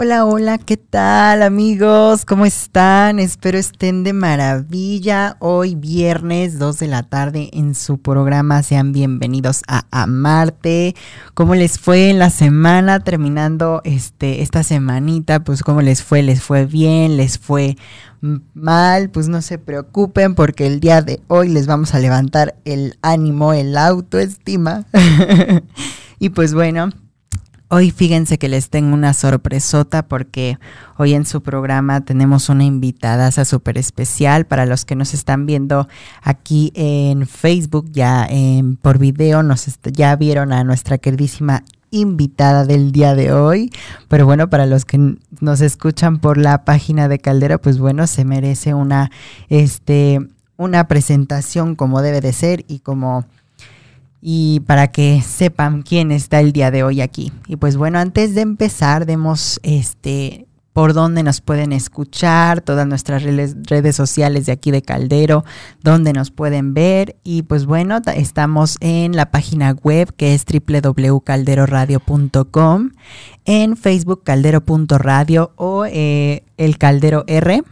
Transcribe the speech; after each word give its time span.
Hola, 0.00 0.26
hola, 0.26 0.58
¿qué 0.58 0.76
tal 0.76 1.42
amigos? 1.42 2.24
¿Cómo 2.24 2.46
están? 2.46 3.18
Espero 3.18 3.58
estén 3.58 4.04
de 4.04 4.12
maravilla. 4.12 5.36
Hoy 5.40 5.74
viernes 5.74 6.60
2 6.60 6.78
de 6.78 6.86
la 6.86 7.02
tarde 7.02 7.50
en 7.52 7.74
su 7.74 7.98
programa. 7.98 8.62
Sean 8.62 8.92
bienvenidos 8.92 9.62
a 9.66 9.86
Amarte. 9.90 10.94
¿Cómo 11.34 11.56
les 11.56 11.80
fue 11.80 12.10
en 12.10 12.20
la 12.20 12.30
semana 12.30 13.00
terminando 13.00 13.80
este 13.82 14.40
esta 14.42 14.62
semanita? 14.62 15.42
Pues 15.42 15.64
cómo 15.64 15.82
les 15.82 16.04
fue? 16.04 16.22
¿Les 16.22 16.40
fue 16.40 16.64
bien? 16.64 17.16
¿Les 17.16 17.36
fue 17.36 17.76
mal? 18.54 19.10
Pues 19.10 19.26
no 19.26 19.42
se 19.42 19.58
preocupen 19.58 20.36
porque 20.36 20.68
el 20.68 20.78
día 20.78 21.02
de 21.02 21.20
hoy 21.26 21.48
les 21.48 21.66
vamos 21.66 21.92
a 21.96 21.98
levantar 21.98 22.54
el 22.64 22.96
ánimo, 23.02 23.52
el 23.52 23.76
autoestima. 23.76 24.86
y 26.20 26.28
pues 26.28 26.54
bueno, 26.54 26.90
Hoy 27.70 27.90
fíjense 27.90 28.38
que 28.38 28.48
les 28.48 28.70
tengo 28.70 28.94
una 28.94 29.12
sorpresota 29.12 30.02
porque 30.08 30.58
hoy 30.96 31.12
en 31.12 31.26
su 31.26 31.42
programa 31.42 32.00
tenemos 32.00 32.48
una 32.48 32.64
invitada 32.64 33.30
súper 33.30 33.76
especial 33.76 34.46
para 34.46 34.64
los 34.64 34.86
que 34.86 34.96
nos 34.96 35.12
están 35.12 35.44
viendo 35.44 35.86
aquí 36.22 36.72
en 36.74 37.26
Facebook, 37.26 37.90
ya 37.92 38.26
por 38.80 38.96
video, 38.98 39.42
nos 39.42 39.66
ya 39.92 40.16
vieron 40.16 40.54
a 40.54 40.64
nuestra 40.64 40.96
queridísima 40.96 41.62
invitada 41.90 42.64
del 42.64 42.90
día 42.90 43.14
de 43.14 43.34
hoy. 43.34 43.70
Pero 44.08 44.24
bueno, 44.24 44.48
para 44.48 44.64
los 44.64 44.86
que 44.86 45.16
nos 45.40 45.60
escuchan 45.60 46.20
por 46.20 46.38
la 46.38 46.64
página 46.64 47.06
de 47.06 47.18
Caldera, 47.18 47.58
pues 47.58 47.78
bueno, 47.78 48.06
se 48.06 48.24
merece 48.24 48.72
una, 48.72 49.10
este, 49.50 50.26
una 50.56 50.88
presentación 50.88 51.74
como 51.74 52.00
debe 52.00 52.22
de 52.22 52.32
ser 52.32 52.64
y 52.66 52.78
como 52.78 53.26
y 54.20 54.60
para 54.60 54.88
que 54.88 55.22
sepan 55.22 55.82
quién 55.82 56.12
está 56.12 56.40
el 56.40 56.52
día 56.52 56.70
de 56.70 56.82
hoy 56.82 57.00
aquí. 57.00 57.32
Y 57.46 57.56
pues 57.56 57.76
bueno, 57.76 57.98
antes 57.98 58.34
de 58.34 58.42
empezar, 58.42 59.06
demos 59.06 59.60
este 59.62 60.48
por 60.78 60.94
dónde 60.94 61.24
nos 61.24 61.40
pueden 61.40 61.72
escuchar, 61.72 62.60
todas 62.60 62.86
nuestras 62.86 63.24
redes, 63.24 63.96
sociales 63.96 64.46
de 64.46 64.52
aquí 64.52 64.70
de 64.70 64.80
Caldero, 64.80 65.44
donde 65.82 66.12
nos 66.12 66.30
pueden 66.30 66.72
ver. 66.72 67.16
Y 67.24 67.42
pues 67.42 67.66
bueno, 67.66 68.00
estamos 68.14 68.76
en 68.78 69.16
la 69.16 69.32
página 69.32 69.72
web 69.72 70.14
que 70.14 70.34
es 70.34 70.44
www.calderoradio.com, 70.44 72.90
en 73.44 73.76
Facebook 73.76 74.22
caldero.radio 74.22 75.50
o 75.56 75.84
eh, 75.84 76.44
el 76.56 76.78
Caldero 76.78 77.24
R. 77.26 77.64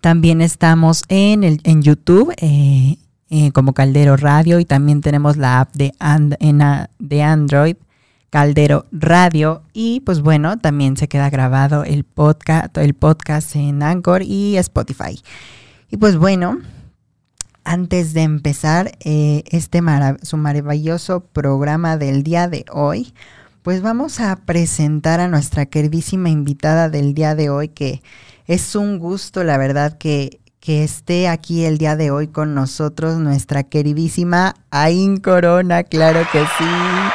También 0.00 0.40
estamos 0.40 1.04
en, 1.08 1.44
el, 1.44 1.60
en 1.62 1.82
YouTube. 1.82 2.34
Eh, 2.38 2.96
eh, 3.28 3.50
como 3.52 3.72
Caldero 3.72 4.16
Radio 4.16 4.60
y 4.60 4.64
también 4.64 5.00
tenemos 5.00 5.36
la 5.36 5.60
app 5.60 5.74
de, 5.74 5.92
Android, 5.98 7.76
Caldero 8.30 8.86
Radio 8.92 9.62
y 9.72 10.00
pues 10.00 10.20
bueno, 10.20 10.58
también 10.58 10.96
se 10.96 11.08
queda 11.08 11.28
grabado 11.28 11.82
el 11.84 12.04
podcast, 12.04 12.76
el 12.78 12.94
podcast 12.94 13.56
en 13.56 13.82
Anchor 13.82 14.22
y 14.22 14.56
Spotify. 14.58 15.20
Y 15.90 15.96
pues 15.96 16.16
bueno, 16.16 16.60
antes 17.64 18.14
de 18.14 18.22
empezar 18.22 18.92
eh, 19.00 19.42
este 19.50 19.80
su 20.22 20.36
maravilloso 20.36 21.20
programa 21.20 21.96
del 21.96 22.22
día 22.22 22.48
de 22.48 22.64
hoy, 22.72 23.12
pues 23.62 23.82
vamos 23.82 24.20
a 24.20 24.36
presentar 24.36 25.18
a 25.18 25.26
nuestra 25.26 25.66
queridísima 25.66 26.30
invitada 26.30 26.88
del 26.88 27.14
día 27.14 27.34
de 27.34 27.50
hoy, 27.50 27.66
que 27.66 28.02
es 28.46 28.76
un 28.76 29.00
gusto, 29.00 29.42
la 29.42 29.58
verdad, 29.58 29.98
que 29.98 30.38
que 30.66 30.82
esté 30.82 31.28
aquí 31.28 31.64
el 31.64 31.78
día 31.78 31.94
de 31.94 32.10
hoy 32.10 32.26
con 32.26 32.52
nosotros 32.52 33.18
nuestra 33.18 33.62
queridísima 33.62 34.56
Ain 34.72 35.18
Corona, 35.18 35.84
claro 35.84 36.26
que 36.32 36.40
sí. 36.40 36.64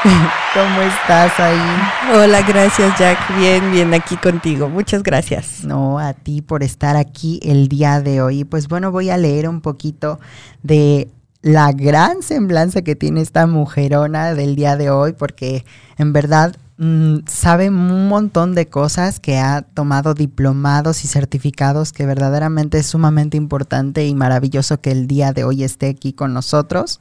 ¿Cómo 0.53 0.81
estás, 0.81 1.37
Ain? 1.37 2.15
Hola, 2.15 2.43
gracias, 2.43 2.97
Jack. 2.97 3.37
Bien, 3.37 3.69
bien 3.73 3.93
aquí 3.93 4.15
contigo. 4.15 4.69
Muchas 4.69 5.03
gracias. 5.03 5.65
No, 5.65 5.99
a 5.99 6.13
ti 6.13 6.41
por 6.41 6.63
estar 6.63 6.95
aquí 6.95 7.41
el 7.43 7.67
día 7.67 7.99
de 7.99 8.21
hoy. 8.21 8.45
Pues 8.45 8.69
bueno, 8.69 8.89
voy 8.89 9.09
a 9.09 9.17
leer 9.17 9.49
un 9.49 9.59
poquito 9.59 10.21
de 10.63 11.09
la 11.41 11.73
gran 11.73 12.23
semblanza 12.23 12.83
que 12.83 12.95
tiene 12.95 13.19
esta 13.19 13.47
mujerona 13.47 14.33
del 14.33 14.55
día 14.55 14.77
de 14.77 14.91
hoy, 14.91 15.11
porque 15.11 15.65
en 15.97 16.13
verdad 16.13 16.55
Mm, 16.83 17.27
sabe 17.27 17.69
un 17.69 18.07
montón 18.07 18.55
de 18.55 18.65
cosas, 18.65 19.19
que 19.19 19.37
ha 19.37 19.61
tomado 19.61 20.15
diplomados 20.15 21.05
y 21.05 21.07
certificados, 21.07 21.91
que 21.91 22.07
verdaderamente 22.07 22.79
es 22.79 22.87
sumamente 22.87 23.37
importante 23.37 24.07
y 24.07 24.15
maravilloso 24.15 24.81
que 24.81 24.89
el 24.89 25.05
día 25.05 25.31
de 25.31 25.43
hoy 25.43 25.63
esté 25.63 25.89
aquí 25.89 26.11
con 26.11 26.33
nosotros. 26.33 26.99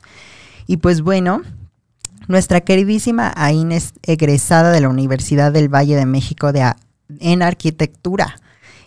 Y 0.67 0.77
pues 0.77 1.01
bueno, 1.01 1.41
nuestra 2.29 2.61
queridísima 2.61 3.33
Aine 3.35 3.77
es 3.77 3.95
egresada 4.03 4.71
de 4.71 4.83
la 4.83 4.91
Universidad 4.91 5.51
del 5.51 5.75
Valle 5.75 5.97
de 5.97 6.05
México 6.05 6.53
de, 6.53 6.75
en 7.19 7.41
arquitectura. 7.41 8.37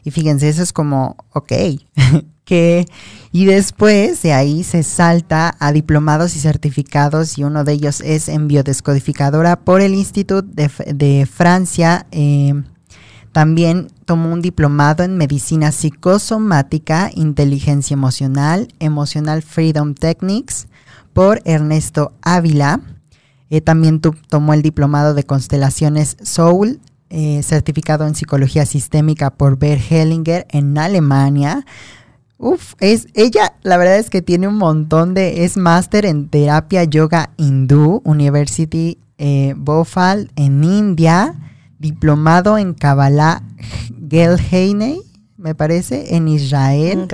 Y 0.04 0.12
fíjense, 0.12 0.48
eso 0.48 0.62
es 0.62 0.74
como, 0.74 1.18
ok, 1.32 1.54
que 2.46 2.86
y 3.32 3.46
después 3.46 4.22
de 4.22 4.34
ahí 4.34 4.64
se 4.64 4.84
salta 4.84 5.56
a 5.60 5.72
diplomados 5.72 6.36
y 6.36 6.40
certificados 6.40 7.38
y 7.38 7.44
uno 7.44 7.64
de 7.64 7.74
ellos 7.74 8.02
es 8.02 8.30
en 8.30 8.48
biodescodificadora 8.48 9.56
por 9.56 9.82
el 9.82 9.96
Instituto 9.96 10.48
de, 10.48 11.28
Francia. 11.32 12.06
Eh, 12.12 12.54
también 13.32 13.88
tomó 14.06 14.32
un 14.32 14.42
diplomado 14.42 15.04
en 15.04 15.18
medicina 15.18 15.72
psicosomática, 15.72 17.10
inteligencia 17.16 17.96
emocional, 17.96 18.68
emotional 18.80 19.42
freedom 19.42 19.96
techniques 19.96 20.68
por 21.14 21.42
Ernesto 21.44 22.14
Ávila. 22.22 22.82
Eh, 23.50 23.62
también 23.62 24.00
tomó 24.00 24.54
el 24.54 24.62
diplomado 24.62 25.16
de 25.16 25.24
constelaciones 25.24 26.18
Soul, 26.22 26.80
eh, 27.10 27.42
certificado 27.42 28.06
en 28.06 28.14
psicología 28.14 28.68
sistémica 28.68 29.32
por 29.32 29.58
Bert 29.58 29.82
Hellinger 29.92 30.46
en 30.50 30.78
Alemania. 30.78 31.66
Uf, 32.44 32.74
es, 32.82 33.08
ella 33.14 33.54
la 33.64 33.78
verdad 33.78 33.98
es 34.00 34.10
que 34.10 34.22
tiene 34.22 34.50
un 34.50 34.58
montón 34.58 35.14
de, 35.14 35.46
es 35.46 35.56
máster 35.56 36.06
en 36.06 36.28
terapia 36.28 36.84
yoga 36.84 37.30
hindú, 37.38 38.02
University 38.04 39.00
eh, 39.18 39.54
Bhopal 39.56 40.30
en 40.36 40.62
India, 40.66 41.36
diplomado 41.80 42.58
en 42.58 42.74
Kabbalah 42.74 43.44
Gelheine, 44.10 44.98
me 45.44 45.56
parece, 45.56 46.16
en 46.16 46.30
Israel. 46.30 47.06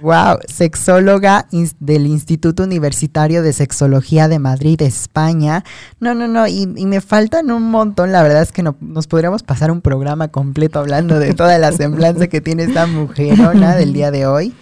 Wow, 0.00 0.38
sexóloga 0.48 1.46
del 1.78 2.06
Instituto 2.06 2.62
Universitario 2.62 3.42
de 3.42 3.52
Sexología 3.52 4.28
de 4.28 4.38
Madrid, 4.38 4.80
España. 4.80 5.62
No, 6.00 6.14
no, 6.14 6.26
no, 6.26 6.46
y, 6.46 6.66
me 6.66 7.02
faltan 7.02 7.50
un 7.50 7.70
montón. 7.70 8.12
La 8.12 8.22
verdad 8.22 8.40
es 8.40 8.50
que 8.50 8.62
no, 8.62 8.76
nos 8.80 9.06
podríamos 9.06 9.42
pasar 9.42 9.70
un 9.70 9.82
programa 9.82 10.28
completo 10.28 10.78
hablando 10.78 11.18
de 11.18 11.34
toda 11.34 11.58
la 11.58 11.70
semblanza 11.70 12.28
que 12.28 12.40
tiene 12.40 12.62
esta 12.62 12.86
mujerona 12.86 13.76
del 13.76 13.92
día 13.92 14.10
de 14.10 14.26
hoy. 14.26 14.54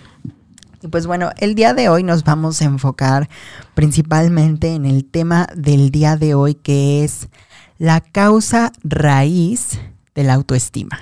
Y 0.82 0.88
pues 0.88 1.06
bueno, 1.06 1.30
el 1.38 1.54
día 1.54 1.72
de 1.72 1.88
hoy 1.88 2.02
nos 2.02 2.24
vamos 2.24 2.60
a 2.62 2.64
enfocar 2.64 3.28
principalmente 3.74 4.74
en 4.74 4.86
el 4.86 5.04
tema 5.04 5.46
del 5.54 5.90
día 5.90 6.16
de 6.16 6.34
hoy, 6.34 6.54
que 6.54 7.04
es 7.04 7.28
la 7.78 8.00
causa 8.00 8.72
raíz 8.82 9.78
de 10.16 10.24
la 10.24 10.34
autoestima. 10.34 10.98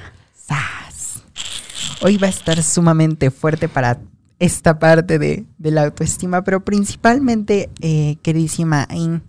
Hoy 2.02 2.16
va 2.16 2.26
a 2.26 2.30
estar 2.30 2.62
sumamente 2.62 3.30
fuerte 3.30 3.68
para 3.68 3.98
esta 4.38 4.78
parte 4.78 5.18
de, 5.18 5.46
la 5.58 5.84
autoestima, 5.84 6.42
pero 6.44 6.64
principalmente, 6.64 7.70
eh, 7.80 8.16
queridísima 8.22 8.86
Ain, 8.90 9.22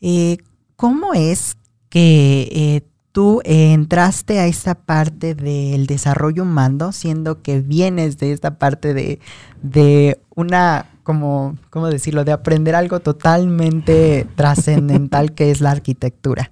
eh, 0.00 0.38
¿cómo 0.76 1.14
es 1.14 1.56
que 1.88 2.48
eh, 2.50 2.82
tú 3.12 3.40
entraste 3.44 4.40
a 4.40 4.46
esta 4.46 4.74
parte 4.74 5.34
del 5.34 5.86
desarrollo 5.86 6.42
humano, 6.42 6.92
siendo 6.92 7.42
que 7.42 7.60
vienes 7.60 8.18
de 8.18 8.32
esta 8.32 8.58
parte 8.58 8.94
de, 8.94 9.20
de 9.62 10.18
una, 10.34 10.86
como, 11.02 11.56
¿cómo 11.70 11.88
decirlo?, 11.88 12.24
de 12.24 12.32
aprender 12.32 12.74
algo 12.74 13.00
totalmente 13.00 14.26
trascendental 14.36 15.32
que 15.32 15.50
es 15.50 15.60
la 15.60 15.70
arquitectura. 15.70 16.50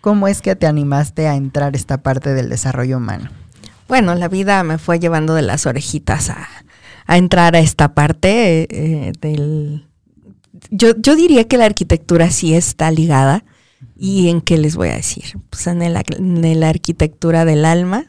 ¿Cómo 0.00 0.28
es 0.28 0.40
que 0.40 0.56
te 0.56 0.66
animaste 0.66 1.26
a 1.26 1.34
entrar 1.34 1.74
a 1.74 1.76
esta 1.76 1.98
parte 1.98 2.32
del 2.32 2.48
desarrollo 2.48 2.96
humano? 2.96 3.28
Bueno, 3.88 4.14
la 4.14 4.28
vida 4.28 4.62
me 4.62 4.78
fue 4.78 5.00
llevando 5.00 5.34
de 5.34 5.42
las 5.42 5.66
orejitas 5.66 6.30
a, 6.30 6.48
entrar 7.08 7.56
a 7.56 7.60
esta 7.60 7.94
parte 7.94 8.66
eh, 8.70 9.12
del... 9.20 9.86
Yo, 10.70 10.94
yo 10.98 11.16
diría 11.16 11.44
que 11.44 11.56
la 11.56 11.64
arquitectura 11.64 12.30
sí 12.30 12.54
está 12.54 12.90
ligada. 12.90 13.44
¿Y 13.96 14.28
en 14.28 14.40
qué 14.40 14.58
les 14.58 14.76
voy 14.76 14.88
a 14.88 14.96
decir? 14.96 15.38
Pues 15.50 15.66
en, 15.66 15.82
en 15.82 16.60
la 16.60 16.68
arquitectura 16.68 17.44
del 17.44 17.64
alma, 17.64 18.06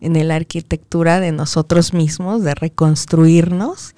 en 0.00 0.28
la 0.28 0.36
arquitectura 0.36 1.20
de 1.20 1.32
nosotros 1.32 1.92
mismos, 1.92 2.42
de 2.42 2.54
reconstruirnos. 2.54 3.94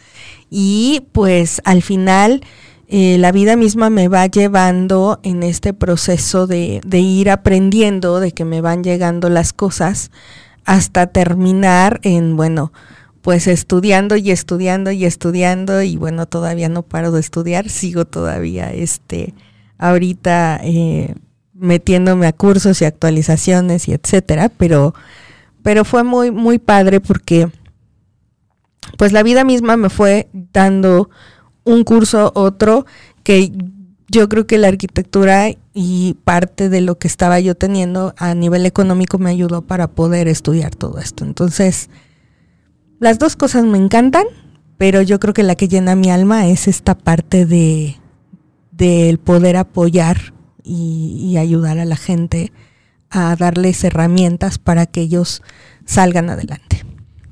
Y 0.50 1.02
pues 1.12 1.60
al 1.64 1.82
final 1.82 2.42
eh, 2.88 3.18
la 3.18 3.32
vida 3.32 3.56
misma 3.56 3.90
me 3.90 4.08
va 4.08 4.26
llevando 4.26 5.20
en 5.22 5.42
este 5.42 5.74
proceso 5.74 6.46
de, 6.46 6.80
de 6.86 6.98
ir 7.00 7.30
aprendiendo, 7.30 8.18
de 8.18 8.32
que 8.32 8.44
me 8.44 8.60
van 8.60 8.82
llegando 8.82 9.28
las 9.28 9.52
cosas 9.52 10.10
hasta 10.68 11.06
terminar 11.06 11.98
en, 12.02 12.36
bueno, 12.36 12.74
pues 13.22 13.46
estudiando 13.46 14.16
y 14.16 14.30
estudiando 14.30 14.90
y 14.90 15.06
estudiando 15.06 15.80
y 15.80 15.96
bueno, 15.96 16.26
todavía 16.26 16.68
no 16.68 16.82
paro 16.82 17.10
de 17.10 17.20
estudiar, 17.20 17.70
sigo 17.70 18.04
todavía, 18.04 18.70
este, 18.74 19.32
ahorita, 19.78 20.60
eh, 20.62 21.14
metiéndome 21.54 22.26
a 22.26 22.34
cursos 22.34 22.82
y 22.82 22.84
actualizaciones 22.84 23.88
y 23.88 23.94
etcétera, 23.94 24.50
pero, 24.50 24.92
pero 25.62 25.86
fue 25.86 26.04
muy, 26.04 26.30
muy 26.30 26.58
padre 26.58 27.00
porque 27.00 27.50
pues 28.98 29.12
la 29.12 29.22
vida 29.22 29.44
misma 29.44 29.78
me 29.78 29.88
fue 29.88 30.28
dando 30.52 31.08
un 31.64 31.82
curso, 31.82 32.30
otro, 32.34 32.84
que 33.22 33.54
yo 34.08 34.28
creo 34.28 34.46
que 34.46 34.58
la 34.58 34.68
arquitectura 34.68 35.50
y 35.74 36.16
parte 36.24 36.68
de 36.68 36.80
lo 36.80 36.98
que 36.98 37.08
estaba 37.08 37.40
yo 37.40 37.54
teniendo 37.54 38.14
a 38.16 38.34
nivel 38.34 38.66
económico 38.66 39.18
me 39.18 39.30
ayudó 39.30 39.62
para 39.62 39.88
poder 39.88 40.28
estudiar 40.28 40.74
todo 40.74 40.98
esto. 40.98 41.24
Entonces, 41.24 41.90
las 42.98 43.18
dos 43.18 43.36
cosas 43.36 43.64
me 43.64 43.78
encantan, 43.78 44.24
pero 44.78 45.02
yo 45.02 45.20
creo 45.20 45.34
que 45.34 45.42
la 45.42 45.54
que 45.54 45.68
llena 45.68 45.94
mi 45.94 46.10
alma 46.10 46.46
es 46.48 46.68
esta 46.68 46.96
parte 46.96 47.46
de 47.46 47.96
del 48.78 49.18
poder 49.18 49.56
apoyar 49.56 50.32
y, 50.62 51.36
ayudar 51.36 51.78
a 51.78 51.84
la 51.84 51.96
gente 51.96 52.52
a 53.10 53.34
darles 53.36 53.82
herramientas 53.84 54.58
para 54.58 54.86
que 54.86 55.00
ellos 55.00 55.42
salgan 55.84 56.30
adelante. 56.30 56.84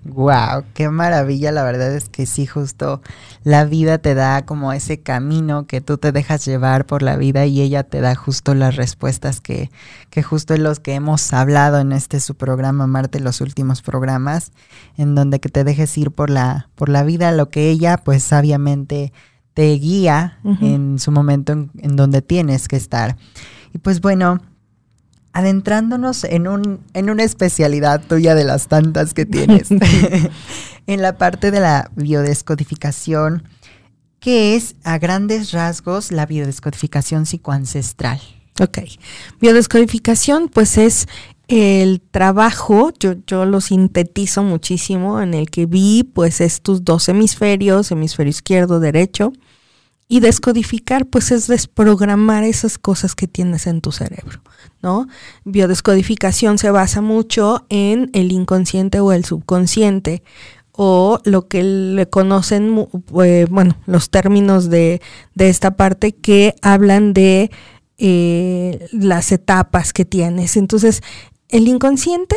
Wow, 0.09 0.65
qué 0.73 0.89
maravilla, 0.89 1.51
la 1.51 1.65
verdad 1.65 1.95
es 1.95 2.09
que 2.09 2.27
sí, 2.27 2.47
justo 2.47 3.03
la 3.43 3.65
vida 3.65 3.99
te 3.99 4.15
da 4.15 4.47
como 4.47 4.73
ese 4.73 5.01
camino 5.01 5.67
que 5.67 5.81
tú 5.81 5.99
te 5.99 6.13
dejas 6.13 6.45
llevar 6.45 6.87
por 6.87 7.03
la 7.03 7.17
vida 7.17 7.47
y 7.47 7.61
ella 7.61 7.83
te 7.83 8.01
da 8.01 8.15
justo 8.15 8.55
las 8.55 8.77
respuestas 8.77 9.41
que, 9.41 9.71
que 10.11 10.23
justo 10.23 10.55
es 10.55 10.61
los 10.61 10.79
que 10.79 10.95
hemos 10.95 11.33
hablado 11.33 11.81
en 11.81 11.91
este 11.91 12.21
su 12.21 12.37
programa 12.37 12.87
Marte, 12.87 13.19
los 13.19 13.41
últimos 13.41 13.83
programas, 13.83 14.53
en 14.97 15.17
donde 15.17 15.41
que 15.41 15.49
te 15.49 15.65
dejes 15.65 15.97
ir 15.99 16.13
por 16.13 16.31
la, 16.31 16.69
por 16.77 16.89
la 16.89 17.03
vida, 17.03 17.33
lo 17.33 17.49
que 17.51 17.71
ella 17.71 17.97
pues 17.97 18.23
sabiamente 18.23 19.13
te 19.55 19.73
guía 19.73 20.39
en 20.61 20.99
su 20.99 21.11
momento 21.11 21.53
en, 21.53 21.97
donde 21.97 22.23
tienes 22.23 22.69
que 22.69 22.77
estar. 22.77 23.17
Y 23.73 23.79
pues 23.79 24.01
bueno, 24.01 24.41
adentrándonos 25.37 26.25
en, 26.25 26.49
un, 26.49 26.81
en 26.95 27.11
una 27.11 27.23
especialidad 27.23 28.01
tuya 28.01 28.35
de 28.35 28.45
las 28.45 28.69
tantas 28.69 29.13
que 29.13 29.27
tienes, 29.27 29.69
en 30.87 31.03
la 31.03 31.19
parte 31.19 31.51
de 31.51 31.61
la 31.61 31.91
biodescodificación, 31.95 33.47
que 34.19 34.57
es 34.57 34.77
a 34.83 34.97
grandes 34.97 35.53
rasgos 35.53 36.11
la 36.11 36.25
biodescodificación 36.25 37.27
psicoancestral. 37.27 38.19
Ok, 38.63 38.79
biodescodificación 39.39 40.49
pues 40.49 40.79
es 40.79 41.07
el 41.49 42.01
trabajo, 42.01 42.91
yo, 42.99 43.17
yo 43.27 43.45
lo 43.45 43.61
sintetizo 43.61 44.43
muchísimo, 44.43 45.21
en 45.21 45.35
el 45.35 45.51
que 45.51 45.67
vi 45.67 46.03
pues 46.03 46.41
estos 46.41 46.83
dos 46.83 47.11
hemisferios, 47.11 47.91
hemisferio 47.91 48.31
izquierdo, 48.31 48.81
derecho, 48.81 49.35
y 50.09 50.21
descodificar, 50.21 51.07
pues 51.07 51.31
es 51.31 51.47
desprogramar 51.47 52.45
esas 52.45 52.79
cosas 52.79 53.15
que 53.15 53.27
tienes 53.27 53.67
en 53.67 53.81
tu 53.81 53.93
cerebro, 53.93 54.41
¿no? 54.87 55.09
Biodescodificación 55.45 56.59
se 56.59 56.71
basa 56.71 57.01
mucho 57.01 57.67
en 57.71 58.09
el 58.13 58.31
inconsciente 58.31 59.01
o 59.01 59.11
el 59.11 59.25
subconsciente, 59.25 60.23
o 60.71 61.19
lo 61.25 61.49
que 61.49 61.65
le 61.65 62.09
conocen, 62.09 62.87
eh, 63.25 63.47
bueno, 63.51 63.77
los 63.87 64.11
términos 64.11 64.71
de, 64.71 65.03
de, 65.35 65.49
esta 65.49 65.77
parte 65.77 66.13
que 66.13 66.55
hablan 66.63 67.15
de 67.15 67.51
eh, 67.99 68.87
las 68.93 69.33
etapas 69.33 69.93
que 69.93 70.05
tienes. 70.05 70.57
Entonces, 70.57 71.03
el 71.49 71.67
inconsciente 71.67 72.37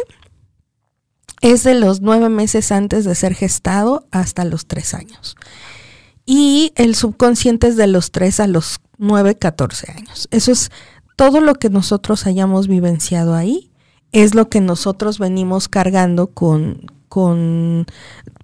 es 1.42 1.64
de 1.64 1.76
los 1.76 2.02
nueve 2.02 2.30
meses 2.30 2.72
antes 2.72 3.06
de 3.06 3.14
ser 3.14 3.36
gestado 3.36 4.08
hasta 4.10 4.44
los 4.44 4.66
tres 4.66 4.96
años 4.96 5.36
y 6.32 6.74
el 6.76 6.94
subconsciente 6.94 7.70
es 7.70 7.76
de 7.76 7.88
los 7.88 8.12
3 8.12 8.42
a 8.42 8.46
los 8.46 8.82
9, 9.00 9.40
14 9.40 9.92
años. 9.94 10.28
Eso 10.30 10.52
es 10.52 10.70
todo 11.20 11.42
lo 11.42 11.56
que 11.56 11.70
nosotros 11.70 12.26
hayamos 12.26 12.70
vivenciado 12.70 13.36
ahí, 13.36 13.70
es 14.14 14.36
lo 14.36 14.48
que 14.48 14.62
nosotros 14.62 15.20
venimos 15.20 15.68
cargando 15.68 16.28
con, 16.28 16.90
con 17.10 17.86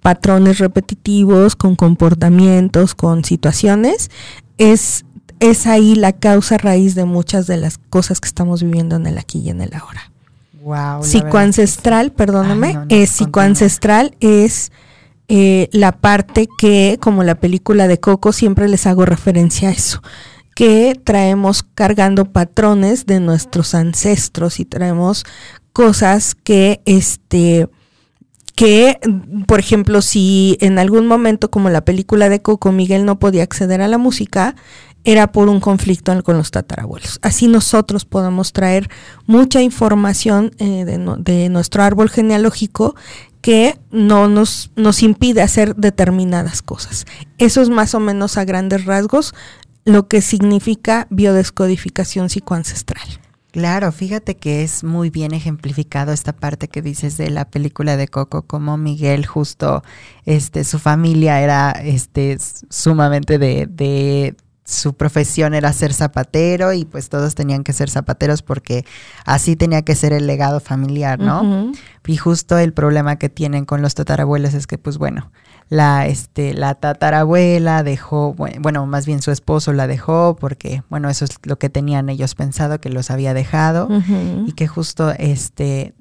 patrones 0.02 0.58
repetitivos, 0.58 1.56
con 1.56 1.74
comportamientos, 1.74 2.94
con 2.94 3.24
situaciones. 3.24 4.10
Es, 4.58 5.06
es 5.40 5.66
ahí 5.66 5.94
la 5.94 6.12
causa 6.12 6.58
raíz 6.58 6.94
de 6.94 7.06
muchas 7.06 7.46
de 7.46 7.56
las 7.56 7.78
cosas 7.78 8.20
que 8.20 8.28
estamos 8.28 8.62
viviendo 8.62 8.96
en 8.96 9.06
el 9.06 9.16
aquí 9.16 9.38
y 9.38 9.48
en 9.48 9.62
el 9.62 9.72
ahora. 9.72 10.12
Wow, 10.62 11.02
psicoancestral, 11.02 12.12
perdóname, 12.12 12.78
es 12.90 13.08
psicoancestral 13.08 14.14
es 14.20 14.70
eh, 15.28 15.70
la 15.72 15.92
parte 15.92 16.46
que, 16.58 16.98
como 17.00 17.22
la 17.22 17.36
película 17.36 17.88
de 17.88 18.00
Coco, 18.00 18.32
siempre 18.32 18.68
les 18.68 18.86
hago 18.86 19.06
referencia 19.06 19.70
a 19.70 19.72
eso, 19.72 20.02
que 20.56 20.98
traemos 21.04 21.62
cargando 21.62 22.32
patrones 22.32 23.04
de 23.04 23.20
nuestros 23.20 23.74
ancestros 23.74 24.58
y 24.58 24.64
traemos 24.64 25.26
cosas 25.74 26.34
que, 26.34 26.80
este, 26.86 27.68
que, 28.54 28.98
por 29.46 29.60
ejemplo, 29.60 30.00
si 30.00 30.56
en 30.62 30.78
algún 30.78 31.06
momento, 31.06 31.50
como 31.50 31.68
la 31.68 31.84
película 31.84 32.30
de 32.30 32.40
Coco, 32.40 32.72
Miguel 32.72 33.04
no 33.04 33.18
podía 33.18 33.42
acceder 33.42 33.82
a 33.82 33.86
la 33.86 33.98
música, 33.98 34.56
era 35.04 35.30
por 35.30 35.50
un 35.50 35.60
conflicto 35.60 36.22
con 36.22 36.38
los 36.38 36.50
tatarabuelos. 36.52 37.18
Así 37.20 37.48
nosotros 37.48 38.06
podemos 38.06 38.54
traer 38.54 38.88
mucha 39.26 39.60
información 39.60 40.52
eh, 40.56 40.86
de, 40.86 41.16
de, 41.18 41.50
nuestro 41.50 41.82
árbol 41.82 42.08
genealógico 42.08 42.96
que 43.42 43.78
no 43.90 44.26
nos, 44.26 44.70
nos 44.74 45.02
impide 45.02 45.42
hacer 45.42 45.76
determinadas 45.76 46.62
cosas. 46.62 47.04
Eso 47.36 47.60
es 47.60 47.68
más 47.68 47.94
o 47.94 48.00
menos 48.00 48.38
a 48.38 48.46
grandes 48.46 48.86
rasgos 48.86 49.34
lo 49.86 50.08
que 50.08 50.20
significa 50.20 51.06
biodescodificación 51.10 52.28
psicoancestral. 52.28 53.08
Claro, 53.52 53.90
fíjate 53.90 54.36
que 54.36 54.62
es 54.62 54.84
muy 54.84 55.08
bien 55.08 55.32
ejemplificado 55.32 56.12
esta 56.12 56.34
parte 56.34 56.68
que 56.68 56.82
dices 56.82 57.16
de 57.16 57.30
la 57.30 57.48
película 57.48 57.96
de 57.96 58.06
Coco, 58.06 58.42
como 58.42 58.76
Miguel 58.76 59.24
justo, 59.24 59.82
este, 60.26 60.64
su 60.64 60.78
familia 60.78 61.40
era, 61.40 61.70
este, 61.70 62.36
sumamente 62.68 63.38
de, 63.38 63.66
de 63.66 64.36
su 64.66 64.94
profesión 64.94 65.54
era 65.54 65.72
ser 65.72 65.94
zapatero 65.94 66.72
y 66.72 66.84
pues 66.84 67.08
todos 67.08 67.34
tenían 67.36 67.62
que 67.62 67.72
ser 67.72 67.88
zapateros 67.88 68.42
porque 68.42 68.84
así 69.24 69.54
tenía 69.54 69.82
que 69.82 69.94
ser 69.94 70.12
el 70.12 70.26
legado 70.26 70.58
familiar, 70.58 71.20
¿no? 71.20 71.72
Y 72.04 72.16
justo 72.16 72.58
el 72.58 72.72
problema 72.72 73.16
que 73.16 73.28
tienen 73.28 73.64
con 73.64 73.80
los 73.80 73.94
tatarabuelos 73.94 74.52
es 74.54 74.66
que 74.66 74.76
pues 74.76 74.98
bueno, 74.98 75.30
la 75.68 76.06
este 76.06 76.54
la 76.54 76.74
tatarabuela 76.76 77.82
dejó, 77.82 78.34
bueno, 78.34 78.86
más 78.86 79.06
bien 79.06 79.22
su 79.22 79.30
esposo 79.30 79.72
la 79.72 79.86
dejó 79.86 80.36
porque 80.36 80.82
bueno, 80.88 81.10
eso 81.10 81.24
es 81.24 81.38
lo 81.42 81.58
que 81.58 81.70
tenían 81.70 82.08
ellos 82.08 82.34
pensado 82.34 82.80
que 82.80 82.88
los 82.88 83.10
había 83.10 83.34
dejado 83.34 83.88
y 84.46 84.52
que 84.52 84.68
justo 84.68 85.10
este 85.18 85.94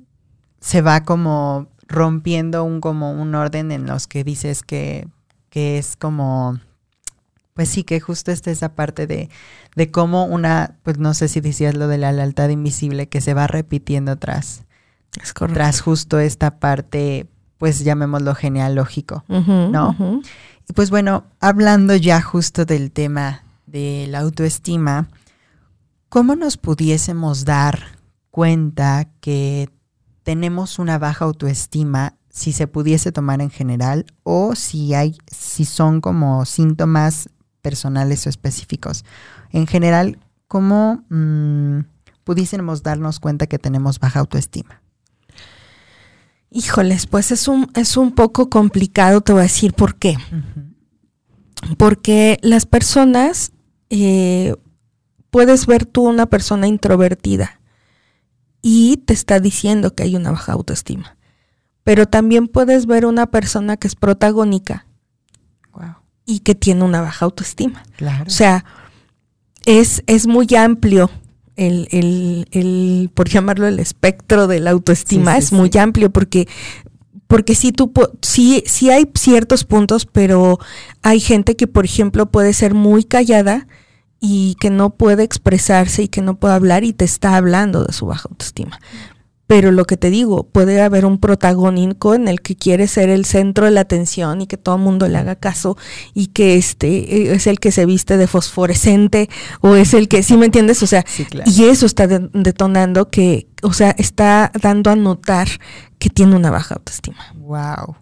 se 0.60 0.82
va 0.82 1.04
como 1.04 1.68
rompiendo 1.88 2.64
un 2.64 2.80
como 2.80 3.12
un 3.12 3.34
orden 3.36 3.72
en 3.72 3.88
los 3.88 4.08
que 4.08 4.24
dices 4.24 4.62
que 4.62 5.08
que 5.50 5.78
es 5.78 5.96
como 5.96 6.60
pues 7.56 7.70
sí, 7.70 7.86
que 7.86 8.02
justo 8.02 8.32
está 8.32 8.52
esa 8.52 8.76
parte 8.76 9.08
de, 9.08 9.30
de 9.78 9.90
cómo 9.90 10.26
una, 10.26 10.76
pues 10.84 10.98
no 11.00 11.14
sé 11.14 11.30
si 11.30 11.40
decías 11.40 11.74
lo 11.74 11.88
de 11.88 11.98
la 11.98 12.12
lealtad 12.12 12.50
invisible 12.50 13.08
que 13.08 13.22
se 13.22 13.34
va 13.34 13.48
repitiendo 13.48 14.18
tras, 14.18 14.66
tras 15.54 15.80
justo 15.80 16.20
esta 16.20 16.60
parte, 16.60 17.28
pues 17.58 17.84
llamémoslo 17.84 18.36
genealógico, 18.36 19.24
¿no? 19.28 20.22
Y 20.68 20.74
pues 20.74 20.90
bueno, 20.90 21.26
hablando 21.40 21.96
ya 21.96 22.22
justo 22.22 22.66
del 22.66 22.92
tema 22.92 23.44
de 23.66 24.08
la 24.10 24.20
autoestima, 24.20 25.08
¿cómo 26.10 26.36
nos 26.36 26.58
pudiésemos 26.58 27.46
dar 27.46 27.80
cuenta 28.32 29.08
que 29.22 29.70
tenemos 30.24 30.80
una 30.80 30.98
baja 30.98 31.26
autoestima 31.26 32.16
si 32.30 32.52
se 32.52 32.68
pudiese 32.68 33.14
tomar 33.14 33.42
en 33.42 33.50
general 33.50 34.06
o 34.24 34.56
si 34.56 34.94
hay 34.94 35.18
si 35.32 35.64
son 35.64 36.02
como 36.02 36.44
síntomas 36.44 37.30
personales 37.62 38.28
o 38.28 38.30
específicos. 38.30 39.06
En 39.52 39.66
general, 39.66 40.20
¿cómo 40.48 41.04
mm, 41.10 41.80
pudiésemos 42.24 42.84
darnos 42.84 43.20
cuenta 43.20 43.48
que 43.48 43.58
tenemos 43.58 44.00
baja 44.00 44.20
autoestima? 44.20 44.82
Híjoles, 46.56 47.06
pues 47.06 47.34
es 47.34 47.50
un, 47.50 47.70
es 47.76 47.98
un 47.98 48.14
poco 48.14 48.50
complicado, 48.50 49.20
te 49.20 49.34
voy 49.34 49.42
a 49.42 49.44
decir 49.44 49.74
por 49.74 49.96
qué. 49.96 50.16
Porque 51.78 52.40
las 52.42 52.66
personas, 52.66 53.52
eh, 53.90 54.56
puedes 55.32 55.66
ver 55.66 55.86
tú 55.86 56.04
una 56.04 56.28
persona 56.28 56.66
introvertida 56.66 57.60
y 58.62 58.96
te 59.06 59.14
está 59.14 59.42
diciendo 59.42 59.96
que 59.96 60.04
hay 60.04 60.16
una 60.16 60.32
baja 60.32 60.54
autoestima. 60.54 61.18
Pero 61.84 62.06
también 62.06 62.48
puedes 62.48 62.86
ver 62.86 63.06
una 63.06 63.26
persona 63.26 63.76
que 63.76 63.90
es 63.90 63.96
protagónica 63.96 64.88
y 66.26 66.40
que 66.40 66.56
tiene 66.56 66.86
una 66.86 67.02
baja 67.02 67.26
autoestima. 67.26 67.84
O 68.26 68.30
sea, 68.30 68.64
es, 69.66 70.04
es 70.08 70.26
muy 70.26 70.48
amplio 70.56 71.12
el, 71.56 71.88
el, 71.92 72.48
el, 72.52 73.10
por 73.14 73.30
llamarlo 73.30 73.68
el 73.68 73.80
espectro 73.80 74.48
de 74.48 74.60
la 74.60 74.72
autoestima, 74.72 75.38
es 75.38 75.52
muy 75.52 75.70
amplio 75.80 76.10
porque 76.12 76.48
porque 77.28 77.56
sí, 77.56 77.72
tú, 77.72 77.92
sí, 78.22 78.64
sí 78.68 78.92
hay 78.92 79.10
ciertos 79.16 79.64
puntos, 79.64 80.06
pero 80.06 80.60
hay 81.02 81.20
gente 81.20 81.56
que, 81.56 81.66
por 81.68 81.86
ejemplo, 81.86 82.28
puede 82.28 82.54
ser 82.54 82.76
muy 82.76 83.04
callada 83.04 83.68
y 84.20 84.56
que 84.60 84.70
no 84.70 84.92
puede 84.92 85.24
expresarse 85.24 86.04
y 86.04 86.08
que 86.08 86.22
no 86.22 86.38
puede 86.38 86.54
hablar 86.54 86.84
y 86.84 86.94
te 86.94 87.06
está 87.06 87.36
hablando 87.36 87.84
de 87.84 87.94
su 87.94 88.06
baja 88.06 88.30
autoestima. 88.30 88.80
Pero 89.48 89.72
lo 89.72 89.86
que 89.86 89.96
te 89.96 90.10
digo, 90.10 90.44
puede 90.44 90.82
haber 90.82 91.06
un 91.06 91.20
protagónico 91.20 92.16
en 92.16 92.28
el 92.28 92.42
que 92.42 92.56
quiere 92.56 92.88
ser 92.88 93.10
el 93.10 93.26
centro 93.26 93.66
de 93.66 93.72
la 93.72 93.82
atención 93.82 94.42
y 94.42 94.48
que 94.48 94.58
todo 94.58 94.76
el 94.76 94.82
mundo 94.82 95.08
le 95.08 95.18
haga 95.18 95.36
caso 95.36 95.78
y 96.16 96.28
que 96.28 96.56
este 96.56 97.34
es 97.34 97.46
el 97.46 97.60
que 97.60 97.72
se 97.72 97.86
viste 97.86 98.18
de 98.18 98.26
fosforescente 98.26 99.30
o 99.62 99.76
es 99.76 99.94
el 99.94 100.08
que, 100.08 100.24
¿sí 100.24 100.36
me 100.36 100.48
entiendes? 100.48 100.82
O 100.82 100.88
sea, 100.88 101.06
y 101.46 101.66
eso 101.66 101.86
está 101.86 102.08
detonando 102.08 103.10
que, 103.10 103.48
o 103.62 103.74
sea, 103.74 103.92
está 103.92 104.52
dando 104.60 104.90
a 104.90 104.96
notar 104.96 105.48
que 106.00 106.10
tiene 106.10 106.36
una 106.36 106.50
baja 106.50 106.76
autoestima. 106.76 107.34
Wow. 107.36 107.98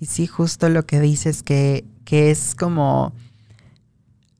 Y 0.00 0.06
sí, 0.06 0.26
justo 0.26 0.70
lo 0.70 0.86
que 0.86 1.00
dices 1.00 1.42
que, 1.42 1.84
que 2.04 2.30
es 2.30 2.54
como 2.54 3.12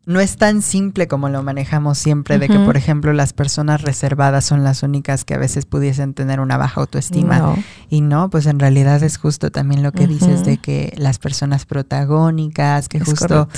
no 0.07 0.21
es 0.21 0.37
tan 0.37 0.63
simple 0.63 1.09
como 1.09 1.29
lo 1.29 1.43
manejamos 1.43 1.99
siempre, 1.99 2.39
de 2.39 2.49
que, 2.49 2.61
por 2.61 2.77
ejemplo, 2.77 3.13
las 3.13 3.33
personas 3.33 3.83
reservadas 3.83 4.45
son 4.45 4.63
las 4.63 4.85
únicas 4.85 5.25
que 5.25 5.35
a 5.35 5.39
veces 5.39 5.67
pudiesen 5.67 6.15
tener 6.15 6.39
una 6.39 6.57
baja 6.57 6.81
autoestima. 6.81 7.57
Y 7.91 8.03
no, 8.03 8.31
pues 8.31 8.47
en 8.47 8.61
realidad 8.61 9.03
es 9.03 9.19
justo 9.19 9.51
también 9.51 9.83
lo 9.83 9.91
que 9.91 10.07
dices 10.07 10.45
de 10.45 10.59
que 10.59 10.95
las 10.97 11.19
personas 11.19 11.67
protagónicas, 11.67 12.89
que 12.89 13.01
justo 13.01 13.49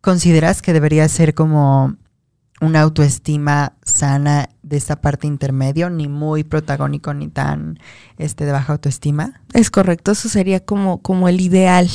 consideras 0.00 0.62
que 0.62 0.72
debería 0.72 1.06
ser 1.06 1.34
como 1.34 1.94
una 2.62 2.80
autoestima 2.80 3.74
sana 3.84 4.48
de 4.62 4.78
esta 4.78 5.02
parte 5.02 5.26
intermedio, 5.26 5.90
ni 5.90 6.08
muy 6.08 6.44
protagónico 6.44 7.12
ni 7.12 7.28
tan 7.28 7.78
este 8.16 8.46
de 8.46 8.52
baja 8.52 8.72
autoestima. 8.72 9.42
Es 9.52 9.70
correcto, 9.70 10.12
eso 10.12 10.30
sería 10.30 10.60
como, 10.60 11.02
como 11.02 11.28
el 11.28 11.42
ideal 11.42 11.90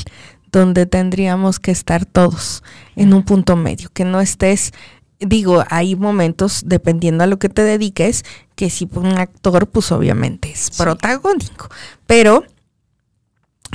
donde 0.51 0.86
tendríamos 0.86 1.60
que 1.60 1.72
estar 1.72 2.06
todos 2.06 2.63
en 2.96 3.13
un 3.13 3.24
punto 3.24 3.56
medio, 3.56 3.89
que 3.94 4.06
no 4.06 4.22
estés, 4.22 4.72
digo, 5.20 5.63
hay 5.70 5.96
momentos, 5.96 6.63
dependiendo 6.65 7.24
a 7.24 7.27
lo 7.27 7.39
que 7.39 7.50
te 7.50 7.63
dediques, 7.63 8.24
que 8.56 8.70
si 8.70 8.88
un 8.94 9.18
actor, 9.18 9.68
pues 9.68 9.91
obviamente 9.91 10.51
es 10.51 10.72
protagónico, 10.72 11.70
pero 12.06 12.44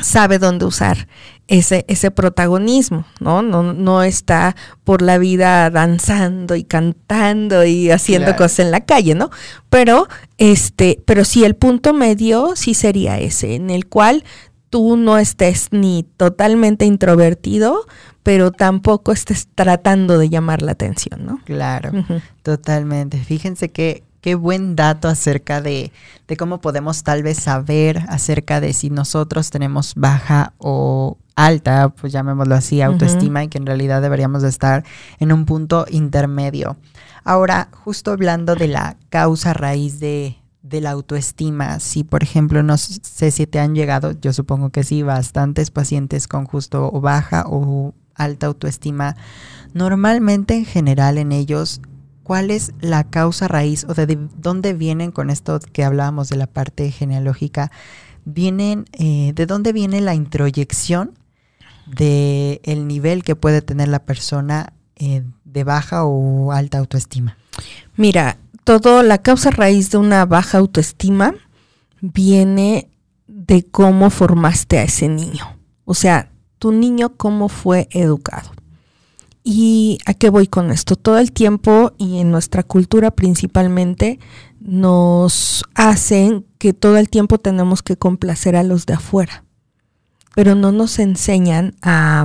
sabe 0.02 0.38
dónde 0.38 0.64
usar 0.64 1.08
ese, 1.46 1.84
ese 1.88 2.10
protagonismo, 2.10 3.06
¿no? 3.20 3.42
¿no? 3.42 3.72
No 3.74 4.02
está 4.02 4.56
por 4.82 5.02
la 5.02 5.18
vida 5.18 5.70
danzando 5.70 6.56
y 6.56 6.64
cantando 6.64 7.64
y 7.64 7.90
haciendo 7.90 8.34
cosas 8.34 8.60
en 8.60 8.70
la 8.70 8.80
calle, 8.80 9.14
¿no? 9.14 9.30
Pero, 9.68 10.08
este, 10.38 11.02
pero 11.04 11.24
sí 11.24 11.44
el 11.44 11.54
punto 11.54 11.92
medio 11.92 12.56
sí 12.56 12.74
sería 12.74 13.18
ese, 13.18 13.54
en 13.54 13.70
el 13.70 13.86
cual 13.86 14.24
tú 14.74 14.96
no 14.96 15.18
estés 15.18 15.68
ni 15.70 16.02
totalmente 16.16 16.84
introvertido, 16.84 17.86
pero 18.24 18.50
tampoco 18.50 19.12
estés 19.12 19.46
tratando 19.54 20.18
de 20.18 20.28
llamar 20.28 20.62
la 20.62 20.72
atención, 20.72 21.24
¿no? 21.24 21.38
Claro, 21.44 21.92
totalmente. 22.42 23.18
Fíjense 23.18 23.68
que 23.68 24.02
qué 24.20 24.34
buen 24.34 24.74
dato 24.74 25.06
acerca 25.06 25.60
de, 25.60 25.92
de, 26.26 26.36
cómo 26.36 26.60
podemos 26.60 27.04
tal 27.04 27.22
vez 27.22 27.38
saber 27.38 28.02
acerca 28.08 28.60
de 28.60 28.72
si 28.72 28.90
nosotros 28.90 29.50
tenemos 29.50 29.94
baja 29.94 30.54
o 30.58 31.18
alta, 31.36 31.90
pues 31.90 32.12
llamémoslo 32.12 32.56
así, 32.56 32.82
autoestima 32.82 33.44
y 33.44 33.48
que 33.48 33.58
en 33.58 33.66
realidad 33.66 34.02
deberíamos 34.02 34.42
de 34.42 34.48
estar 34.48 34.82
en 35.20 35.30
un 35.30 35.44
punto 35.46 35.86
intermedio. 35.88 36.78
Ahora, 37.22 37.68
justo 37.70 38.10
hablando 38.10 38.56
de 38.56 38.66
la 38.66 38.96
causa 39.08 39.54
raíz 39.54 40.00
de, 40.00 40.36
de 40.64 40.80
la 40.80 40.90
autoestima. 40.90 41.78
Si, 41.78 42.04
por 42.04 42.22
ejemplo, 42.22 42.62
no 42.62 42.76
sé 42.78 43.30
si 43.30 43.46
te 43.46 43.60
han 43.60 43.74
llegado, 43.74 44.12
yo 44.20 44.32
supongo 44.32 44.70
que 44.70 44.82
sí, 44.82 45.02
bastantes 45.02 45.70
pacientes 45.70 46.26
con 46.26 46.46
justo 46.46 46.90
o 46.92 47.00
baja 47.00 47.44
o 47.46 47.94
alta 48.14 48.46
autoestima. 48.46 49.14
Normalmente, 49.74 50.54
en 50.54 50.64
general, 50.64 51.18
en 51.18 51.32
ellos, 51.32 51.82
¿cuál 52.22 52.50
es 52.50 52.72
la 52.80 53.04
causa 53.04 53.46
raíz 53.46 53.84
o 53.88 53.94
de 53.94 54.18
dónde 54.38 54.72
vienen 54.72 55.12
con 55.12 55.28
esto 55.28 55.60
que 55.72 55.84
hablábamos 55.84 56.30
de 56.30 56.36
la 56.36 56.46
parte 56.46 56.90
genealógica? 56.90 57.70
Vienen, 58.24 58.86
eh, 58.92 59.32
¿de 59.34 59.44
dónde 59.44 59.74
viene 59.74 60.00
la 60.00 60.14
introyección 60.14 61.18
de 61.86 62.62
el 62.64 62.88
nivel 62.88 63.22
que 63.22 63.36
puede 63.36 63.60
tener 63.60 63.88
la 63.88 63.98
persona 63.98 64.72
eh, 64.96 65.24
de 65.44 65.64
baja 65.64 66.04
o 66.04 66.52
alta 66.52 66.78
autoestima? 66.78 67.36
Mira, 67.96 68.38
todo, 68.64 69.02
la 69.02 69.18
causa 69.18 69.50
raíz 69.50 69.90
de 69.90 69.98
una 69.98 70.24
baja 70.26 70.58
autoestima 70.58 71.34
viene 72.00 72.90
de 73.26 73.64
cómo 73.64 74.10
formaste 74.10 74.78
a 74.78 74.84
ese 74.84 75.08
niño. 75.08 75.58
O 75.84 75.94
sea, 75.94 76.30
tu 76.58 76.72
niño 76.72 77.16
cómo 77.16 77.48
fue 77.48 77.88
educado. 77.90 78.50
¿Y 79.42 79.98
a 80.06 80.14
qué 80.14 80.30
voy 80.30 80.46
con 80.46 80.70
esto? 80.70 80.96
Todo 80.96 81.18
el 81.18 81.30
tiempo 81.30 81.92
y 81.98 82.18
en 82.18 82.30
nuestra 82.30 82.62
cultura 82.62 83.10
principalmente 83.10 84.18
nos 84.60 85.64
hacen 85.74 86.46
que 86.56 86.72
todo 86.72 86.96
el 86.96 87.10
tiempo 87.10 87.38
tenemos 87.38 87.82
que 87.82 87.98
complacer 87.98 88.56
a 88.56 88.62
los 88.62 88.86
de 88.86 88.94
afuera, 88.94 89.44
pero 90.34 90.54
no 90.54 90.72
nos 90.72 90.98
enseñan 90.98 91.74
a 91.82 92.24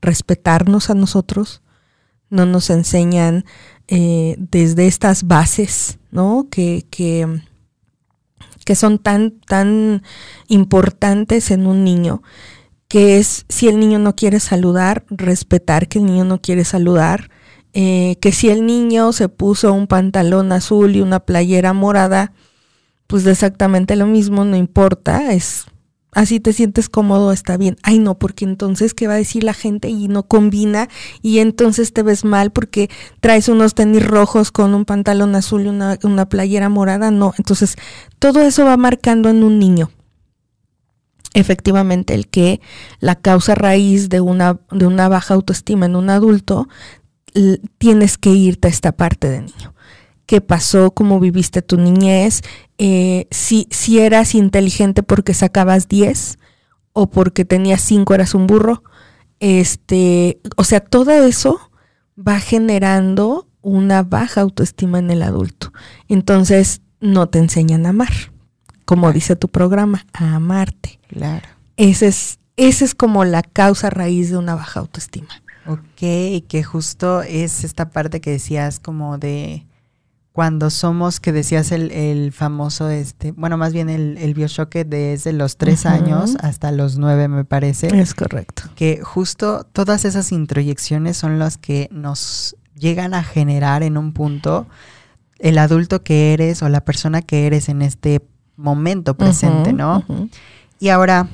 respetarnos 0.00 0.90
a 0.90 0.94
nosotros, 0.94 1.62
no 2.30 2.46
nos 2.46 2.70
enseñan 2.70 3.44
eh, 3.88 4.36
desde 4.38 4.86
estas 4.86 5.26
bases, 5.26 5.98
¿no? 6.10 6.46
Que, 6.50 6.86
que, 6.90 7.42
que 8.64 8.74
son 8.74 8.98
tan, 8.98 9.40
tan 9.46 10.02
importantes 10.48 11.50
en 11.50 11.66
un 11.66 11.84
niño, 11.84 12.22
que 12.86 13.18
es 13.18 13.46
si 13.48 13.68
el 13.68 13.80
niño 13.80 13.98
no 13.98 14.14
quiere 14.14 14.40
saludar, 14.40 15.04
respetar 15.08 15.88
que 15.88 15.98
el 15.98 16.06
niño 16.06 16.24
no 16.24 16.40
quiere 16.40 16.64
saludar, 16.64 17.30
eh, 17.72 18.16
que 18.20 18.32
si 18.32 18.48
el 18.48 18.66
niño 18.66 19.12
se 19.12 19.28
puso 19.28 19.72
un 19.72 19.86
pantalón 19.86 20.52
azul 20.52 20.96
y 20.96 21.00
una 21.00 21.20
playera 21.20 21.72
morada, 21.72 22.32
pues 23.06 23.26
exactamente 23.26 23.96
lo 23.96 24.06
mismo, 24.06 24.44
no 24.44 24.56
importa, 24.56 25.32
es 25.32 25.66
así 26.12 26.40
te 26.40 26.52
sientes 26.52 26.88
cómodo, 26.88 27.32
está 27.32 27.56
bien. 27.56 27.76
Ay, 27.82 27.98
no, 27.98 28.18
porque 28.18 28.44
entonces, 28.44 28.94
¿qué 28.94 29.06
va 29.06 29.14
a 29.14 29.18
decir 29.18 29.44
la 29.44 29.54
gente? 29.54 29.88
Y 29.88 30.08
no 30.08 30.24
combina, 30.24 30.88
y 31.22 31.38
entonces 31.38 31.92
te 31.92 32.02
ves 32.02 32.24
mal 32.24 32.50
porque 32.50 32.90
traes 33.20 33.48
unos 33.48 33.74
tenis 33.74 34.04
rojos 34.06 34.50
con 34.50 34.74
un 34.74 34.84
pantalón 34.84 35.34
azul 35.34 35.66
y 35.66 35.68
una, 35.68 35.98
una 36.02 36.28
playera 36.28 36.68
morada. 36.68 37.10
No, 37.10 37.34
entonces 37.38 37.76
todo 38.18 38.42
eso 38.42 38.64
va 38.64 38.76
marcando 38.76 39.28
en 39.28 39.44
un 39.44 39.58
niño. 39.58 39.90
Efectivamente, 41.34 42.14
el 42.14 42.28
que 42.28 42.60
la 43.00 43.14
causa 43.14 43.54
raíz 43.54 44.08
de 44.08 44.20
una, 44.20 44.58
de 44.70 44.86
una 44.86 45.08
baja 45.08 45.34
autoestima 45.34 45.86
en 45.86 45.94
un 45.94 46.10
adulto, 46.10 46.68
tienes 47.76 48.18
que 48.18 48.30
irte 48.30 48.66
a 48.66 48.70
esta 48.70 48.92
parte 48.92 49.28
de 49.28 49.42
niño 49.42 49.74
qué 50.28 50.42
pasó, 50.42 50.90
cómo 50.90 51.20
viviste 51.20 51.62
tu 51.62 51.78
niñez, 51.78 52.42
eh, 52.78 53.26
si, 53.30 53.66
si 53.70 53.98
eras 53.98 54.34
inteligente 54.34 55.02
porque 55.02 55.34
sacabas 55.34 55.88
10 55.88 56.38
o 56.92 57.10
porque 57.10 57.44
tenías 57.44 57.82
5 57.82 58.14
eras 58.14 58.34
un 58.34 58.46
burro. 58.46 58.82
Este, 59.40 60.40
o 60.56 60.64
sea, 60.64 60.80
todo 60.80 61.10
eso 61.12 61.70
va 62.16 62.40
generando 62.40 63.48
una 63.62 64.02
baja 64.02 64.40
autoestima 64.40 64.98
en 64.98 65.10
el 65.10 65.22
adulto. 65.22 65.72
Entonces, 66.08 66.80
no 67.00 67.28
te 67.28 67.38
enseñan 67.38 67.86
a 67.86 67.90
amar, 67.90 68.12
como 68.84 69.12
dice 69.12 69.36
tu 69.36 69.48
programa, 69.48 70.06
a 70.12 70.36
amarte. 70.36 70.98
Claro. 71.08 71.48
Ese 71.76 72.08
es, 72.08 72.38
esa 72.56 72.84
es 72.84 72.94
como 72.94 73.24
la 73.24 73.42
causa 73.42 73.90
raíz 73.90 74.30
de 74.30 74.36
una 74.36 74.54
baja 74.54 74.80
autoestima. 74.80 75.42
Ok, 75.66 76.46
que 76.48 76.62
justo 76.64 77.22
es 77.22 77.62
esta 77.62 77.90
parte 77.90 78.20
que 78.20 78.30
decías 78.30 78.80
como 78.80 79.18
de 79.18 79.67
cuando 80.38 80.70
somos, 80.70 81.18
que 81.18 81.32
decías 81.32 81.72
el, 81.72 82.30
famoso, 82.32 82.88
este, 82.90 83.32
bueno, 83.32 83.56
más 83.56 83.72
bien 83.72 83.90
el, 83.90 84.16
el 84.18 84.34
de 84.34 84.84
desde 84.84 85.32
los 85.32 85.56
tres 85.56 85.84
años 85.84 86.36
hasta 86.40 86.70
los 86.70 86.96
nueve, 86.96 87.26
me 87.26 87.44
parece. 87.44 87.88
Es 88.00 88.14
correcto. 88.14 88.62
Que 88.76 89.00
justo 89.02 89.66
todas 89.72 90.04
esas 90.04 90.30
introyecciones 90.30 91.16
son 91.16 91.40
las 91.40 91.58
que 91.58 91.88
nos 91.90 92.54
llegan 92.76 93.14
a 93.14 93.24
generar 93.24 93.82
en 93.82 93.98
un 93.98 94.12
punto 94.12 94.68
el 95.40 95.58
adulto 95.58 96.04
que 96.04 96.34
eres 96.34 96.62
o 96.62 96.68
la 96.68 96.84
persona 96.84 97.20
que 97.20 97.48
eres 97.48 97.68
en 97.68 97.82
este 97.82 98.24
momento 98.54 99.16
presente, 99.16 99.72
¿no? 99.72 100.04
Y 100.78 100.90
ahora, 100.90 101.28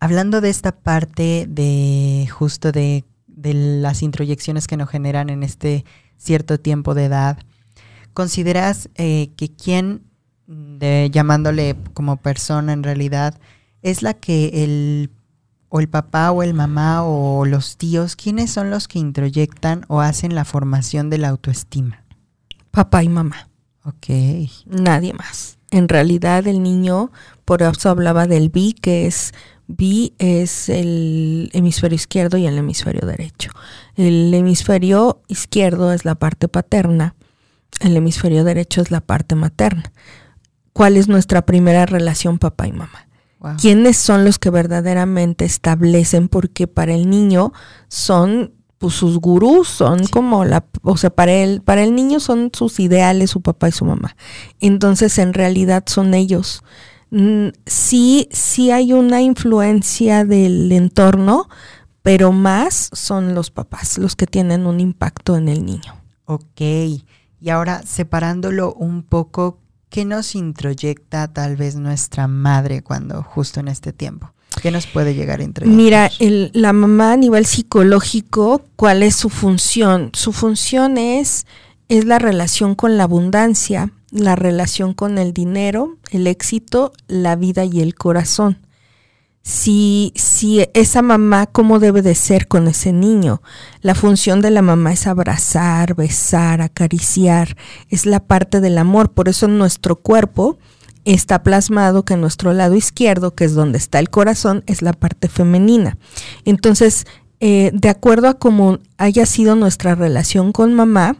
hablando 0.00 0.42
de 0.42 0.50
esta 0.50 0.72
parte 0.72 1.46
de 1.48 2.28
justo 2.30 2.72
de, 2.72 3.06
de 3.26 3.54
las 3.54 4.02
introyecciones 4.02 4.66
que 4.66 4.76
nos 4.76 4.90
generan 4.90 5.30
en 5.30 5.42
este 5.42 5.86
cierto 6.18 6.60
tiempo 6.60 6.92
de 6.92 7.06
edad, 7.06 7.38
¿Consideras 8.14 8.88
eh, 8.94 9.30
que 9.36 9.50
quien, 9.50 10.02
de, 10.46 11.10
llamándole 11.12 11.76
como 11.94 12.16
persona 12.16 12.72
en 12.72 12.82
realidad, 12.82 13.38
es 13.82 14.02
la 14.02 14.14
que 14.14 14.64
el 14.64 15.10
o 15.74 15.80
el 15.80 15.88
papá 15.88 16.30
o 16.32 16.42
el 16.42 16.52
mamá 16.52 17.02
o 17.02 17.46
los 17.46 17.78
tíos, 17.78 18.14
¿quiénes 18.14 18.50
son 18.50 18.68
los 18.68 18.88
que 18.88 18.98
introyectan 18.98 19.86
o 19.88 20.02
hacen 20.02 20.34
la 20.34 20.44
formación 20.44 21.08
de 21.08 21.16
la 21.16 21.30
autoestima? 21.30 22.04
Papá 22.70 23.02
y 23.02 23.08
mamá. 23.08 23.48
Ok. 23.82 24.08
Nadie 24.66 25.14
más. 25.14 25.58
En 25.70 25.88
realidad 25.88 26.46
el 26.46 26.62
niño, 26.62 27.10
por 27.46 27.62
eso 27.62 27.88
hablaba 27.88 28.26
del 28.26 28.50
bi, 28.50 28.74
que 28.74 29.06
es 29.06 29.32
bi 29.66 30.12
es 30.18 30.68
el 30.68 31.48
hemisferio 31.54 31.96
izquierdo 31.96 32.36
y 32.36 32.46
el 32.46 32.58
hemisferio 32.58 33.06
derecho. 33.06 33.50
El 33.96 34.34
hemisferio 34.34 35.22
izquierdo 35.28 35.94
es 35.94 36.04
la 36.04 36.16
parte 36.16 36.48
paterna, 36.48 37.14
el 37.82 37.96
hemisferio 37.96 38.44
derecho 38.44 38.80
es 38.80 38.90
la 38.90 39.00
parte 39.00 39.34
materna. 39.34 39.92
¿Cuál 40.72 40.96
es 40.96 41.08
nuestra 41.08 41.44
primera 41.44 41.86
relación 41.86 42.38
papá 42.38 42.66
y 42.66 42.72
mamá? 42.72 43.08
¿Quiénes 43.60 43.96
son 43.96 44.24
los 44.24 44.38
que 44.38 44.50
verdaderamente 44.50 45.44
establecen? 45.44 46.28
Porque 46.28 46.68
para 46.68 46.94
el 46.94 47.10
niño 47.10 47.52
son 47.88 48.54
pues, 48.78 48.94
sus 48.94 49.18
gurús, 49.18 49.68
son 49.68 50.06
como 50.06 50.44
la, 50.44 50.64
o 50.82 50.96
sea, 50.96 51.10
para 51.10 51.32
él, 51.32 51.60
para 51.60 51.82
el 51.82 51.94
niño 51.94 52.20
son 52.20 52.50
sus 52.52 52.78
ideales, 52.78 53.30
su 53.30 53.40
papá 53.40 53.68
y 53.68 53.72
su 53.72 53.84
mamá. 53.84 54.16
Entonces, 54.60 55.18
en 55.18 55.34
realidad 55.34 55.84
son 55.86 56.14
ellos. 56.14 56.62
Mm, 57.10 57.48
sí, 57.66 58.28
sí 58.30 58.70
hay 58.70 58.92
una 58.92 59.20
influencia 59.22 60.24
del 60.24 60.70
entorno, 60.72 61.48
pero 62.02 62.32
más 62.32 62.90
son 62.92 63.34
los 63.34 63.50
papás 63.50 63.98
los 63.98 64.16
que 64.16 64.26
tienen 64.26 64.66
un 64.66 64.80
impacto 64.80 65.36
en 65.36 65.48
el 65.48 65.64
niño. 65.64 65.94
Ok, 66.24 66.60
y 67.42 67.50
ahora 67.50 67.82
separándolo 67.84 68.72
un 68.72 69.02
poco, 69.02 69.58
¿qué 69.90 70.04
nos 70.04 70.36
introyecta 70.36 71.32
tal 71.32 71.56
vez 71.56 71.74
nuestra 71.74 72.28
madre 72.28 72.82
cuando 72.82 73.22
justo 73.22 73.58
en 73.58 73.68
este 73.68 73.92
tiempo? 73.92 74.32
¿Qué 74.62 74.70
nos 74.70 74.86
puede 74.86 75.14
llegar 75.14 75.40
a 75.40 75.42
introyectar? 75.42 75.76
Mira, 75.76 76.10
la 76.20 76.72
mamá 76.72 77.14
a 77.14 77.16
nivel 77.16 77.46
psicológico, 77.46 78.62
¿cuál 78.76 79.02
es 79.02 79.16
su 79.16 79.28
función? 79.28 80.10
Su 80.12 80.32
función 80.32 80.98
es, 80.98 81.46
es 81.88 82.04
la 82.04 82.20
relación 82.20 82.76
con 82.76 82.96
la 82.96 83.04
abundancia, 83.04 83.92
la 84.12 84.36
relación 84.36 84.94
con 84.94 85.18
el 85.18 85.32
dinero, 85.32 85.96
el 86.10 86.28
éxito, 86.28 86.92
la 87.08 87.34
vida 87.34 87.64
y 87.64 87.80
el 87.80 87.94
corazón 87.96 88.58
si, 89.42 90.12
si 90.14 90.64
esa 90.72 91.02
mamá, 91.02 91.46
¿cómo 91.46 91.80
debe 91.80 92.00
de 92.00 92.14
ser 92.14 92.46
con 92.46 92.68
ese 92.68 92.92
niño? 92.92 93.42
La 93.80 93.94
función 93.94 94.40
de 94.40 94.50
la 94.50 94.62
mamá 94.62 94.92
es 94.92 95.06
abrazar, 95.06 95.94
besar, 95.96 96.62
acariciar, 96.62 97.56
es 97.88 98.06
la 98.06 98.20
parte 98.20 98.60
del 98.60 98.78
amor, 98.78 99.10
por 99.10 99.28
eso 99.28 99.48
nuestro 99.48 99.96
cuerpo 99.96 100.58
está 101.04 101.42
plasmado 101.42 102.04
que 102.04 102.16
nuestro 102.16 102.52
lado 102.52 102.76
izquierdo, 102.76 103.34
que 103.34 103.44
es 103.44 103.54
donde 103.54 103.78
está 103.78 103.98
el 103.98 104.10
corazón, 104.10 104.62
es 104.66 104.82
la 104.82 104.92
parte 104.92 105.28
femenina. 105.28 105.98
Entonces, 106.44 107.06
eh, 107.40 107.72
de 107.74 107.88
acuerdo 107.88 108.28
a 108.28 108.34
cómo 108.34 108.78
haya 108.98 109.26
sido 109.26 109.56
nuestra 109.56 109.96
relación 109.96 110.52
con 110.52 110.74
mamá, 110.74 111.16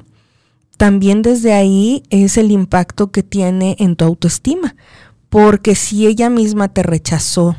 también 0.76 1.23
desde 1.23 1.52
ahí 1.52 2.05
es 2.11 2.37
el 2.37 2.52
impacto 2.52 3.11
que 3.11 3.25
tiene 3.25 3.75
en 3.81 3.97
tu 3.97 4.05
autoestima, 4.05 4.76
porque 5.29 5.75
si 5.75 6.07
ella 6.07 6.31
misma 6.31 6.69
te 6.69 6.85
rechazó, 6.85 7.57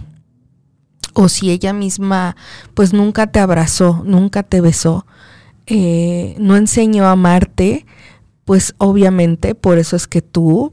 o 1.14 1.30
si 1.30 1.52
ella 1.52 1.74
misma 1.74 2.36
pues 2.74 2.94
nunca 2.94 3.28
te 3.28 3.40
abrazó, 3.40 4.02
nunca 4.06 4.44
te 4.44 4.62
besó, 4.62 5.06
eh, 5.66 6.36
no 6.40 6.56
enseñó 6.58 7.06
a 7.06 7.12
amarte, 7.12 7.86
pues 8.46 8.76
obviamente 8.78 9.56
por 9.56 9.78
eso 9.78 9.96
es 9.96 10.08
que 10.08 10.22
tú 10.22 10.72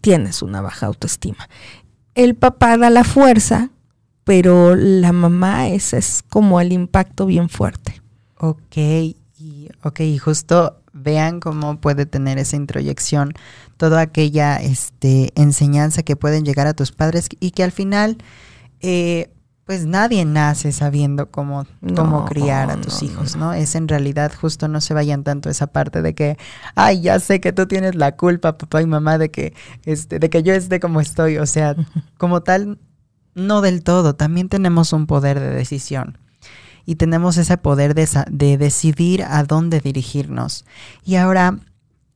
tienes 0.00 0.42
una 0.42 0.60
baja 0.60 0.86
autoestima. 0.86 1.48
El 2.14 2.34
papá 2.34 2.76
da 2.76 2.90
la 2.90 3.04
fuerza, 3.04 3.70
pero 4.24 4.74
la 4.74 5.12
mamá 5.12 5.68
es, 5.68 5.94
es 5.94 6.22
como 6.28 6.60
el 6.60 6.72
impacto 6.72 7.26
bien 7.26 7.48
fuerte. 7.48 8.02
Ok, 8.36 8.76
y, 8.76 10.18
justo 10.18 10.80
vean 10.92 11.40
cómo 11.40 11.80
puede 11.80 12.06
tener 12.06 12.38
esa 12.38 12.56
introyección 12.56 13.32
toda 13.76 14.00
aquella 14.00 14.56
este, 14.56 15.32
enseñanza 15.36 16.02
que 16.02 16.16
pueden 16.16 16.44
llegar 16.44 16.66
a 16.66 16.74
tus 16.74 16.92
padres 16.92 17.28
y 17.40 17.52
que 17.52 17.62
al 17.62 17.72
final 17.72 18.18
eh, 18.80 19.30
pues 19.68 19.84
nadie 19.84 20.24
nace 20.24 20.72
sabiendo 20.72 21.30
cómo, 21.30 21.66
cómo 21.94 22.24
criar 22.24 22.70
a 22.70 22.80
tus 22.80 23.02
hijos, 23.02 23.36
¿no? 23.36 23.52
Es 23.52 23.74
en 23.74 23.86
realidad 23.86 24.32
justo 24.34 24.66
no 24.66 24.80
se 24.80 24.94
vayan 24.94 25.24
tanto 25.24 25.50
esa 25.50 25.66
parte 25.66 26.00
de 26.00 26.14
que, 26.14 26.38
ay, 26.74 27.02
ya 27.02 27.20
sé 27.20 27.42
que 27.42 27.52
tú 27.52 27.66
tienes 27.66 27.94
la 27.94 28.16
culpa, 28.16 28.56
papá 28.56 28.80
y 28.80 28.86
mamá, 28.86 29.18
de 29.18 29.30
que, 29.30 29.52
este, 29.84 30.20
de 30.20 30.30
que 30.30 30.42
yo 30.42 30.54
esté 30.54 30.80
como 30.80 31.02
estoy. 31.02 31.36
O 31.36 31.44
sea, 31.44 31.76
como 32.16 32.40
tal, 32.40 32.78
no 33.34 33.60
del 33.60 33.82
todo. 33.82 34.14
También 34.14 34.48
tenemos 34.48 34.94
un 34.94 35.06
poder 35.06 35.38
de 35.38 35.50
decisión. 35.50 36.16
Y 36.86 36.94
tenemos 36.94 37.36
ese 37.36 37.58
poder 37.58 37.94
de, 37.94 38.08
de 38.30 38.56
decidir 38.56 39.22
a 39.22 39.44
dónde 39.44 39.80
dirigirnos. 39.80 40.64
Y 41.04 41.16
ahora, 41.16 41.58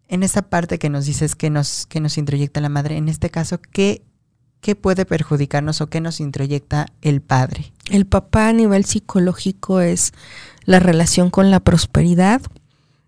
en 0.09 0.23
esa 0.23 0.41
parte 0.41 0.79
que 0.79 0.88
nos 0.88 1.05
dices 1.05 1.37
que 1.37 1.51
nos, 1.51 1.85
que 1.85 2.01
nos 2.01 2.17
introyecta 2.17 2.62
la 2.62 2.71
madre, 2.71 2.97
en 2.97 3.11
este 3.11 3.29
caso, 3.29 3.61
¿qué 3.61 4.07
¿qué 4.62 4.77
puede 4.77 5.05
perjudicarnos 5.05 5.83
o 5.83 5.88
qué 5.88 6.01
nos 6.01 6.20
introyecta 6.20 6.87
el 7.03 7.20
padre? 7.20 7.72
El 7.90 8.07
papá 8.07 8.48
a 8.48 8.53
nivel 8.55 8.87
psicológico 8.87 9.81
es 9.81 10.14
la 10.64 10.79
relación 10.79 11.29
con 11.29 11.51
la 11.51 11.61
prosperidad, 11.61 12.40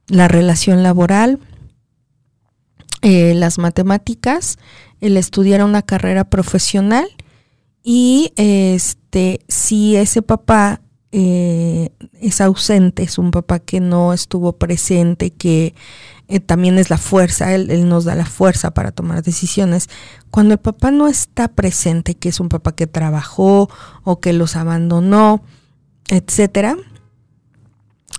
la 0.08 0.28
relación 0.28 0.82
laboral, 0.82 1.38
eh, 3.00 3.34
las 3.34 3.58
matemáticas, 3.58 4.58
el 5.00 5.16
estudiar 5.16 5.62
una 5.62 5.82
carrera 5.82 6.24
profesional 6.24 7.06
y 7.82 8.32
este 8.36 9.40
si 9.46 9.94
ese 9.96 10.22
papá 10.22 10.80
eh, 11.12 11.90
es 12.20 12.40
ausente, 12.40 13.04
es 13.04 13.18
un 13.18 13.30
papá 13.30 13.60
que 13.60 13.78
no 13.78 14.12
estuvo 14.12 14.54
presente, 14.54 15.30
que 15.30 15.74
eh, 16.26 16.40
también 16.40 16.78
es 16.78 16.88
la 16.88 16.96
fuerza, 16.96 17.54
él, 17.54 17.88
nos 17.88 18.04
da 18.04 18.14
la 18.14 18.24
fuerza 18.24 18.72
para 18.72 18.92
tomar 18.92 19.22
decisiones. 19.22 19.88
Cuando 20.30 20.54
el 20.54 20.60
papá 20.60 20.90
no 20.90 21.06
está 21.06 21.48
presente, 21.48 22.14
que 22.14 22.30
es 22.30 22.40
un 22.40 22.48
papá 22.48 22.72
que 22.72 22.86
trabajó 22.86 23.68
o 24.04 24.20
que 24.20 24.32
los 24.32 24.56
abandonó, 24.56 25.42
etcétera, 26.08 26.76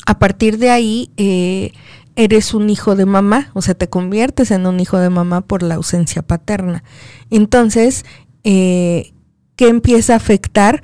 a 0.05 0.19
partir 0.19 0.59
de 0.59 0.69
ahí 0.69 1.09
eh, 1.17 1.71
eres 2.15 2.53
un 2.53 2.69
hijo 2.69 2.95
de 2.95 3.05
mamá, 3.05 3.49
o 3.53 3.61
sea, 3.61 3.73
te 3.73 3.89
conviertes 3.89 4.51
en 4.51 4.67
un 4.67 4.79
hijo 4.79 4.99
de 4.99 5.09
mamá 5.09 5.41
por 5.41 5.63
la 5.63 5.75
ausencia 5.75 6.21
paterna. 6.21 6.83
Entonces, 7.31 8.05
eh, 8.43 9.13
¿qué 9.55 9.67
empieza 9.67 10.13
a 10.13 10.17
afectar? 10.17 10.83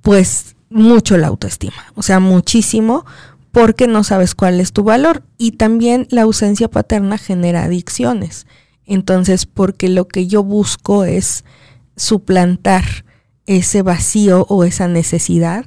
Pues 0.00 0.56
mucho 0.70 1.18
la 1.18 1.26
autoestima, 1.26 1.92
o 1.94 2.02
sea, 2.02 2.18
muchísimo, 2.18 3.04
porque 3.52 3.86
no 3.86 4.02
sabes 4.02 4.34
cuál 4.34 4.60
es 4.60 4.72
tu 4.72 4.82
valor. 4.82 5.22
Y 5.38 5.52
también 5.52 6.08
la 6.10 6.22
ausencia 6.22 6.68
paterna 6.68 7.18
genera 7.18 7.64
adicciones. 7.64 8.46
Entonces, 8.84 9.46
porque 9.46 9.88
lo 9.88 10.08
que 10.08 10.26
yo 10.26 10.42
busco 10.42 11.04
es 11.04 11.44
suplantar 11.96 13.04
ese 13.46 13.82
vacío 13.82 14.46
o 14.48 14.64
esa 14.64 14.88
necesidad 14.88 15.66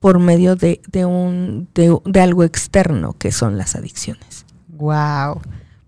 por 0.00 0.18
medio 0.18 0.56
de, 0.56 0.80
un, 1.04 1.68
de, 1.74 2.20
algo 2.20 2.44
externo 2.44 3.14
que 3.18 3.32
son 3.32 3.58
las 3.58 3.76
adicciones. 3.76 4.46
Wow. 4.68 5.42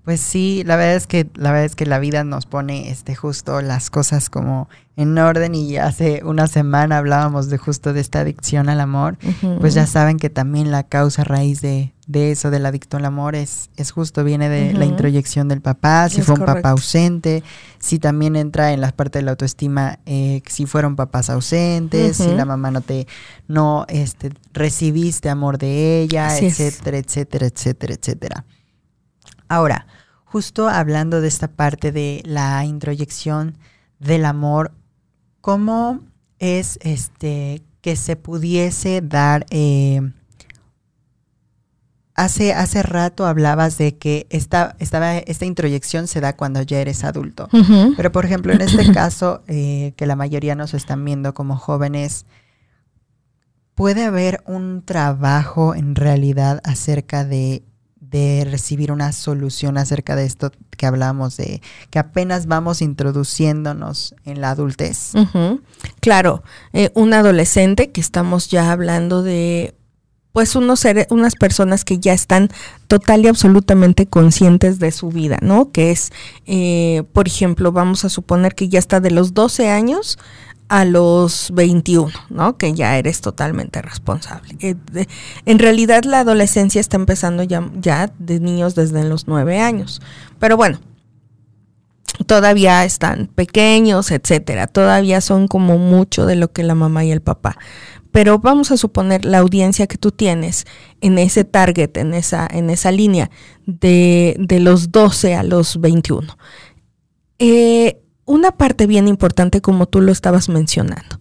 Pues 0.04 0.20
sí, 0.20 0.62
la 0.64 0.76
verdad 0.76 0.96
es 0.96 1.06
que 1.06 1.28
la 1.34 1.52
verdad 1.52 1.66
es 1.66 1.76
que 1.76 1.84
la 1.84 1.98
vida 1.98 2.24
nos 2.24 2.46
pone 2.46 2.90
este 2.90 3.14
justo 3.14 3.60
las 3.60 3.90
cosas 3.90 4.30
como 4.30 4.68
en 4.96 5.16
orden 5.18 5.54
y 5.54 5.76
hace 5.76 6.22
una 6.24 6.46
semana 6.46 6.98
hablábamos 6.98 7.48
de 7.48 7.58
justo 7.58 7.92
de 7.92 8.00
esta 8.00 8.20
adicción 8.20 8.68
al 8.68 8.80
amor, 8.80 9.18
pues 9.60 9.74
ya 9.74 9.86
saben 9.86 10.18
que 10.18 10.28
también 10.28 10.70
la 10.70 10.82
causa 10.82 11.24
raíz 11.24 11.60
de, 11.60 11.94
de 12.06 12.32
eso 12.32 12.50
del 12.50 12.66
adicto 12.66 12.96
al 12.96 13.04
amor 13.04 13.34
es, 13.34 13.70
es 13.76 13.92
justo 13.92 14.24
viene 14.24 14.48
de 14.48 14.72
la 14.74 14.84
introyección 14.84 15.48
del 15.48 15.60
papá, 15.60 16.08
si 16.08 16.22
fue 16.22 16.34
un 16.34 16.44
papá 16.44 16.70
ausente, 16.70 17.42
si 17.78 17.98
también 17.98 18.36
entra 18.36 18.72
en 18.72 18.80
la 18.80 18.92
parte 18.92 19.20
de 19.20 19.24
la 19.24 19.30
autoestima, 19.30 20.00
eh, 20.06 20.42
si 20.46 20.66
fueron 20.66 20.96
papás 20.96 21.30
ausentes, 21.30 22.16
si 22.16 22.34
la 22.34 22.44
mamá 22.44 22.70
no 22.70 22.80
te 22.80 23.06
no 23.48 23.86
este 23.88 24.30
recibiste 24.52 25.30
amor 25.30 25.56
de 25.56 26.02
ella, 26.02 26.36
etcétera, 26.38 26.98
etcétera, 26.98 27.46
etcétera, 27.46 27.94
etcétera. 27.94 28.44
Ahora, 29.50 29.88
justo 30.26 30.68
hablando 30.68 31.20
de 31.20 31.26
esta 31.26 31.48
parte 31.48 31.90
de 31.90 32.22
la 32.24 32.64
introyección 32.64 33.58
del 33.98 34.24
amor, 34.24 34.70
¿cómo 35.40 35.98
es 36.38 36.78
este 36.82 37.60
que 37.80 37.96
se 37.96 38.14
pudiese 38.14 39.00
dar? 39.00 39.46
Eh, 39.50 40.02
hace, 42.14 42.54
hace 42.54 42.84
rato 42.84 43.26
hablabas 43.26 43.76
de 43.76 43.98
que 43.98 44.28
esta, 44.30 44.76
estaba, 44.78 45.18
esta 45.18 45.46
introyección 45.46 46.06
se 46.06 46.20
da 46.20 46.36
cuando 46.36 46.62
ya 46.62 46.78
eres 46.78 47.02
adulto. 47.02 47.48
Pero, 47.96 48.12
por 48.12 48.24
ejemplo, 48.24 48.52
en 48.52 48.60
este 48.60 48.92
caso, 48.92 49.42
eh, 49.48 49.94
que 49.96 50.06
la 50.06 50.14
mayoría 50.14 50.54
nos 50.54 50.74
están 50.74 51.04
viendo 51.04 51.34
como 51.34 51.56
jóvenes, 51.56 52.24
¿puede 53.74 54.04
haber 54.04 54.44
un 54.46 54.84
trabajo 54.84 55.74
en 55.74 55.96
realidad 55.96 56.60
acerca 56.62 57.24
de 57.24 57.64
de 58.10 58.46
recibir 58.50 58.90
una 58.90 59.12
solución 59.12 59.78
acerca 59.78 60.16
de 60.16 60.24
esto 60.24 60.50
que 60.76 60.86
hablamos 60.86 61.36
de 61.36 61.62
que 61.90 61.98
apenas 61.98 62.46
vamos 62.46 62.82
introduciéndonos 62.82 64.14
en 64.24 64.40
la 64.40 64.50
adultez. 64.50 65.12
Claro, 66.00 66.42
eh, 66.72 66.90
un 66.94 67.14
adolescente 67.14 67.90
que 67.90 68.00
estamos 68.00 68.48
ya 68.48 68.72
hablando 68.72 69.22
de 69.22 69.74
pues 70.32 70.54
unos 70.54 70.80
seres, 70.80 71.06
unas 71.10 71.34
personas 71.34 71.84
que 71.84 71.98
ya 71.98 72.12
están 72.12 72.50
total 72.86 73.24
y 73.24 73.28
absolutamente 73.28 74.06
conscientes 74.06 74.78
de 74.78 74.92
su 74.92 75.08
vida, 75.08 75.38
¿no? 75.42 75.72
Que 75.72 75.90
es, 75.90 76.12
eh, 76.46 77.02
por 77.12 77.26
ejemplo, 77.26 77.72
vamos 77.72 78.04
a 78.04 78.08
suponer 78.08 78.54
que 78.54 78.68
ya 78.68 78.78
está 78.78 79.00
de 79.00 79.10
los 79.10 79.34
12 79.34 79.68
años 79.70 80.18
a 80.70 80.84
los 80.84 81.50
21, 81.52 82.12
¿no? 82.28 82.56
Que 82.56 82.72
ya 82.74 82.96
eres 82.96 83.20
totalmente 83.20 83.82
responsable. 83.82 84.54
Eh, 84.60 84.76
en 85.44 85.58
realidad 85.58 86.04
la 86.04 86.20
adolescencia 86.20 86.80
está 86.80 86.96
empezando 86.96 87.42
ya, 87.42 88.12
de 88.20 88.38
niños 88.38 88.76
desde 88.76 89.02
los 89.02 89.26
9 89.26 89.58
años. 89.58 90.00
Pero 90.38 90.56
bueno, 90.56 90.78
todavía 92.26 92.84
están 92.84 93.26
pequeños, 93.26 94.12
etcétera. 94.12 94.68
Todavía 94.68 95.20
son 95.20 95.48
como 95.48 95.76
mucho 95.76 96.24
de 96.24 96.36
lo 96.36 96.52
que 96.52 96.62
la 96.62 96.76
mamá 96.76 97.04
y 97.04 97.10
el 97.10 97.20
papá 97.20 97.58
pero 98.12 98.40
vamos 98.40 98.72
a 98.72 98.76
suponer 98.76 99.24
la 99.24 99.38
audiencia 99.38 99.86
que 99.86 99.96
tú 99.96 100.10
tienes 100.10 100.66
en 101.00 101.16
ese 101.16 101.44
target, 101.44 101.96
en 101.96 102.12
esa, 102.12 102.48
en 102.50 102.68
esa 102.68 102.90
línea 102.90 103.30
de, 103.66 104.34
de 104.36 104.58
los 104.58 104.90
12 104.90 105.36
a 105.36 105.44
los 105.44 105.80
21. 105.80 106.36
Eh, 107.38 107.99
una 108.30 108.52
parte 108.52 108.86
bien 108.86 109.08
importante, 109.08 109.60
como 109.60 109.86
tú 109.86 110.00
lo 110.00 110.12
estabas 110.12 110.48
mencionando, 110.48 111.20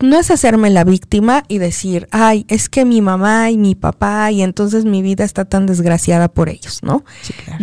no 0.00 0.18
es 0.18 0.30
hacerme 0.30 0.68
la 0.68 0.84
víctima 0.84 1.44
y 1.48 1.56
decir, 1.56 2.08
ay, 2.10 2.44
es 2.48 2.68
que 2.68 2.84
mi 2.84 3.00
mamá 3.00 3.50
y 3.50 3.56
mi 3.56 3.74
papá 3.74 4.30
y 4.30 4.42
entonces 4.42 4.84
mi 4.84 5.00
vida 5.00 5.24
está 5.24 5.46
tan 5.46 5.64
desgraciada 5.64 6.28
por 6.28 6.50
ellos, 6.50 6.82
¿no? 6.82 7.04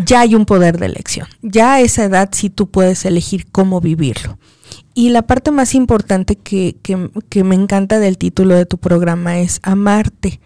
Ya 0.05 0.21
hay 0.21 0.33
un 0.33 0.45
poder 0.45 0.79
de 0.79 0.87
elección. 0.87 1.27
Ya 1.43 1.73
a 1.73 1.81
esa 1.81 2.05
edad 2.05 2.29
sí 2.31 2.49
tú 2.49 2.71
puedes 2.71 3.05
elegir 3.05 3.45
cómo 3.51 3.79
vivirlo. 3.79 4.39
Y 4.95 5.09
la 5.09 5.21
parte 5.21 5.51
más 5.51 5.75
importante 5.75 6.35
que, 6.35 6.77
que, 6.81 7.43
me 7.43 7.55
encanta 7.55 7.99
del 7.99 8.17
título 8.17 8.55
de 8.55 8.65
tu 8.65 8.79
programa 8.79 9.39
es 9.39 9.59
amarte. 9.61 10.39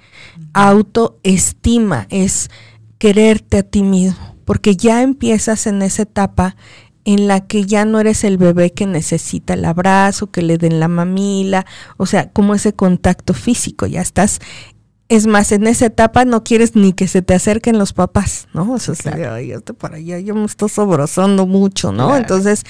Autoestima 0.51 2.07
es 2.09 2.49
quererte 2.97 3.59
a 3.59 3.63
ti 3.63 3.83
mismo, 3.83 4.35
porque 4.43 4.75
ya 4.75 5.01
empiezas 5.01 5.67
en 5.67 5.81
esa 5.81 6.01
etapa 6.01 6.57
en 7.07 7.27
la 7.27 7.47
que 7.47 7.65
ya 7.65 7.85
no 7.85 7.99
eres 7.99 8.23
el 8.23 8.37
bebé 8.37 8.71
que 8.73 8.85
necesita 8.85 9.53
el 9.53 9.65
abrazo, 9.65 10.29
que 10.29 10.41
le 10.41 10.57
den 10.57 10.79
la 10.79 10.89
mamila, 10.89 11.65
o 11.95 12.05
sea, 12.05 12.29
como 12.31 12.53
ese 12.53 12.73
contacto 12.73 13.33
físico, 13.33 13.87
ya 13.87 14.01
estás 14.01 14.39
es 15.09 15.25
más, 15.25 15.53
en 15.53 15.67
esa 15.67 15.85
etapa 15.85 16.25
no 16.25 16.43
quieres 16.43 16.75
ni 16.75 16.91
que 16.91 17.07
se 17.07 17.21
te 17.21 17.33
acerquen 17.33 17.77
los 17.77 17.93
papás, 17.93 18.49
¿no? 18.53 18.73
O 18.73 18.77
sea, 18.77 19.35
ay, 19.35 19.53
para 19.77 19.95
allá, 19.95 20.19
yo 20.19 20.35
me 20.35 20.43
estoy 20.43 20.67
sobrosando 20.67 21.47
mucho, 21.47 21.93
¿no? 21.93 22.17
Entonces, 22.17 22.65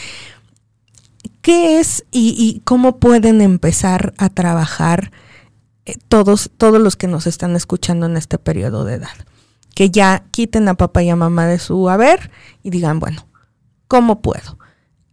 ¿Qué 1.42 1.80
es 1.80 2.06
y, 2.12 2.62
cómo 2.66 3.00
pueden 3.00 3.40
empezar 3.40 4.14
a 4.18 4.30
trabajar 4.30 5.14
eh, 5.86 5.96
todos, 6.10 6.52
todos 6.58 6.82
los 6.82 6.98
que 6.98 7.08
nos 7.08 7.26
están 7.26 7.56
escuchando 7.56 8.06
en 8.06 8.18
este 8.18 8.38
periodo 8.38 8.84
de 8.84 8.96
edad? 8.96 9.16
Que 9.74 9.90
ya 9.90 10.26
quiten 10.32 10.68
a 10.68 10.74
papá 10.74 11.04
y 11.04 11.10
a 11.10 11.16
mamá 11.16 11.48
de 11.48 11.58
su 11.58 11.90
haber 11.90 12.32
y 12.64 12.70
digan, 12.70 13.00
bueno, 13.00 13.26
¿cómo 13.88 14.22
puedo? 14.22 14.58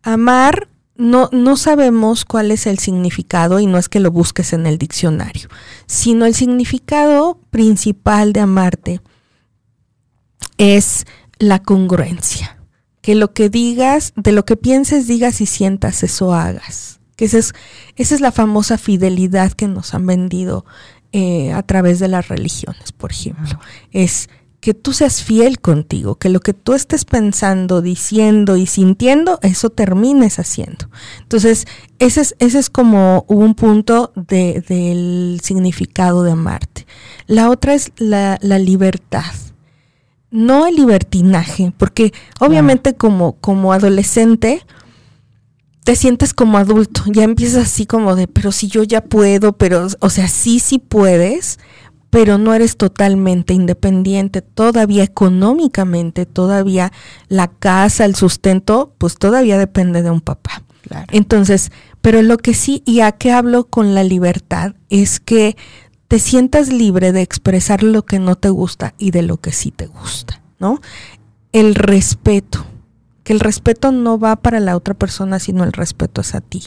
Amar, 0.02 0.68
no, 0.96 1.28
no 1.32 1.56
sabemos 1.56 2.24
cuál 2.24 2.50
es 2.50 2.66
el 2.66 2.78
significado 2.78 3.60
y 3.60 3.66
no 3.66 3.78
es 3.78 3.88
que 3.88 4.00
lo 4.00 4.10
busques 4.10 4.52
en 4.52 4.66
el 4.66 4.78
diccionario, 4.78 5.48
sino 5.86 6.26
el 6.26 6.34
significado 6.34 7.38
principal 7.50 8.32
de 8.32 8.40
amarte 8.40 9.00
es 10.58 11.04
la 11.38 11.60
congruencia 11.60 12.58
que 13.04 13.14
lo 13.14 13.34
que 13.34 13.50
digas, 13.50 14.14
de 14.16 14.32
lo 14.32 14.46
que 14.46 14.56
pienses, 14.56 15.06
digas 15.06 15.42
y 15.42 15.46
sientas, 15.46 16.02
eso 16.02 16.32
hagas. 16.32 17.00
Que 17.16 17.26
esa 17.26 17.36
es, 17.36 17.52
esa 17.96 18.14
es 18.14 18.22
la 18.22 18.32
famosa 18.32 18.78
fidelidad 18.78 19.52
que 19.52 19.68
nos 19.68 19.92
han 19.92 20.06
vendido 20.06 20.64
eh, 21.12 21.52
a 21.52 21.62
través 21.62 21.98
de 21.98 22.08
las 22.08 22.28
religiones, 22.28 22.92
por 22.92 23.12
ejemplo. 23.12 23.60
Es 23.90 24.30
que 24.64 24.72
tú 24.72 24.94
seas 24.94 25.22
fiel 25.22 25.60
contigo, 25.60 26.14
que 26.14 26.30
lo 26.30 26.40
que 26.40 26.54
tú 26.54 26.72
estés 26.72 27.04
pensando, 27.04 27.82
diciendo 27.82 28.56
y 28.56 28.64
sintiendo, 28.64 29.38
eso 29.42 29.68
termines 29.68 30.38
haciendo. 30.38 30.88
Entonces, 31.20 31.66
ese 31.98 32.22
es, 32.22 32.34
ese 32.38 32.60
es 32.60 32.70
como 32.70 33.26
un 33.28 33.54
punto 33.56 34.10
del 34.16 35.38
significado 35.42 36.22
de 36.22 36.32
amarte. 36.32 36.86
La 37.26 37.50
otra 37.50 37.74
es 37.74 37.92
la, 37.98 38.38
la 38.40 38.58
libertad 38.58 39.34
no 40.30 40.66
el 40.66 40.76
libertinaje, 40.76 41.72
porque 41.76 42.12
obviamente 42.40 42.94
como, 42.94 43.34
como 43.34 43.72
adolescente 43.72 44.66
te 45.84 45.94
sientes 45.94 46.32
como 46.32 46.56
adulto, 46.56 47.02
ya 47.06 47.22
empiezas 47.22 47.66
así 47.66 47.84
como 47.84 48.16
de, 48.16 48.26
pero 48.26 48.50
si 48.50 48.66
yo 48.66 48.82
ya 48.82 49.02
puedo, 49.02 49.52
pero, 49.52 49.86
o 50.00 50.10
sea, 50.10 50.26
sí, 50.26 50.58
sí 50.58 50.78
puedes, 50.78 51.60
pero 52.14 52.38
no 52.38 52.54
eres 52.54 52.76
totalmente 52.76 53.54
independiente, 53.54 54.40
todavía 54.40 55.02
económicamente, 55.02 56.26
todavía 56.26 56.92
la 57.26 57.48
casa, 57.48 58.04
el 58.04 58.14
sustento, 58.14 58.94
pues 58.98 59.16
todavía 59.16 59.58
depende 59.58 60.00
de 60.00 60.12
un 60.12 60.20
papá. 60.20 60.62
Entonces, 61.10 61.72
pero 62.02 62.22
lo 62.22 62.36
que 62.36 62.54
sí, 62.54 62.84
y 62.86 63.00
a 63.00 63.10
qué 63.10 63.32
hablo 63.32 63.64
con 63.64 63.96
la 63.96 64.04
libertad, 64.04 64.76
es 64.90 65.18
que 65.18 65.56
te 66.06 66.20
sientas 66.20 66.72
libre 66.72 67.10
de 67.10 67.20
expresar 67.20 67.82
lo 67.82 68.04
que 68.04 68.20
no 68.20 68.36
te 68.36 68.48
gusta 68.48 68.94
y 68.96 69.10
de 69.10 69.22
lo 69.22 69.38
que 69.38 69.50
sí 69.50 69.72
te 69.72 69.88
gusta, 69.88 70.40
¿no? 70.60 70.80
El 71.50 71.74
respeto, 71.74 72.64
que 73.24 73.32
el 73.32 73.40
respeto 73.40 73.90
no 73.90 74.20
va 74.20 74.36
para 74.36 74.60
la 74.60 74.76
otra 74.76 74.94
persona, 74.94 75.40
sino 75.40 75.64
el 75.64 75.72
respeto 75.72 76.20
es 76.20 76.36
a 76.36 76.40
ti. 76.40 76.62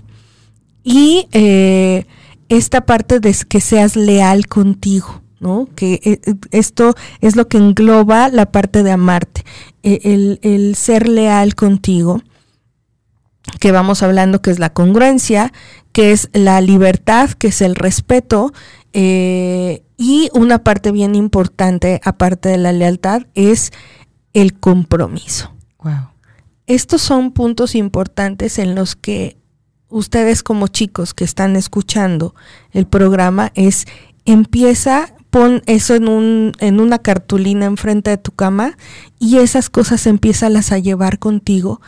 Y 0.83 1.29
eh, 1.31 2.05
esta 2.49 2.85
parte 2.85 3.21
de 3.21 3.33
que 3.47 3.61
seas 3.61 3.95
leal 3.95 4.47
contigo, 4.47 5.21
¿no? 5.39 5.67
Que 5.75 5.99
eh, 6.03 6.35
esto 6.51 6.95
es 7.21 7.35
lo 7.35 7.47
que 7.47 7.57
engloba 7.57 8.29
la 8.29 8.51
parte 8.51 8.83
de 8.83 8.91
amarte, 8.91 9.43
e, 9.83 10.01
el, 10.03 10.39
el 10.41 10.75
ser 10.75 11.07
leal 11.07 11.55
contigo 11.55 12.21
que 13.59 13.71
vamos 13.71 14.03
hablando 14.03 14.41
que 14.41 14.51
es 14.51 14.59
la 14.59 14.71
congruencia, 14.71 15.53
que 15.91 16.11
es 16.11 16.29
la 16.33 16.61
libertad, 16.61 17.31
que 17.31 17.47
es 17.47 17.61
el 17.61 17.75
respeto, 17.75 18.53
eh, 18.93 19.83
y 19.97 20.29
una 20.33 20.63
parte 20.63 20.91
bien 20.91 21.15
importante, 21.15 22.01
aparte 22.03 22.49
de 22.49 22.57
la 22.57 22.71
lealtad, 22.71 23.23
es 23.33 23.71
el 24.33 24.53
compromiso. 24.59 25.53
Estos 26.67 27.01
son 27.01 27.31
puntos 27.31 27.75
importantes 27.75 28.59
en 28.59 28.75
los 28.75 28.95
que 28.97 29.37
ustedes 29.87 30.43
como 30.43 30.67
chicos 30.67 31.13
que 31.13 31.23
están 31.23 31.55
escuchando 31.55 32.35
el 32.71 32.85
programa 32.87 33.53
es 33.55 33.85
empieza 34.25 35.13
pon 35.37 35.61
eso 35.67 35.93
en 35.93 36.07
un 36.07 36.51
en 36.59 36.79
una 36.79 36.97
cartulina 36.97 37.65
enfrente 37.65 38.09
de 38.09 38.17
tu 38.17 38.31
cama 38.31 38.75
y 39.19 39.37
esas 39.37 39.69
cosas 39.69 40.07
empiezas 40.07 40.71
a 40.71 40.79
llevar 40.79 41.19
contigo 41.19 41.79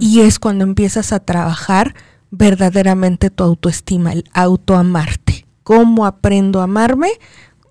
y 0.00 0.20
es 0.20 0.40
cuando 0.40 0.64
empiezas 0.64 1.12
a 1.12 1.20
trabajar 1.20 1.94
verdaderamente 2.30 3.30
tu 3.30 3.44
autoestima, 3.44 4.12
el 4.12 4.24
autoamarte. 4.32 5.46
¿Cómo 5.62 6.06
aprendo 6.06 6.60
a 6.60 6.64
amarme? 6.64 7.10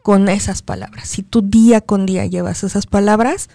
Con 0.01 0.29
esas 0.29 0.61
palabras. 0.61 1.09
Si 1.09 1.23
tú 1.23 1.41
día 1.41 1.81
con 1.81 2.05
día 2.05 2.25
llevas 2.25 2.63
esas 2.63 2.85
palabras, 2.85 3.49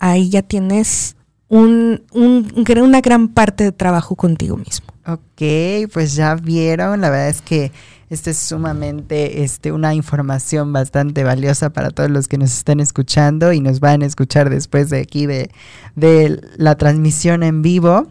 ahí 0.00 0.28
ya 0.30 0.42
tienes 0.42 1.14
un, 1.48 2.02
una 2.12 3.00
gran 3.00 3.28
parte 3.28 3.62
de 3.62 3.70
trabajo 3.70 4.16
contigo 4.16 4.56
mismo. 4.56 4.88
Ok, 5.06 5.88
pues 5.92 6.16
ya 6.16 6.34
vieron, 6.34 7.00
la 7.00 7.10
verdad 7.10 7.28
es 7.28 7.40
que 7.40 7.70
este 8.08 8.30
es 8.30 8.38
sumamente 8.38 9.42
este, 9.42 9.72
una 9.72 9.94
información 9.94 10.72
bastante 10.72 11.24
valiosa 11.24 11.70
para 11.70 11.90
todos 11.90 12.10
los 12.10 12.28
que 12.28 12.38
nos 12.38 12.52
están 12.52 12.80
escuchando 12.80 13.52
y 13.52 13.60
nos 13.60 13.80
van 13.80 14.02
a 14.02 14.06
escuchar 14.06 14.50
después 14.50 14.90
de 14.90 15.00
aquí 15.00 15.26
de, 15.26 15.50
de 15.94 16.40
la 16.56 16.76
transmisión 16.76 17.42
en 17.42 17.62
vivo 17.62 18.08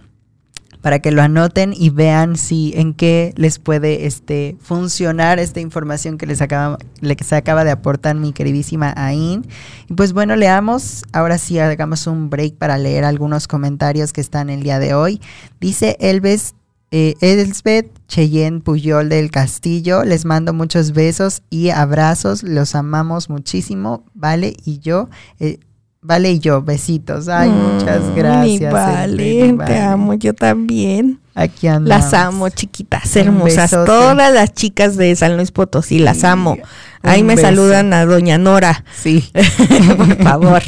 para 0.86 1.00
que 1.00 1.10
lo 1.10 1.24
anoten 1.24 1.74
y 1.76 1.90
vean 1.90 2.36
si 2.36 2.72
en 2.76 2.94
qué 2.94 3.34
les 3.38 3.58
puede 3.58 4.06
este, 4.06 4.56
funcionar 4.62 5.40
esta 5.40 5.60
información 5.60 6.20
que 6.20 6.28
les 6.28 6.42
acaba, 6.42 6.78
les 7.02 7.34
acaba 7.34 7.64
de 7.64 7.72
aportar 7.72 8.16
mi 8.16 8.34
queridísima 8.34 8.94
Ain. 8.96 9.48
Y 9.90 9.96
pues 9.96 10.14
bueno, 10.14 10.36
leamos, 10.36 11.04
ahora 11.12 11.40
sí 11.40 11.58
hagamos 11.58 12.06
un 12.06 12.30
break 12.30 12.58
para 12.58 12.78
leer 12.78 13.04
algunos 13.04 13.48
comentarios 13.48 14.14
que 14.14 14.22
están 14.22 14.52
el 14.52 14.62
día 14.62 14.78
de 14.78 14.94
hoy. 14.94 15.22
Dice 15.60 15.98
Elves 16.00 16.54
eh, 16.92 17.16
Elsbeth 17.22 17.92
Cheyenne 18.08 18.62
Puyol 18.62 19.10
del 19.10 19.32
Castillo, 19.32 20.04
les 20.04 20.26
mando 20.26 20.54
muchos 20.54 20.92
besos 20.94 21.42
y 21.50 21.70
abrazos, 21.70 22.44
los 22.44 22.76
amamos 22.76 23.30
muchísimo, 23.30 24.04
Vale 24.14 24.56
y 24.66 24.80
yo. 24.80 25.10
Eh, 25.40 25.60
Vale 26.08 26.34
y 26.34 26.40
yo, 26.40 26.62
besitos. 26.62 27.28
Ay, 27.28 27.50
muchas 27.50 28.04
mm, 28.04 28.16
gracias. 28.16 28.72
vale, 28.72 29.58
te 29.66 29.80
amo, 29.80 30.14
yo 30.14 30.36
también. 30.36 31.20
Aquí 31.34 31.66
andamos. 31.68 32.12
Las 32.12 32.14
amo, 32.14 32.48
chiquitas, 32.50 33.16
hermosas. 33.16 33.72
Todas 33.72 34.32
las 34.32 34.54
chicas 34.54 34.98
de 34.98 35.16
San 35.16 35.36
Luis 35.36 35.50
Potosí, 35.52 35.98
las 35.98 36.24
amo. 36.24 36.58
Ahí 37.06 37.24
me 37.24 37.38
saludan 37.38 37.94
a 37.94 38.06
doña 38.06 38.38
Nora. 38.38 38.84
Sí. 38.96 39.30
por 39.98 40.18
favor. 40.24 40.62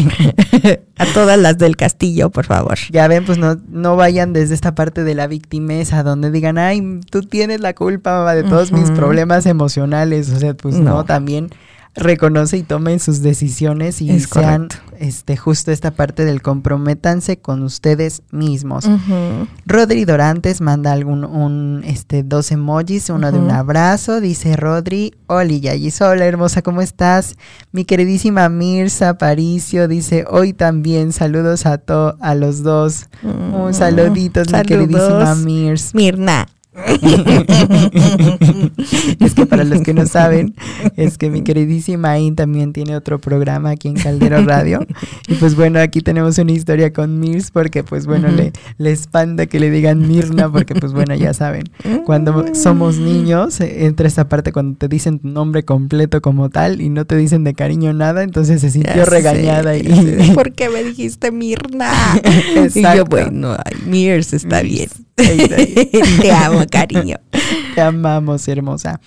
a 0.98 1.06
todas 1.14 1.40
las 1.40 1.58
del 1.58 1.76
castillo, 1.76 2.30
por 2.30 2.46
favor. 2.46 2.78
Ya 2.92 3.08
ven, 3.08 3.26
pues 3.26 3.38
no, 3.38 3.58
no 3.70 3.96
vayan 3.96 4.34
desde 4.34 4.56
esta 4.56 4.76
parte 4.76 5.04
de 5.04 5.16
la 5.16 5.28
victimeza, 5.28 6.04
donde 6.04 6.32
digan, 6.32 6.58
ay, 6.58 7.00
tú 7.10 7.22
tienes 7.22 7.62
la 7.62 7.74
culpa 7.74 8.34
de 8.36 8.44
todos 8.44 8.72
mis 8.72 8.92
problemas 8.92 9.46
emocionales. 9.46 10.30
O 10.30 10.40
sea, 10.40 10.54
pues 10.54 10.76
no, 10.76 11.06
también 11.06 11.50
reconoce 11.96 12.58
y 12.58 12.64
tomen 12.64 13.00
sus 13.00 13.22
decisiones 13.22 14.02
y 14.02 14.12
Es 14.12 14.28
sean 14.32 14.68
correcto. 14.68 14.96
este 15.00 15.36
justo 15.38 15.72
esta 15.72 15.92
parte 15.92 16.26
del 16.26 16.42
comprométanse 16.42 17.38
con 17.38 17.64
ustedes 17.64 18.22
mismos. 18.32 18.86
Ujú. 18.86 19.48
Rodri 19.66 20.06
Dorantes 20.06 20.62
manda 20.62 20.92
algún 20.92 21.24
un 21.26 21.82
este 21.86 22.24
dos 22.24 22.52
emojis, 22.52 23.10
uno 23.10 23.32
de 23.32 23.40
un 23.40 23.52
abrazo, 23.52 24.22
dice 24.22 24.56
Rodri, 24.56 25.14
Oli 25.28 25.60
Yayis, 25.60 26.02
hola 26.02 26.26
hermosa, 26.26 26.62
¿cómo 26.62 26.82
estás? 26.82 27.36
Mi 27.72 27.84
queridísima 27.86 28.48
Mirza 28.50 29.10
Aparicio 29.10 29.88
dice, 29.88 30.26
hoy 30.30 30.54
también 30.54 31.12
saludos 31.14 31.66
a 31.66 31.78
to 31.80 32.16
a 32.22 32.36
los 32.36 32.64
dos. 32.64 33.08
Un 33.24 33.70
Mm, 33.70 33.74
saluditos, 33.74 34.52
mi 34.52 34.62
queridísima 34.64 35.36
Mirs. 35.36 35.94
Mirna. 35.96 36.48
es 39.20 39.34
que 39.34 39.46
para 39.46 39.64
los 39.64 39.82
que 39.82 39.94
no 39.94 40.06
saben, 40.06 40.56
es 40.96 41.18
que 41.18 41.30
mi 41.30 41.42
queridísima 41.42 42.12
Ain 42.12 42.36
también 42.36 42.74
tiene 42.74 42.96
otro 42.96 43.20
programa 43.20 43.72
aquí 43.72 43.88
en 43.88 43.96
Caldero 43.96 44.42
Radio. 44.44 44.86
Y 45.28 45.36
pues 45.36 45.56
bueno, 45.56 45.80
aquí 45.80 46.02
tenemos 46.02 46.38
una 46.38 46.52
historia 46.52 46.94
con 46.94 47.20
Mirs 47.20 47.52
porque 47.52 47.84
pues 47.84 48.06
bueno, 48.06 48.30
le, 48.30 48.54
le 48.78 48.92
espanta 48.92 49.48
que 49.48 49.60
le 49.60 49.72
digan 49.72 50.08
Mirna 50.08 50.52
porque 50.52 50.76
pues 50.76 50.94
bueno, 50.94 51.16
ya 51.16 51.34
saben, 51.34 51.64
cuando 52.06 52.46
somos 52.54 52.98
niños, 52.98 53.60
eh, 53.60 53.86
entra 53.86 54.08
esa 54.08 54.30
parte 54.30 54.52
cuando 54.52 54.78
te 54.78 54.88
dicen 54.88 55.20
tu 55.20 55.28
nombre 55.28 55.64
completo 55.64 56.22
como 56.22 56.50
tal 56.50 56.82
y 56.82 56.90
no 56.90 57.06
te 57.06 57.16
dicen 57.18 57.44
de 57.44 57.54
cariño 57.54 57.94
nada, 57.94 58.24
entonces 58.24 58.62
se 58.62 58.70
sintió 58.70 58.96
Ya 58.96 59.06
regañada 59.06 59.74
sé. 59.74 59.80
y... 59.80 60.32
¿Por 60.36 60.54
qué 60.54 60.70
me 60.70 60.84
dijiste 60.84 61.32
Mirna? 61.32 61.92
Y 62.76 62.82
yo, 62.82 63.06
bueno, 63.06 63.54
ay, 63.54 63.78
Mirs 63.86 64.34
está 64.34 64.62
bien. 64.62 64.90
Te 65.16 66.32
amo, 66.32 66.66
cariño. 66.68 67.18
Te 67.76 67.82
amamos, 67.82 68.48
hermosa. 68.48 69.00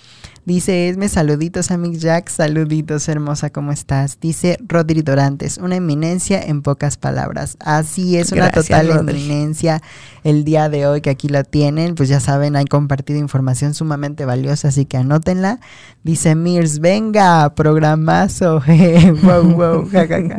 Dice 0.43 0.89
Esme, 0.89 1.07
saluditos 1.07 1.69
a 1.69 1.77
Mick 1.77 1.97
Jack, 1.99 2.27
saluditos, 2.29 3.07
hermosa, 3.07 3.51
¿cómo 3.51 3.71
estás? 3.71 4.19
Dice 4.19 4.57
Rodri 4.67 5.03
Dorantes, 5.03 5.59
una 5.59 5.75
eminencia 5.75 6.41
en 6.41 6.63
pocas 6.63 6.97
palabras. 6.97 7.57
Así 7.59 8.17
es, 8.17 8.31
una 8.31 8.49
Gracias, 8.49 8.65
total 8.65 8.87
Rodri. 8.87 9.21
eminencia 9.21 9.83
el 10.23 10.43
día 10.43 10.67
de 10.69 10.87
hoy 10.87 11.01
que 11.01 11.11
aquí 11.11 11.27
la 11.27 11.43
tienen. 11.43 11.93
Pues 11.93 12.09
ya 12.09 12.19
saben, 12.19 12.55
han 12.55 12.65
compartido 12.65 13.19
información 13.19 13.75
sumamente 13.75 14.25
valiosa, 14.25 14.69
así 14.69 14.85
que 14.85 14.97
anótenla. 14.97 15.59
Dice 16.03 16.33
Mirs, 16.33 16.79
venga, 16.79 17.53
programazo, 17.53 18.61
jeje, 18.65 19.11
wow, 19.11 19.43
wow, 19.43 19.89
ja, 19.91 20.07
ja, 20.07 20.21
ja. 20.27 20.37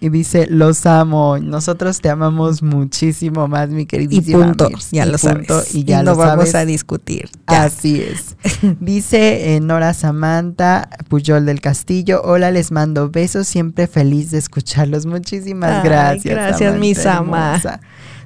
Y 0.00 0.10
dice, 0.10 0.46
los 0.50 0.84
amo, 0.84 1.38
nosotros 1.38 2.02
te 2.02 2.10
amamos 2.10 2.62
muchísimo 2.62 3.48
más, 3.48 3.70
mi 3.70 3.86
Y 3.86 3.86
queridísima 3.86 4.48
punto, 4.48 4.68
Mirs. 4.68 4.90
ya 4.90 5.06
Y 5.06 5.06
lo 5.06 5.18
punto, 5.18 5.62
sabes. 5.62 5.74
Y 5.74 5.84
ya 5.84 6.02
no 6.02 6.10
lo 6.12 6.16
vamos 6.18 6.50
sabes. 6.50 6.54
a 6.54 6.66
discutir. 6.66 7.30
Ya. 7.48 7.64
Así 7.64 8.02
es. 8.02 8.36
Dice 8.80 9.23
eh, 9.32 9.60
Nora 9.60 9.94
Samantha 9.94 10.88
Puyol 11.08 11.46
del 11.46 11.60
Castillo. 11.60 12.22
Hola, 12.24 12.50
les 12.50 12.70
mando 12.72 13.10
besos. 13.10 13.46
Siempre 13.48 13.86
feliz 13.86 14.30
de 14.30 14.38
escucharlos. 14.38 15.06
Muchísimas 15.06 15.82
Ay, 15.82 15.88
gracias. 15.88 16.34
gracias, 16.34 16.78
mi 16.78 16.94
Sama. 16.94 17.60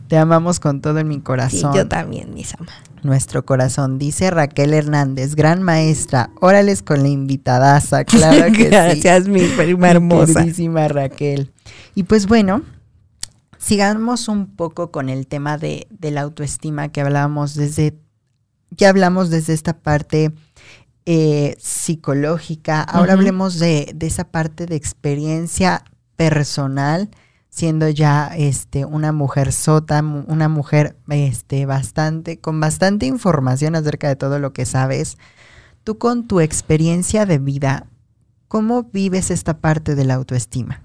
Te 0.09 0.17
amamos 0.17 0.59
con 0.61 0.81
todo 0.81 0.99
en 1.01 1.09
mi 1.09 1.17
Sí, 1.17 1.21
corazón. 1.21 1.75
yo 1.75 1.87
también, 1.87 2.33
mis 2.35 2.55
amas. 2.55 2.75
Nuestro 3.03 3.45
corazón. 3.45 3.99
Dice 3.99 4.31
Raquel 4.31 4.73
Hernández, 4.75 5.35
gran 5.35 5.63
maestra. 5.63 6.31
Órales 6.41 6.83
con 6.83 7.03
la 7.03 7.09
invitadaza. 7.09 8.05
Claro 8.05 8.47
que 8.53 8.65
sí. 8.65 8.65
Gracias, 8.65 9.29
mi 9.29 9.43
prima 9.43 9.87
Mi 9.89 9.91
hermosa. 9.91 10.33
queridísima 10.41 10.89
Raquel. 10.89 11.53
Y 11.95 12.05
pues 12.05 12.27
bueno, 12.27 12.63
sigamos 13.59 14.29
un 14.29 14.47
poco 14.57 14.91
con 14.91 15.09
el 15.09 15.27
tema 15.27 15.59
de, 15.59 15.87
de 15.91 16.11
la 16.11 16.23
autoestima 16.23 16.89
que 16.89 17.01
hablábamos 17.03 17.55
desde, 17.55 17.99
ya 18.71 18.89
hablamos 18.89 19.31
desde 19.31 19.53
esta 19.53 19.75
parte 19.79 20.33
eh, 21.11 21.57
psicológica. 21.59 22.83
Ahora 22.83 23.15
hablemos 23.15 23.59
de, 23.59 23.93
de 23.95 24.07
esa 24.07 24.25
parte 24.25 24.67
de 24.67 24.77
experiencia 24.77 25.83
personal, 26.17 27.09
siendo 27.49 27.89
ya 27.89 28.31
este, 28.37 28.85
una 28.85 29.13
mujer 29.13 29.55
sota, 29.55 30.03
una 30.03 30.51
mujer 30.51 30.99
este, 31.09 31.65
bastante, 31.65 32.39
con 32.41 32.61
bastante 32.61 33.07
información 33.07 33.75
acerca 33.75 34.07
de 34.09 34.17
todo 34.17 34.39
lo 34.39 34.53
que 34.53 34.67
sabes. 34.67 35.17
Tú 35.83 35.97
con 35.97 36.29
tu 36.29 36.41
experiencia 36.41 37.25
de 37.25 37.39
vida, 37.39 37.87
¿cómo 38.47 38.83
vives 38.83 39.31
esta 39.31 39.61
parte 39.61 39.95
de 39.95 40.05
la 40.05 40.13
autoestima? 40.13 40.83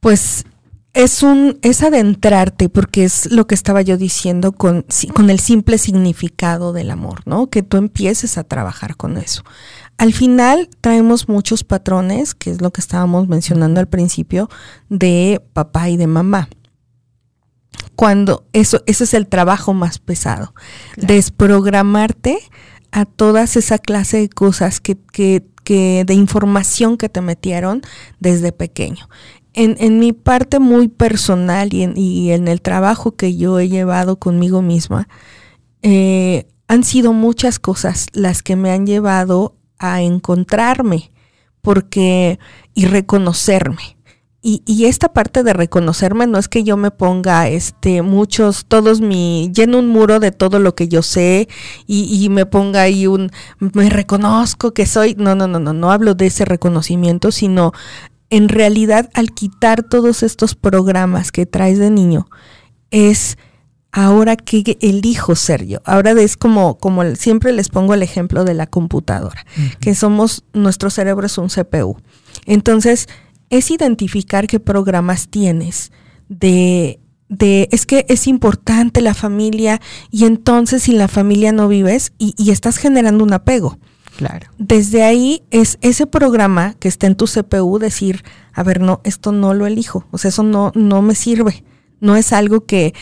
Pues 0.00 0.46
es 0.92 1.22
un 1.22 1.58
es 1.62 1.82
adentrarte 1.82 2.68
porque 2.68 3.04
es 3.04 3.30
lo 3.30 3.46
que 3.46 3.54
estaba 3.54 3.82
yo 3.82 3.96
diciendo 3.96 4.52
con 4.52 4.84
con 5.14 5.30
el 5.30 5.38
simple 5.38 5.78
significado 5.78 6.72
del 6.72 6.90
amor, 6.90 7.22
¿no? 7.26 7.48
Que 7.48 7.62
tú 7.62 7.76
empieces 7.76 8.38
a 8.38 8.44
trabajar 8.44 8.96
con 8.96 9.16
eso. 9.16 9.42
Al 9.98 10.12
final 10.12 10.68
traemos 10.80 11.28
muchos 11.28 11.62
patrones, 11.62 12.34
que 12.34 12.50
es 12.50 12.60
lo 12.60 12.72
que 12.72 12.80
estábamos 12.80 13.28
mencionando 13.28 13.80
al 13.80 13.86
principio 13.88 14.48
de 14.88 15.42
papá 15.52 15.90
y 15.90 15.96
de 15.96 16.06
mamá. 16.06 16.48
Cuando 17.96 18.44
eso 18.52 18.82
ese 18.86 19.04
es 19.04 19.14
el 19.14 19.26
trabajo 19.28 19.74
más 19.74 19.98
pesado, 19.98 20.54
Claro. 20.94 21.14
desprogramarte 21.14 22.38
a 22.92 23.04
todas 23.04 23.56
esa 23.56 23.78
clase 23.78 24.16
de 24.18 24.28
cosas 24.28 24.80
que, 24.80 24.96
que, 25.12 25.44
que 25.64 26.04
de 26.06 26.14
información 26.14 26.96
que 26.96 27.08
te 27.08 27.20
metieron 27.20 27.82
desde 28.18 28.52
pequeño. 28.52 29.08
En, 29.52 29.76
en 29.80 29.98
mi 29.98 30.12
parte 30.12 30.58
muy 30.58 30.88
personal 30.88 31.74
y 31.74 31.82
en, 31.82 31.96
y 31.96 32.30
en 32.30 32.46
el 32.46 32.62
trabajo 32.62 33.16
que 33.16 33.36
yo 33.36 33.58
he 33.58 33.68
llevado 33.68 34.16
conmigo 34.16 34.62
misma, 34.62 35.08
eh, 35.82 36.46
han 36.68 36.84
sido 36.84 37.12
muchas 37.12 37.58
cosas 37.58 38.06
las 38.12 38.42
que 38.42 38.54
me 38.54 38.70
han 38.70 38.86
llevado 38.86 39.56
a 39.78 40.02
encontrarme 40.02 41.10
porque 41.62 42.38
y 42.74 42.86
reconocerme. 42.86 43.96
Y, 44.42 44.62
y 44.64 44.86
esta 44.86 45.12
parte 45.12 45.42
de 45.42 45.52
reconocerme 45.52 46.26
no 46.26 46.38
es 46.38 46.48
que 46.48 46.64
yo 46.64 46.78
me 46.78 46.90
ponga 46.90 47.48
este 47.48 48.00
muchos, 48.00 48.64
todos 48.64 49.02
mi, 49.02 49.50
lleno 49.54 49.78
un 49.78 49.88
muro 49.88 50.18
de 50.18 50.32
todo 50.32 50.60
lo 50.60 50.74
que 50.74 50.88
yo 50.88 51.02
sé 51.02 51.46
y, 51.86 52.24
y 52.24 52.30
me 52.30 52.46
ponga 52.46 52.80
ahí 52.80 53.06
un, 53.06 53.30
me 53.58 53.90
reconozco 53.90 54.72
que 54.72 54.86
soy, 54.86 55.14
no, 55.18 55.34
no, 55.34 55.46
no, 55.46 55.58
no, 55.58 55.74
no 55.74 55.92
hablo 55.92 56.14
de 56.14 56.26
ese 56.26 56.46
reconocimiento, 56.46 57.32
sino 57.32 57.72
en 58.30 58.48
realidad 58.48 59.10
al 59.14 59.32
quitar 59.32 59.82
todos 59.82 60.22
estos 60.22 60.54
programas 60.54 61.32
que 61.32 61.46
traes 61.46 61.78
de 61.78 61.90
niño, 61.90 62.28
es 62.90 63.36
ahora 63.92 64.36
que 64.36 64.78
elijo 64.80 65.34
ser 65.34 65.66
yo. 65.66 65.80
Ahora 65.84 66.12
es 66.12 66.36
como, 66.36 66.78
como 66.78 67.04
siempre 67.16 67.52
les 67.52 67.68
pongo 67.68 67.94
el 67.94 68.02
ejemplo 68.02 68.44
de 68.44 68.54
la 68.54 68.66
computadora, 68.66 69.44
que 69.80 69.94
somos, 69.94 70.44
nuestro 70.52 70.90
cerebro 70.90 71.26
es 71.26 71.36
un 71.38 71.48
CPU. 71.48 71.96
Entonces, 72.46 73.08
es 73.50 73.70
identificar 73.70 74.46
qué 74.46 74.60
programas 74.60 75.28
tienes 75.28 75.90
de, 76.28 77.00
de, 77.28 77.68
es 77.72 77.84
que 77.84 78.06
es 78.08 78.28
importante 78.28 79.00
la 79.00 79.14
familia 79.14 79.80
y 80.10 80.24
entonces 80.24 80.84
sin 80.84 80.98
la 80.98 81.08
familia 81.08 81.50
no 81.50 81.66
vives 81.66 82.12
y, 82.16 82.34
y 82.38 82.52
estás 82.52 82.76
generando 82.76 83.24
un 83.24 83.32
apego. 83.32 83.78
Claro. 84.20 84.48
Desde 84.58 85.02
ahí 85.02 85.44
es 85.50 85.78
ese 85.80 86.06
programa 86.06 86.74
que 86.78 86.88
está 86.88 87.06
en 87.06 87.16
tu 87.16 87.24
CPU 87.24 87.78
decir, 87.78 88.22
a 88.52 88.62
ver, 88.62 88.82
no, 88.82 89.00
esto 89.02 89.32
no 89.32 89.54
lo 89.54 89.66
elijo, 89.66 90.06
o 90.10 90.18
sea, 90.18 90.28
eso 90.28 90.42
no, 90.42 90.72
no 90.74 91.00
me 91.00 91.14
sirve, 91.14 91.64
no 92.00 92.16
es 92.16 92.34
algo 92.34 92.66
que 92.66 92.92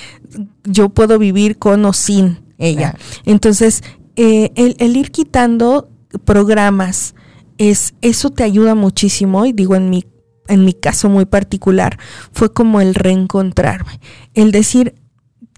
yo 0.63 0.91
puedo 0.91 1.19
vivir 1.19 1.59
con 1.59 1.85
o 1.85 1.93
sin 1.93 2.39
ella. 2.57 2.93
Claro. 2.93 2.99
Entonces, 3.25 3.83
eh, 4.15 4.53
el, 4.55 4.77
el 4.79 4.97
ir 4.97 5.11
quitando 5.11 5.91
programas, 6.25 7.17
es, 7.59 7.95
eso 8.01 8.31
te 8.31 8.45
ayuda 8.45 8.77
muchísimo, 8.77 9.45
y 9.45 9.53
digo 9.53 9.75
en 9.75 9.91
mi, 9.91 10.05
en 10.47 10.65
mi 10.65 10.73
caso 10.73 11.09
muy 11.09 11.27
particular, 11.27 11.99
fue 12.31 12.53
como 12.53 12.81
el 12.81 12.95
reencontrarme, 12.95 13.99
el 14.35 14.53
decir, 14.53 14.95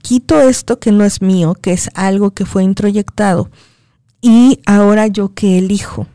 quito 0.00 0.40
esto 0.40 0.80
que 0.80 0.90
no 0.90 1.04
es 1.04 1.20
mío, 1.20 1.54
que 1.54 1.72
es 1.72 1.90
algo 1.92 2.30
que 2.30 2.46
fue 2.46 2.64
introyectado, 2.64 3.50
y 4.20 4.60
ahora 4.66 5.06
yo 5.06 5.34
que 5.34 5.58
elijo 5.58 6.06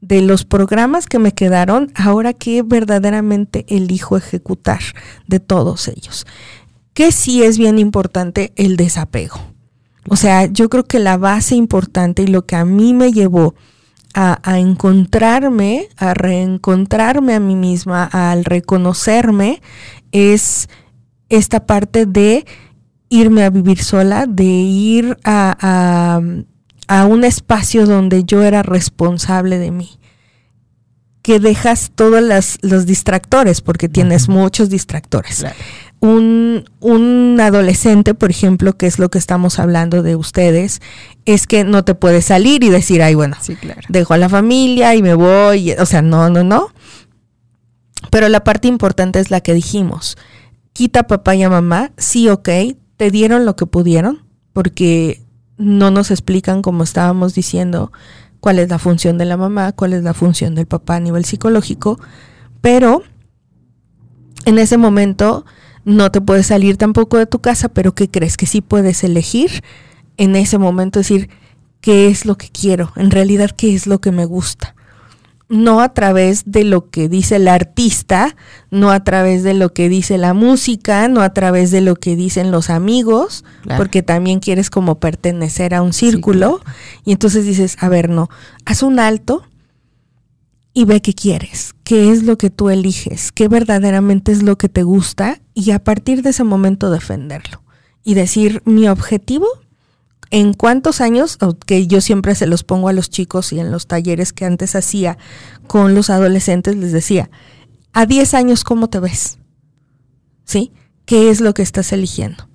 de 0.00 0.22
los 0.22 0.44
programas 0.44 1.06
que 1.06 1.18
me 1.18 1.32
quedaron, 1.32 1.92
ahora 1.94 2.32
que 2.32 2.62
verdaderamente 2.62 3.66
elijo 3.68 4.16
ejecutar 4.16 4.80
de 5.26 5.40
todos 5.40 5.88
ellos. 5.88 6.26
Que 6.94 7.12
sí 7.12 7.42
es 7.42 7.58
bien 7.58 7.78
importante 7.78 8.52
el 8.56 8.76
desapego. 8.76 9.40
O 10.08 10.16
sea, 10.16 10.46
yo 10.46 10.68
creo 10.70 10.84
que 10.84 10.98
la 10.98 11.16
base 11.16 11.54
importante 11.54 12.22
y 12.22 12.26
lo 12.28 12.46
que 12.46 12.56
a 12.56 12.64
mí 12.64 12.94
me 12.94 13.12
llevó 13.12 13.54
a, 14.14 14.40
a 14.42 14.58
encontrarme, 14.58 15.88
a 15.96 16.14
reencontrarme 16.14 17.34
a 17.34 17.40
mí 17.40 17.56
misma, 17.56 18.04
al 18.04 18.44
reconocerme, 18.44 19.60
es 20.12 20.68
esta 21.28 21.66
parte 21.66 22.06
de 22.06 22.46
irme 23.10 23.44
a 23.44 23.50
vivir 23.50 23.82
sola, 23.82 24.26
de 24.26 24.44
ir 24.44 25.16
a, 25.24 25.56
a, 25.60 26.20
a 26.88 27.04
un 27.06 27.22
espacio 27.24 27.86
donde 27.86 28.24
yo 28.24 28.42
era 28.42 28.62
responsable 28.62 29.58
de 29.58 29.70
mí. 29.70 29.98
Que 31.22 31.38
dejas 31.40 31.90
todos 31.94 32.22
las- 32.22 32.58
los 32.62 32.86
distractores, 32.86 33.60
porque 33.60 33.88
tienes 33.88 34.28
muchos 34.28 34.70
distractores. 34.70 35.38
Claro. 35.40 35.56
un, 36.00 36.64
un, 36.78 37.38
adolescente, 37.40 38.14
por 38.14 38.30
ejemplo, 38.30 38.76
que 38.76 38.86
es 38.86 39.00
lo 39.00 39.08
que 39.10 39.18
estamos 39.18 39.58
hablando 39.58 40.04
de 40.04 40.14
ustedes, 40.14 40.80
es 41.24 41.48
que 41.48 41.64
no 41.64 41.84
te 41.84 41.96
puedes 41.96 42.24
salir 42.26 42.62
y 42.62 42.70
decir, 42.70 43.02
ay, 43.02 43.16
bueno, 43.16 43.36
dejo 43.88 44.14
a 44.14 44.16
la 44.16 44.28
familia 44.28 44.94
y 44.94 45.02
me 45.02 45.14
voy. 45.14 45.72
O 45.72 45.86
sea, 45.86 46.00
no, 46.00 46.30
no, 46.30 46.44
no. 46.44 46.68
Pero 48.10 48.28
la 48.28 48.44
parte 48.44 48.68
importante 48.68 49.18
es 49.18 49.30
la 49.32 49.40
que 49.40 49.54
dijimos. 49.54 50.16
Quita 50.72 51.08
papá 51.08 51.34
y 51.34 51.42
a 51.42 51.50
mamá, 51.50 51.90
sí, 51.98 52.28
ok, 52.28 52.48
te 52.96 53.10
dieron 53.10 53.44
lo 53.44 53.56
que 53.56 53.66
pudieron, 53.66 54.22
porque 54.52 55.20
no 55.58 55.90
nos 55.90 56.10
explican, 56.10 56.62
como 56.62 56.84
estábamos 56.84 57.34
diciendo, 57.34 57.92
cuál 58.40 58.58
es 58.58 58.68
la 58.68 58.78
función 58.78 59.18
de 59.18 59.24
la 59.24 59.36
mamá, 59.36 59.72
cuál 59.72 59.92
es 59.92 60.02
la 60.02 60.14
función 60.14 60.54
del 60.54 60.66
papá 60.66 60.96
a 60.96 61.00
nivel 61.00 61.24
psicológico, 61.24 61.98
pero 62.60 63.02
en 64.44 64.58
ese 64.58 64.78
momento 64.78 65.44
no 65.84 66.10
te 66.10 66.20
puedes 66.20 66.46
salir 66.46 66.76
tampoco 66.76 67.18
de 67.18 67.26
tu 67.26 67.40
casa, 67.40 67.68
pero 67.68 67.94
¿qué 67.94 68.10
crees? 68.10 68.36
Que 68.36 68.46
sí 68.46 68.60
puedes 68.60 69.02
elegir 69.04 69.62
en 70.16 70.36
ese 70.36 70.58
momento 70.58 71.00
decir 71.00 71.28
qué 71.80 72.08
es 72.08 72.24
lo 72.24 72.36
que 72.36 72.48
quiero, 72.50 72.92
en 72.96 73.10
realidad 73.10 73.50
qué 73.50 73.74
es 73.74 73.86
lo 73.86 74.00
que 74.00 74.12
me 74.12 74.24
gusta. 74.24 74.74
No 75.48 75.80
a 75.80 75.94
través 75.94 76.42
de 76.44 76.64
lo 76.64 76.90
que 76.90 77.08
dice 77.08 77.36
el 77.36 77.48
artista, 77.48 78.36
no 78.70 78.90
a 78.90 79.02
través 79.02 79.42
de 79.42 79.54
lo 79.54 79.72
que 79.72 79.88
dice 79.88 80.18
la 80.18 80.34
música, 80.34 81.08
no 81.08 81.22
a 81.22 81.32
través 81.32 81.70
de 81.70 81.80
lo 81.80 81.96
que 81.96 82.16
dicen 82.16 82.50
los 82.50 82.68
amigos, 82.68 83.44
porque 83.78 84.02
también 84.02 84.40
quieres 84.40 84.68
como 84.68 85.00
pertenecer 85.00 85.74
a 85.74 85.80
un 85.80 85.94
círculo. 85.94 86.60
Y 87.04 87.12
entonces 87.12 87.46
dices, 87.46 87.76
a 87.80 87.88
ver, 87.88 88.10
no, 88.10 88.28
haz 88.66 88.82
un 88.82 88.98
alto 88.98 89.42
y 90.78 90.84
ve 90.84 91.00
qué 91.00 91.12
quieres, 91.12 91.74
qué 91.82 92.12
es 92.12 92.22
lo 92.22 92.38
que 92.38 92.50
tú 92.50 92.70
eliges, 92.70 93.32
qué 93.32 93.48
verdaderamente 93.48 94.30
es 94.30 94.42
lo 94.44 94.56
que 94.56 94.68
te 94.68 94.84
gusta 94.84 95.40
y 95.52 95.72
a 95.72 95.82
partir 95.82 96.22
de 96.22 96.30
ese 96.30 96.44
momento 96.44 96.90
defenderlo 96.90 97.62
y 98.04 98.14
decir 98.14 98.62
mi 98.64 98.88
objetivo 98.88 99.48
en 100.30 100.52
cuántos 100.52 101.00
años, 101.00 101.38
que 101.66 101.86
yo 101.86 102.00
siempre 102.00 102.34
se 102.34 102.46
los 102.46 102.64
pongo 102.64 102.88
a 102.88 102.92
los 102.92 103.10
chicos 103.10 103.52
y 103.52 103.60
en 103.60 103.70
los 103.70 103.86
talleres 103.86 104.32
que 104.32 104.44
antes 104.44 104.74
hacía 104.74 105.18
con 105.66 105.94
los 105.94 106.10
adolescentes 106.10 106.76
les 106.76 106.92
decía, 106.92 107.30
a 107.92 108.06
10 108.06 108.34
años 108.34 108.64
cómo 108.64 108.88
te 108.88 109.00
ves, 109.00 109.38
¿sí? 110.44 110.72
¿Qué 111.04 111.30
es 111.30 111.40
lo 111.40 111.54
que 111.54 111.62
estás 111.62 111.92
eligiendo? 111.92 112.48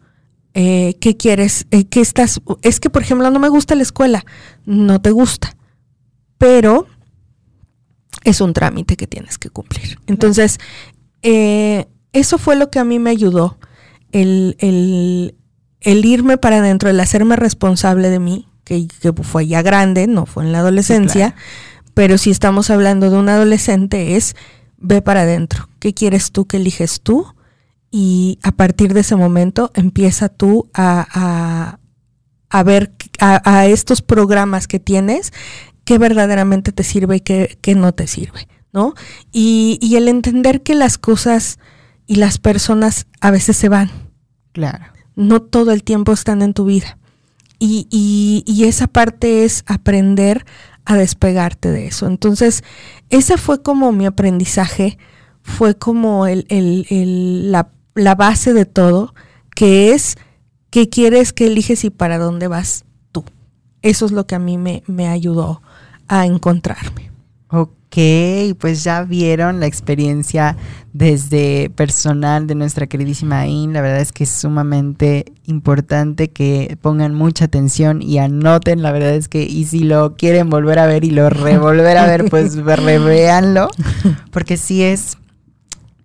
Eh, 0.54 0.98
¿Qué 1.00 1.18
quieres? 1.18 1.66
Eh, 1.72 1.86
¿Qué 1.86 2.02
estás? 2.02 2.40
Es 2.62 2.80
que, 2.80 2.92
por 2.92 3.02
ejemplo, 3.02 3.32
no 3.32 3.40
me 3.40 3.50
gusta 3.50 3.74
la 3.76 3.82
escuela, 3.82 4.24
no 4.66 5.02
te 5.02 5.10
gusta, 5.10 5.56
pero 6.38 6.88
es 8.24 8.42
un 8.42 8.54
trámite 8.54 8.96
que 8.96 9.08
tienes 9.08 9.38
que 9.38 9.50
cumplir. 9.50 10.00
Entonces, 10.06 10.60
eh, 11.24 11.88
eso 12.12 12.38
fue 12.38 12.56
lo 12.56 12.70
que 12.70 12.80
a 12.80 12.84
mí 12.84 13.00
me 13.00 13.10
ayudó, 13.10 13.58
el, 14.12 14.56
el, 14.60 15.36
el 15.84 16.06
irme 16.06 16.38
para 16.38 16.58
adentro, 16.58 16.90
el 16.90 17.00
hacerme 17.00 17.36
responsable 17.36 18.10
de 18.10 18.20
mí, 18.20 18.48
que, 18.64 18.88
fue 19.22 19.48
ya 19.48 19.62
grande, 19.62 20.08
no 20.08 20.26
fue 20.26 20.44
en 20.44 20.52
la 20.52 20.60
adolescencia, 20.60 21.36
pero 21.94 22.18
si 22.18 22.32
estamos 22.32 22.70
hablando 22.70 23.10
de 23.10 23.18
un 23.18 23.30
adolescente 23.30 24.16
es, 24.16 24.36
ve 24.78 25.02
para 25.02 25.22
adentro, 25.22 25.70
¿qué 25.80 25.94
quieres 25.94 26.32
tú, 26.32 26.46
qué 26.46 26.58
eliges 26.58 27.02
tú? 27.02 27.36
Y 27.92 28.40
a 28.42 28.52
partir 28.52 28.94
de 28.94 29.02
ese 29.02 29.16
momento 29.16 29.72
empieza 29.76 30.30
tú 30.30 30.70
a, 30.74 31.78
a, 32.50 32.64
ver 32.64 32.94
a, 33.20 33.42
a, 33.60 33.68
estos 33.68 34.02
programas 34.02 34.68
que 34.68 34.80
tienes 34.80 35.32
qué 35.86 35.98
verdaderamente 35.98 36.72
te 36.72 36.84
sirve 36.84 37.18
y 37.18 37.20
qué, 37.20 37.76
no 37.76 37.94
te 37.94 38.08
sirve, 38.08 38.48
¿no? 38.72 38.94
Y, 39.32 39.78
y, 39.82 39.96
el 39.96 40.08
entender 40.08 40.64
que 40.64 40.76
las 40.76 40.98
cosas 40.98 41.60
y 42.08 42.16
las 42.16 42.38
personas 42.38 43.08
a 43.22 43.32
veces 43.32 43.58
se 43.58 43.70
van. 43.70 43.92
Claro. 44.54 44.93
No 45.16 45.42
todo 45.42 45.72
el 45.72 45.84
tiempo 45.84 46.12
están 46.12 46.42
en 46.42 46.54
tu 46.54 46.66
vida. 46.66 46.98
Y, 47.60 47.88
y, 47.90 48.44
y 48.46 48.66
esa 48.66 48.88
parte 48.88 49.46
es 49.46 49.64
aprender 49.68 50.46
a 50.86 50.96
despegarte 50.96 51.72
de 51.72 51.88
eso. 51.88 52.08
Entonces, 52.08 52.64
esa 53.10 53.38
fue 53.38 53.62
como 53.62 53.92
mi 53.92 54.06
aprendizaje, 54.06 54.98
fue 55.42 55.76
como 55.78 56.28
el, 56.28 56.46
el, 56.50 56.86
el, 56.90 57.52
la, 57.52 57.70
la 57.96 58.16
base 58.16 58.54
de 58.54 58.66
todo, 58.66 59.14
que 59.56 59.94
es 59.94 60.18
qué 60.70 60.90
quieres, 60.90 61.34
qué 61.34 61.48
eliges 61.48 61.84
y 61.86 61.90
para 61.90 62.18
dónde 62.18 62.48
vas 62.48 62.86
tú. 63.12 63.24
Eso 63.82 64.06
es 64.06 64.12
lo 64.12 64.26
que 64.26 64.36
a 64.36 64.40
mí 64.40 64.58
me, 64.58 64.84
me 64.88 65.08
ayudó 65.08 65.62
a 66.08 66.26
encontrarme. 66.26 67.12
Ok, 67.50 67.72
pues 68.60 68.84
ya 68.84 69.04
vieron 69.04 69.60
la 69.60 69.68
experiencia 69.68 70.58
desde 70.94 71.70
personal 71.70 72.48
de 72.48 72.56
nuestra 72.56 72.88
queridísima 72.88 73.42
Ain. 73.42 73.74
La 73.74 73.82
verdad 73.82 74.02
es 74.02 74.12
que 74.12 74.24
es 74.24 74.32
sumamente 74.32 75.26
importante 75.46 76.30
que 76.30 76.78
pongan 76.82 77.14
mucha 77.14 77.46
atención 77.46 78.02
y 78.02 78.18
anoten. 78.18 78.82
La 78.82 78.92
verdad 78.92 79.14
es 79.14 79.28
que, 79.28 79.44
y 79.44 79.66
si 79.66 79.80
lo 79.80 80.16
quieren 80.16 80.50
volver 80.50 80.80
a 80.80 80.88
ver 80.88 81.04
y 81.04 81.12
lo 81.12 81.30
revolver 81.30 81.98
a 81.98 82.08
ver, 82.08 82.26
pues 82.30 82.56
revéanlo. 82.56 83.70
Porque 84.32 84.58
sí 84.58 84.82
es, 84.82 85.18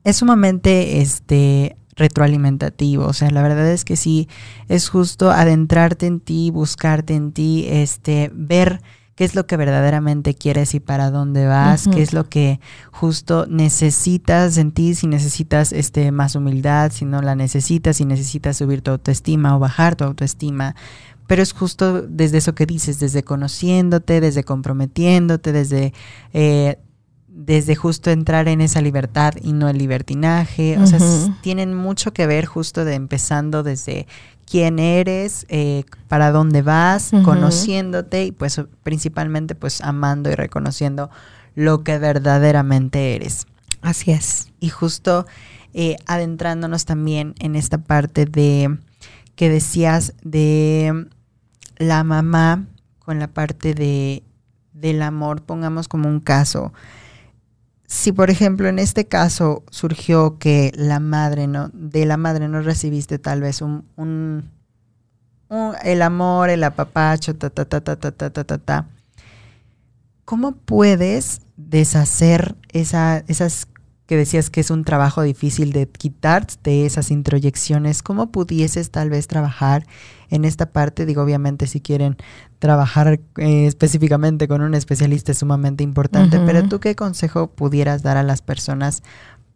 es 0.05 0.17
sumamente 0.17 1.01
este 1.01 1.77
retroalimentativo. 1.97 3.07
O 3.07 3.13
sea, 3.15 3.31
la 3.31 3.43
verdad 3.43 3.71
es 3.71 3.85
que 3.85 3.97
sí 3.97 4.29
es 4.69 4.91
justo 4.91 5.31
adentrarte 5.31 6.07
en 6.07 6.21
ti, 6.21 6.51
buscarte 6.51 7.15
en 7.15 7.33
ti, 7.33 7.67
este, 7.69 8.31
ver 8.35 8.81
qué 9.19 9.25
es 9.25 9.35
lo 9.35 9.49
que 9.49 9.57
verdaderamente 9.57 10.33
quieres 10.35 10.77
y 10.77 10.81
para 10.81 11.11
dónde 11.11 11.45
vas, 11.45 11.89
qué 11.89 12.03
es 12.03 12.13
lo 12.13 12.29
que 12.29 12.61
justo 12.93 13.47
necesitas 13.49 14.57
en 14.59 14.71
ti, 14.71 14.95
si 14.95 15.09
necesitas 15.09 15.73
este 15.73 16.13
más 16.13 16.37
humildad, 16.37 16.93
si 16.93 17.05
no 17.05 17.21
la 17.21 17.35
necesitas, 17.35 17.97
si 17.97 18.05
necesitas 18.05 18.59
subir 18.59 18.81
tu 18.81 18.93
autoestima 18.93 19.57
o 19.57 19.59
bajar 19.59 19.97
tu 19.97 20.05
autoestima. 20.05 20.77
Pero 21.27 21.43
es 21.43 21.53
justo 21.53 22.03
desde 22.03 22.39
eso 22.39 22.55
que 22.55 22.65
dices, 22.65 23.01
desde 23.01 23.25
conociéndote, 23.25 24.21
desde 24.21 24.45
comprometiéndote, 24.45 25.51
desde 25.51 25.93
eh, 26.33 26.79
desde 27.27 27.75
justo 27.75 28.11
entrar 28.11 28.47
en 28.47 28.61
esa 28.61 28.81
libertad 28.81 29.35
y 29.43 29.53
no 29.53 29.69
el 29.69 29.79
libertinaje. 29.79 30.79
O 30.79 30.87
sea, 30.87 31.01
tienen 31.41 31.75
mucho 31.75 32.13
que 32.13 32.29
ver 32.29 32.47
justo 32.47 32.85
de 32.85 32.95
empezando 32.95 33.65
desde 33.65 34.07
quién 34.49 34.79
eres, 34.79 35.47
eh, 35.49 35.85
para 36.09 36.31
dónde 36.31 36.63
vas, 36.63 37.11
conociéndote 37.25 38.25
y 38.25 38.33
pues 38.33 38.61
principalmente 38.83 39.55
pues 39.55 39.81
amando 39.83 40.31
y 40.31 40.35
reconociendo 40.35 41.11
lo 41.55 41.85
que 41.85 41.99
verdaderamente 41.99 43.15
eres. 43.15 43.47
Así 43.83 44.11
es. 44.11 44.49
Y 44.61 44.71
justo 44.71 45.27
eh, 45.75 45.97
adentrándonos 46.07 46.85
también 46.87 47.35
en 47.41 47.57
esta 47.57 47.79
parte 47.79 48.25
de 48.25 48.79
que 49.37 49.51
decías 49.51 50.15
de 50.23 51.09
la 51.77 52.03
mamá 52.05 52.67
con 52.99 53.19
la 53.19 53.29
parte 53.29 53.75
de 53.75 54.23
del 54.73 55.03
amor, 55.03 55.43
pongamos 55.43 55.89
como 55.89 56.09
un 56.09 56.21
caso 56.21 56.73
si 57.89 58.13
por 58.13 58.29
ejemplo 58.29 58.69
en 58.69 58.79
este 58.79 59.07
caso 59.07 59.65
surgió 59.71 60.39
que 60.39 60.73
la 60.77 61.01
madre 61.01 61.47
no, 61.47 61.71
de 61.73 62.05
la 62.05 62.19
madre 62.19 62.47
no 62.47 62.61
recibiste 62.61 63.19
tal 63.19 63.41
vez 63.41 63.63
un, 63.63 63.87
un, 63.97 64.51
el 65.83 66.03
amor, 66.03 66.51
el 66.51 66.65
apapacho, 66.65 67.35
ta 67.35 67.49
ta 67.49 67.65
ta 67.65 67.81
ta 67.81 67.97
ta 67.97 68.13
ta 68.13 68.31
ta 68.31 68.45
ta 68.45 68.59
ta. 68.59 68.87
¿Cómo 70.27 70.53
puedes 70.53 71.41
deshacer 71.57 72.57
esa, 72.75 73.25
esas 73.27 73.67
que 74.09 74.17
decías 74.17 74.49
que 74.49 74.61
es 74.61 74.71
un 74.71 74.85
trabajo 74.85 75.21
difícil 75.21 75.71
de 75.73 75.87
quitarte 75.87 76.87
esas 76.87 77.11
introyecciones? 77.11 78.03
¿Cómo 78.03 78.33
pudieses 78.33 78.91
tal 78.91 79.11
vez 79.11 79.27
trabajar 79.27 79.87
en 80.31 80.47
esta 80.47 80.71
parte? 80.71 81.05
Digo, 81.05 81.23
obviamente 81.23 81.67
si 81.67 81.83
quieren 81.83 82.17
trabajar 82.59 83.21
eh, 83.37 83.67
específicamente 83.67 84.49
con 84.49 84.63
un 84.63 84.75
especialista 84.75 85.33
es 85.33 85.39
sumamente 85.39 85.85
importante, 85.85 86.41
pero 86.41 86.67
tú 86.67 86.81
qué 86.81 86.97
consejo 86.97 87.49
pudieras 87.49 88.03
dar 88.03 88.17
a 88.17 88.23
las 88.23 88.41
personas 88.41 89.03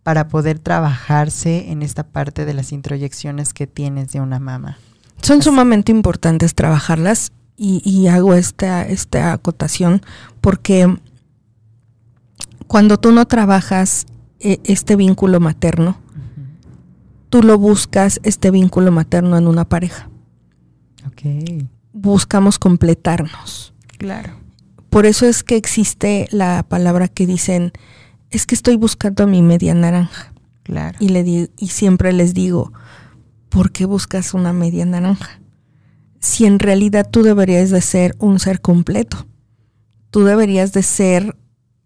para 0.03 0.29
poder 0.29 0.59
trabajarse 0.59 1.71
en 1.71 1.81
esta 1.81 2.03
parte 2.03 2.45
de 2.45 2.53
las 2.53 2.73
introyecciones 2.73 3.55
que 3.55 3.67
tienes 3.67 4.13
de 4.13 4.21
una 4.21 4.39
mamá? 4.39 4.77
Son 5.23 5.41
sumamente 5.41 5.93
importantes 5.93 6.55
trabajarlas 6.55 7.33
y, 7.57 8.09
hago 8.09 8.35
esta, 8.35 8.83
esta 8.83 9.33
acotación 9.33 10.03
porque 10.43 10.95
cuando 12.67 12.99
tú 12.99 13.13
no 13.13 13.25
trabajas 13.27 14.07
este 14.43 14.97
vínculo 14.97 15.41
materno, 15.41 15.97
tú 17.31 17.43
lo 17.43 17.59
buscas, 17.59 18.21
este 18.23 18.51
vínculo 18.51 18.93
materno 18.93 19.39
en 19.39 19.47
una 19.47 19.69
pareja. 19.69 20.09
Okay 21.09 21.69
buscamos 21.93 22.59
completarnos. 22.59 23.75
Claro. 23.99 24.41
Por 24.91 25.07
eso 25.07 25.27
es 25.27 25.43
que 25.43 25.57
existe 25.57 26.29
la 26.31 26.65
palabra 26.69 27.09
que 27.09 27.27
dicen, 27.27 27.73
es 28.31 28.47
que 28.47 28.55
estoy 28.55 28.77
buscando 28.77 29.25
a 29.25 29.27
mi 29.27 29.43
media 29.43 29.75
naranja. 29.75 30.33
Claro. 30.63 30.97
Y, 31.01 31.09
le 31.09 31.51
y 31.57 31.69
siempre 31.69 32.13
les 32.13 32.35
digo, 32.35 32.73
¿por 33.49 33.73
qué 33.73 33.85
buscas 33.85 34.35
una 34.35 34.53
media 34.53 34.85
naranja? 34.85 35.41
Si 36.21 36.45
en 36.45 36.59
realidad 36.59 37.09
tú 37.11 37.23
deberías 37.23 37.71
de 37.71 37.81
ser 37.81 38.15
un 38.19 38.39
ser 38.39 38.61
completo. 38.61 39.27
Tú 40.11 40.25
deberías 40.25 40.73
de 40.73 40.83
ser 40.83 41.37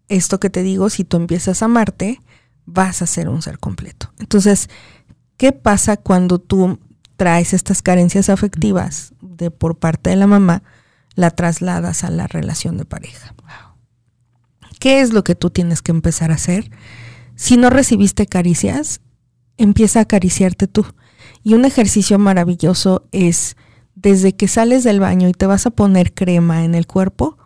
esto 0.09 0.39
que 0.39 0.49
te 0.49 0.61
digo, 0.61 0.89
si 0.89 1.03
tú 1.03 1.17
empiezas 1.17 1.61
a 1.61 1.65
amarte, 1.65 2.19
vas 2.67 3.01
a 3.01 3.07
ser 3.07 3.29
un 3.29 3.41
ser 3.41 3.57
completo. 3.57 4.13
Entonces, 4.19 4.69
¿qué 5.37 5.53
pasa 5.53 5.97
cuando 5.97 6.37
tú 6.37 6.79
traes 7.15 7.53
estas 7.53 7.81
carencias 7.81 8.29
afectivas 8.29 9.13
de 9.21 9.49
por 9.49 9.79
parte 9.79 10.11
de 10.11 10.17
la 10.17 10.27
mamá, 10.27 10.61
la 11.15 11.31
trasladas 11.31 12.03
a 12.03 12.11
la 12.11 12.27
relación 12.27 12.77
de 12.77 12.85
pareja? 12.85 13.33
¿Qué 14.79 15.01
es 15.01 15.11
lo 15.11 15.23
que 15.23 15.33
tú 15.33 15.49
tienes 15.49 15.81
que 15.81 15.91
empezar 15.91 16.29
a 16.29 16.35
hacer? 16.35 16.69
Si 17.35 17.57
no 17.57 17.71
recibiste 17.71 18.27
caricias, 18.27 19.01
empieza 19.57 19.99
a 19.99 20.03
acariciarte 20.03 20.67
tú. 20.67 20.85
Y 21.43 21.55
un 21.55 21.65
ejercicio 21.65 22.19
maravilloso 22.19 23.07
es, 23.11 23.57
desde 23.95 24.35
que 24.35 24.47
sales 24.47 24.83
del 24.83 24.99
baño 24.99 25.27
y 25.27 25.33
te 25.33 25.47
vas 25.47 25.65
a 25.65 25.71
poner 25.71 26.13
crema 26.13 26.63
en 26.63 26.75
el 26.75 26.85
cuerpo, 26.85 27.37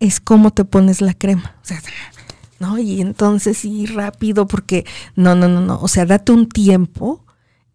es 0.00 0.20
cómo 0.20 0.52
te 0.52 0.64
pones 0.64 1.00
la 1.00 1.14
crema. 1.14 1.56
O 1.62 1.64
sea, 1.64 1.80
¿no? 2.60 2.78
Y 2.78 3.00
entonces 3.00 3.58
sí, 3.58 3.86
rápido, 3.86 4.46
porque 4.46 4.84
no, 5.16 5.34
no, 5.34 5.48
no, 5.48 5.60
no. 5.60 5.78
O 5.80 5.88
sea, 5.88 6.06
date 6.06 6.32
un 6.32 6.48
tiempo 6.48 7.24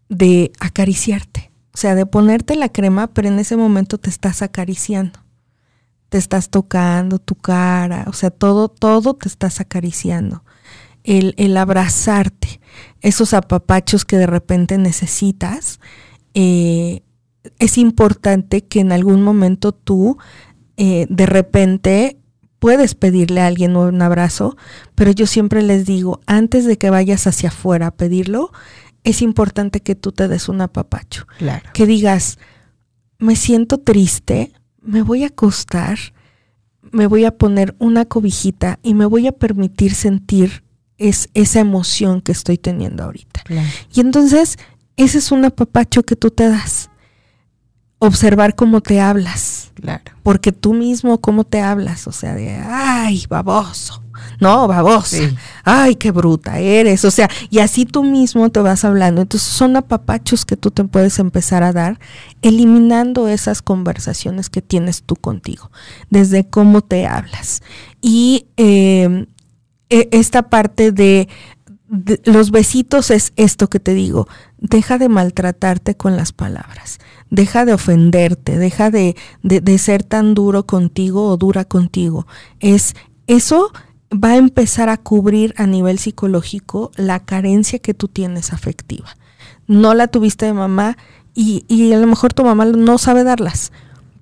de 0.10 0.52
acariciarte. 0.60 1.52
O 1.74 1.78
sea, 1.78 1.96
de 1.96 2.06
ponerte 2.06 2.56
la 2.56 2.70
crema, 2.70 3.08
pero 3.08 3.28
en 3.28 3.40
ese 3.40 3.56
momento 3.56 3.98
te 3.98 4.10
estás 4.10 4.42
acariciando. 4.42 5.20
Te 6.10 6.18
estás 6.18 6.50
tocando 6.50 7.20
tu 7.20 7.36
cara, 7.36 8.06
o 8.08 8.14
sea, 8.14 8.32
todo, 8.32 8.68
todo 8.68 9.14
te 9.14 9.28
estás 9.28 9.60
acariciando. 9.60 10.44
El, 11.04 11.36
el 11.38 11.56
abrazarte, 11.56 12.60
esos 13.02 13.34
apapachos 13.34 14.06
que 14.06 14.18
de 14.18 14.26
repente 14.26 14.78
necesitas, 14.78 15.80
eh, 16.34 17.04
es 17.60 17.78
importante 17.78 18.66
que 18.66 18.80
en 18.80 18.92
algún 18.92 19.22
momento 19.22 19.72
tú 19.72 20.18
eh, 20.78 21.08
de 21.10 21.26
repente 21.26 22.18
puedes 22.60 22.94
pedirle 22.96 23.42
a 23.42 23.48
alguien 23.48 23.76
un 23.76 24.02
abrazo, 24.02 24.56
pero 24.96 25.12
yo 25.12 25.26
siempre 25.26 25.64
les 25.64 25.86
digo, 25.86 26.20
antes 26.28 26.66
de 26.66 26.78
que 26.78 26.90
vayas 26.90 27.26
hacia 27.26 27.50
afuera 27.50 27.88
a 27.88 27.92
pedirlo, 27.92 28.52
es 29.04 29.22
importante 29.22 29.82
que 29.82 29.96
tú 29.96 30.12
te 30.12 30.28
des 30.28 30.50
un 30.50 30.62
apapacho. 30.62 31.26
Claro. 31.38 31.70
Que 31.74 31.86
digas, 31.86 32.38
me 33.18 33.36
siento 33.36 33.80
triste, 33.80 34.52
me 34.82 35.02
voy 35.02 35.24
a 35.24 35.28
acostar, 35.28 35.98
me 36.92 37.08
voy 37.08 37.26
a 37.26 37.38
poner 37.38 37.76
una 37.80 38.06
cobijita 38.06 38.80
y 38.84 38.94
me 38.94 39.06
voy 39.06 39.28
a 39.28 39.32
permitir 39.32 39.94
sentir 39.94 40.64
es, 40.98 41.30
esa 41.34 41.60
emoción 41.60 42.22
que 42.22 42.32
estoy 42.32 42.58
teniendo 42.58 43.04
ahorita. 43.04 43.42
Claro. 43.44 43.68
Y 43.94 44.02
entonces, 44.02 44.58
ese 44.98 45.18
es 45.18 45.32
un 45.32 45.46
apapacho 45.46 46.04
que 46.04 46.16
tú 46.16 46.30
te 46.30 46.48
das. 46.50 46.90
Observar 48.00 48.56
cómo 48.56 48.82
te 48.82 49.00
hablas. 49.00 49.59
Claro. 49.82 50.04
Porque 50.24 50.52
tú 50.52 50.74
mismo, 50.74 51.20
cómo 51.20 51.44
te 51.44 51.62
hablas. 51.62 52.08
O 52.08 52.12
sea, 52.12 52.34
de, 52.34 52.56
ay, 52.56 53.26
baboso. 53.30 54.04
No, 54.40 54.68
babosa. 54.68 55.18
Sí. 55.18 55.36
Ay, 55.64 55.96
qué 55.96 56.12
bruta 56.12 56.60
eres. 56.60 57.06
O 57.06 57.12
sea, 57.12 57.30
y 57.50 57.60
así 57.60 57.86
tú 57.86 58.04
mismo 58.04 58.50
te 58.50 58.60
vas 58.60 58.84
hablando. 58.86 59.22
Entonces 59.22 59.50
son 59.50 59.76
apapachos 59.76 60.46
que 60.46 60.58
tú 60.58 60.72
te 60.72 60.84
puedes 60.84 61.20
empezar 61.20 61.64
a 61.64 61.74
dar, 61.74 62.00
eliminando 62.42 63.28
esas 63.28 63.62
conversaciones 63.62 64.50
que 64.50 64.62
tienes 64.62 65.04
tú 65.04 65.16
contigo, 65.16 65.72
desde 66.10 66.48
cómo 66.48 66.82
te 66.82 67.08
hablas. 67.08 67.62
Y 68.02 68.48
eh, 68.58 69.26
e- 69.90 70.10
esta 70.12 70.44
parte 70.44 70.92
de, 70.92 71.28
los 72.26 72.52
besitos 72.52 73.10
es 73.10 73.34
esto 73.36 73.68
que 73.70 73.80
te 73.80 73.94
digo, 73.94 74.28
deja 74.58 74.98
de 74.98 75.10
maltratarte 75.10 75.96
con 75.96 76.16
las 76.16 76.34
palabras, 76.34 77.00
deja 77.30 77.66
de 77.66 77.74
ofenderte, 77.74 78.58
deja 78.58 78.92
de, 78.92 79.16
de, 79.42 79.62
de 79.62 79.78
ser 79.78 80.04
tan 80.04 80.34
duro 80.34 80.66
contigo 80.66 81.28
o 81.28 81.38
dura 81.38 81.66
contigo. 81.66 82.28
Es 82.60 82.96
eso 83.28 83.72
va 84.12 84.30
a 84.32 84.38
empezar 84.38 84.90
a 84.90 84.98
cubrir 84.98 85.54
a 85.58 85.68
nivel 85.68 86.00
psicológico 86.00 86.92
la 86.96 87.20
carencia 87.20 87.80
que 87.80 87.94
tú 87.94 88.08
tienes 88.08 88.54
afectiva. 88.54 89.16
No 89.68 89.94
la 89.94 90.08
tuviste 90.08 90.46
de 90.46 90.54
mamá 90.54 90.98
y, 91.36 91.64
y 91.68 91.94
a 91.94 92.00
lo 92.00 92.08
mejor 92.08 92.34
tu 92.34 92.44
mamá 92.44 92.66
no 92.66 92.98
sabe 92.98 93.24
darlas, 93.24 93.72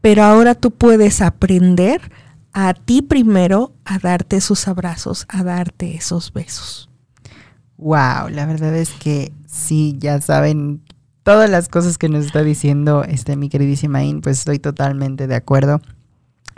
pero 0.02 0.24
ahora 0.24 0.56
tú 0.56 0.72
puedes 0.72 1.22
aprender 1.22 2.12
a 2.54 2.74
ti 2.74 3.02
primero 3.02 3.74
a 3.86 4.00
darte 4.00 4.38
esos 4.38 4.68
abrazos, 4.68 5.26
a 5.30 5.44
darte 5.44 5.96
esos 5.96 6.34
besos. 6.34 6.87
Wow, 7.78 8.30
la 8.30 8.46
verdad 8.46 8.76
es 8.76 8.92
que 8.92 9.32
sí, 9.46 9.96
ya 10.00 10.20
saben 10.22 10.82
todas 11.24 11.50
las 11.50 11.68
cosas 11.68 11.98
que 11.98 12.10
nos 12.10 12.26
está 12.26 12.44
diciendo 12.44 13.04
este 13.04 13.36
mi 13.36 13.50
queridísima 13.50 14.04
In, 14.04 14.22
pues 14.22 14.40
estoy 14.40 14.60
totalmente 14.60 15.28
de 15.28 15.36
acuerdo 15.36 15.82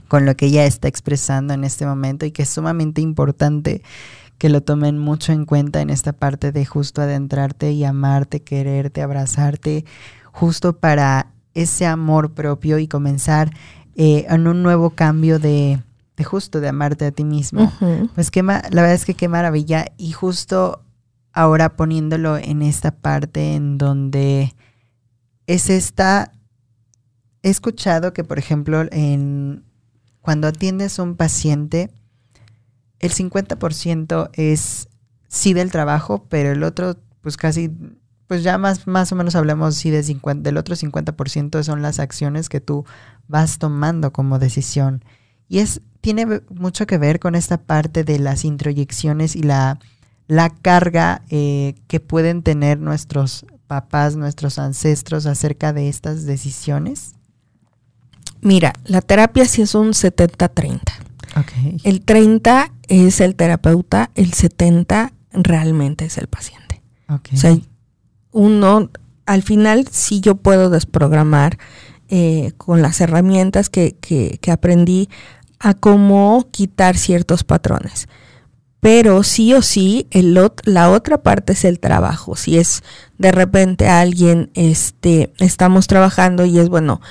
con 0.07 0.25
lo 0.25 0.35
que 0.35 0.47
ella 0.47 0.65
está 0.65 0.87
expresando 0.87 1.53
en 1.53 1.63
este 1.63 1.85
momento 1.85 2.25
y 2.25 2.31
que 2.31 2.43
es 2.43 2.49
sumamente 2.49 3.01
importante 3.01 3.81
que 4.37 4.49
lo 4.49 4.61
tomen 4.61 4.97
mucho 4.97 5.33
en 5.33 5.45
cuenta 5.45 5.81
en 5.81 5.89
esta 5.89 6.13
parte 6.13 6.51
de 6.51 6.65
justo 6.65 7.01
adentrarte 7.01 7.71
y 7.71 7.83
amarte, 7.83 8.41
quererte, 8.41 9.01
abrazarte, 9.01 9.85
justo 10.31 10.77
para 10.77 11.27
ese 11.53 11.85
amor 11.85 12.33
propio 12.33 12.79
y 12.79 12.87
comenzar 12.87 13.51
eh, 13.95 14.25
en 14.29 14.47
un 14.47 14.63
nuevo 14.63 14.91
cambio 14.91 15.39
de, 15.39 15.81
de 16.15 16.23
justo 16.23 16.61
de 16.61 16.69
amarte 16.69 17.05
a 17.05 17.11
ti 17.11 17.25
mismo. 17.25 17.71
Pues 18.15 18.31
qué 18.31 18.41
la 18.41 18.61
verdad 18.71 18.93
es 18.93 19.05
que 19.05 19.13
qué 19.13 19.27
maravilla. 19.27 19.87
Y 19.97 20.13
justo 20.13 20.83
ahora 21.33 21.75
poniéndolo 21.75 22.37
en 22.37 22.61
esta 22.61 22.91
parte 22.91 23.55
en 23.55 23.77
donde 23.77 24.55
es 25.47 25.69
esta. 25.69 26.31
He 27.41 27.49
escuchado 27.49 28.13
que, 28.13 28.23
por 28.23 28.37
ejemplo, 28.37 28.85
en 28.91 29.63
cuando 30.21 30.47
atiendes 30.47 30.99
a 30.99 31.03
un 31.03 31.15
paciente, 31.15 31.91
el 32.99 33.11
50% 33.11 34.29
es 34.33 34.89
sí 35.27 35.53
del 35.53 35.71
trabajo, 35.71 36.25
pero 36.29 36.51
el 36.51 36.63
otro, 36.63 36.97
pues 37.21 37.37
casi, 37.37 37.71
pues 38.27 38.43
ya 38.43 38.57
más, 38.57 38.87
más 38.87 39.11
o 39.11 39.15
menos 39.15 39.35
hablamos 39.35 39.75
sí 39.75 39.89
de 39.89 40.03
50, 40.03 40.43
del 40.43 40.57
otro 40.57 40.75
50% 40.75 41.63
son 41.63 41.81
las 41.81 41.99
acciones 41.99 42.49
que 42.49 42.59
tú 42.59 42.85
vas 43.27 43.57
tomando 43.57 44.11
como 44.11 44.37
decisión. 44.39 45.03
Y 45.47 45.59
es, 45.59 45.81
tiene 46.01 46.41
mucho 46.49 46.85
que 46.85 46.97
ver 46.97 47.19
con 47.19 47.35
esta 47.35 47.57
parte 47.57 48.03
de 48.03 48.19
las 48.19 48.43
introyecciones 48.43 49.35
y 49.35 49.43
la, 49.43 49.79
la 50.29 50.49
carga 50.51 51.23
eh, 51.29 51.73
que 51.87 51.99
pueden 51.99 52.41
tener 52.43 52.79
nuestros 52.79 53.45
papás, 53.67 54.15
nuestros 54.15 54.57
ancestros 54.59 55.25
acerca 55.25 55.73
de 55.73 55.89
estas 55.89 56.23
decisiones. 56.25 57.15
Mira, 58.41 58.73
la 58.85 59.01
terapia 59.01 59.43
sí 59.45 59.61
es 59.63 59.75
un 59.75 59.89
70-30. 59.89 60.79
Ok. 61.35 61.81
El 61.83 62.01
30 62.01 62.71
es 62.87 63.19
el 63.21 63.35
terapeuta, 63.35 64.11
el 64.15 64.31
70 64.33 65.11
realmente 65.33 66.05
es 66.05 66.17
el 66.17 66.27
paciente. 66.27 66.81
ok. 67.09 67.29
O 67.33 67.37
sea, 67.37 67.57
uno, 68.31 68.89
al 69.25 69.43
final 69.43 69.87
sí 69.91 70.21
yo 70.21 70.35
puedo 70.35 70.69
desprogramar 70.69 71.57
eh, 72.07 72.53
con 72.57 72.81
las 72.81 73.01
herramientas 73.01 73.69
que, 73.69 73.95
que- 73.99 74.37
que 74.41 74.51
aprendí 74.51 75.09
a 75.59 75.73
cómo 75.73 76.47
quitar 76.51 76.97
ciertos 76.97 77.43
patrones. 77.43 78.07
Pero 78.81 79.23
sí 79.23 79.53
o 79.53 79.61
sí, 79.61 80.07
el 80.11 80.37
ot- 80.37 80.61
la 80.63 80.89
otra 80.89 81.21
parte 81.21 81.53
es 81.53 81.65
el 81.65 81.79
trabajo. 81.79 82.35
Si 82.35 82.57
es 82.57 82.81
de 83.17 83.31
repente 83.31 83.89
alguien, 83.89 84.51
este, 84.53 85.33
estamos 85.39 85.87
trabajando 85.87 86.45
y 86.45 86.59
es 86.59 86.69
bueno, 86.69 87.01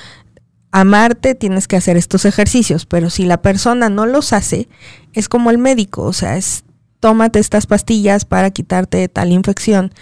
amarte 0.71 1.35
tienes 1.35 1.67
que 1.67 1.75
hacer 1.77 1.97
estos 1.97 2.25
ejercicios, 2.25 2.85
pero 2.85 3.09
si 3.09 3.25
la 3.25 3.41
persona 3.41 3.89
no 3.89 4.05
los 4.05 4.33
hace, 4.33 4.67
es 5.13 5.29
como 5.29 5.51
el 5.51 5.57
médico, 5.57 6.03
o 6.03 6.13
sea, 6.13 6.37
es 6.37 6.63
tómate 6.99 7.39
estas 7.39 7.65
pastillas 7.65 8.25
para 8.25 8.51
quitarte 8.51 9.07
tal 9.07 9.31
infección 9.31 9.93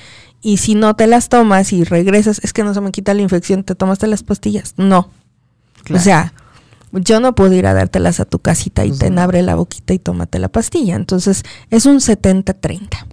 y 0.42 0.58
si 0.58 0.76
no 0.76 0.96
te 0.96 1.08
las 1.08 1.30
tomas 1.30 1.74
y 1.74 1.84
regresas, 1.84 2.40
es 2.44 2.54
que 2.54 2.64
no 2.64 2.74
se 2.74 2.82
me 2.82 2.92
quita 2.92 3.14
la 3.14 3.22
infección, 3.22 3.64
te 3.64 3.76
tomaste 3.76 4.08
las 4.08 4.24
pastillas. 4.24 4.74
No. 4.78 5.10
Claro. 5.84 6.00
O 6.02 6.04
sea, 6.04 6.34
yo 6.92 7.20
no 7.20 7.36
puedo 7.36 7.54
ir 7.54 7.68
a 7.68 7.74
dártelas 7.74 8.20
a 8.20 8.26
tu 8.26 8.40
casita 8.40 8.86
y 8.86 8.92
te 8.92 9.08
abre 9.20 9.42
la 9.42 9.56
boquita 9.56 9.94
y 9.94 10.00
tómate 10.00 10.40
la 10.40 10.48
pastilla. 10.50 10.96
Entonces, 10.96 11.44
es 11.70 11.86
un 11.86 11.98
70-30. 12.00 13.06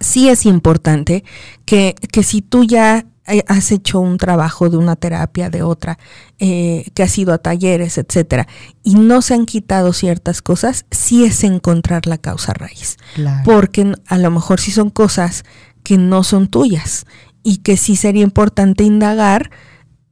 Sí 0.00 0.28
es 0.28 0.46
importante 0.46 1.24
que, 1.64 1.94
que 2.10 2.22
si 2.24 2.42
tú 2.42 2.64
ya 2.64 3.06
eh, 3.28 3.44
has 3.46 3.70
hecho 3.70 4.00
un 4.00 4.18
trabajo 4.18 4.68
de 4.68 4.76
una 4.76 4.96
terapia, 4.96 5.48
de 5.48 5.62
otra, 5.62 5.96
eh, 6.40 6.86
que 6.94 7.04
has 7.04 7.16
ido 7.16 7.32
a 7.32 7.38
talleres, 7.38 7.98
etcétera, 7.98 8.48
y 8.82 8.96
no 8.96 9.22
se 9.22 9.34
han 9.34 9.46
quitado 9.46 9.92
ciertas 9.92 10.42
cosas, 10.42 10.86
sí 10.90 11.24
es 11.24 11.44
encontrar 11.44 12.06
la 12.08 12.18
causa 12.18 12.52
raíz 12.52 12.96
Claro. 13.14 13.42
porque 13.44 13.92
a 14.06 14.18
lo 14.18 14.30
mejor 14.32 14.58
sí 14.58 14.72
son 14.72 14.90
cosas 14.90 15.44
que 15.84 15.98
no 15.98 16.24
son 16.24 16.48
tuyas 16.48 17.06
y 17.44 17.58
que 17.58 17.76
sí 17.76 17.94
sería 17.94 18.24
importante 18.24 18.82
indagar 18.82 19.50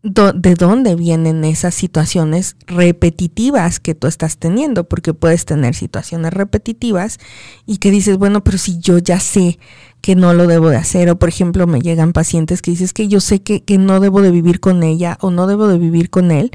de 0.03 0.55
dónde 0.55 0.94
vienen 0.94 1.44
esas 1.44 1.74
situaciones 1.74 2.57
repetitivas 2.66 3.80
que 3.80 3.94
tú 3.94 4.07
estás 4.07 4.38
teniendo, 4.38 4.84
porque 4.84 5.12
puedes 5.12 5.44
tener 5.44 5.74
situaciones 5.74 6.32
repetitivas 6.32 7.18
y 7.66 7.76
que 7.76 7.90
dices, 7.90 8.16
bueno, 8.16 8.42
pero 8.42 8.57
si 8.57 8.78
yo 8.78 8.96
ya 8.96 9.20
sé 9.20 9.59
que 10.01 10.16
no 10.16 10.32
lo 10.32 10.46
debo 10.46 10.70
de 10.70 10.76
hacer, 10.76 11.11
o 11.11 11.18
por 11.18 11.28
ejemplo 11.28 11.66
me 11.66 11.80
llegan 11.80 12.14
pacientes 12.14 12.62
que 12.62 12.70
dices 12.70 12.94
que 12.94 13.09
yo 13.09 13.20
sé 13.20 13.42
que, 13.42 13.62
que 13.62 13.76
no 13.76 14.01
debo 14.01 14.22
de 14.22 14.30
vivir 14.30 14.59
con 14.59 14.82
ella 14.82 15.18
o 15.20 15.30
no 15.30 15.46
debo 15.46 15.68
de 15.68 15.76
vivir 15.76 16.09
con 16.09 16.30
él, 16.30 16.51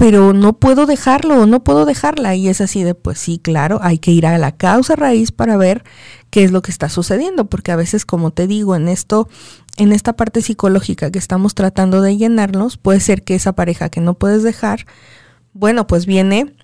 pero 0.00 0.32
no 0.32 0.54
puedo 0.54 0.86
dejarlo, 0.86 1.44
no 1.44 1.62
puedo 1.62 1.84
dejarla. 1.84 2.34
Y 2.34 2.48
es 2.48 2.62
así 2.62 2.82
de, 2.82 2.94
pues 2.94 3.18
sí, 3.18 3.38
claro, 3.38 3.80
hay 3.82 3.98
que 3.98 4.10
ir 4.12 4.24
a 4.24 4.38
la 4.38 4.52
causa 4.52 4.96
raíz 4.96 5.30
para 5.30 5.58
ver 5.58 5.84
qué 6.30 6.42
es 6.42 6.52
lo 6.52 6.62
que 6.62 6.70
está 6.70 6.88
sucediendo, 6.88 7.50
porque 7.50 7.70
a 7.70 7.76
veces, 7.76 8.06
como 8.06 8.30
te 8.30 8.46
digo, 8.46 8.74
en 8.74 8.88
esto, 8.88 9.28
en 9.76 9.92
esta 9.92 10.14
parte 10.14 10.40
psicológica 10.40 11.10
que 11.10 11.18
estamos 11.18 11.54
tratando 11.54 12.00
de 12.00 12.16
llenarnos, 12.16 12.78
puede 12.78 12.98
ser 12.98 13.24
que 13.24 13.34
esa 13.34 13.52
pareja 13.52 13.90
que 13.90 14.00
no 14.00 14.14
puedes 14.14 14.42
dejar, 14.42 14.86
bueno, 15.52 15.86
pues 15.86 16.06
viene 16.06 16.54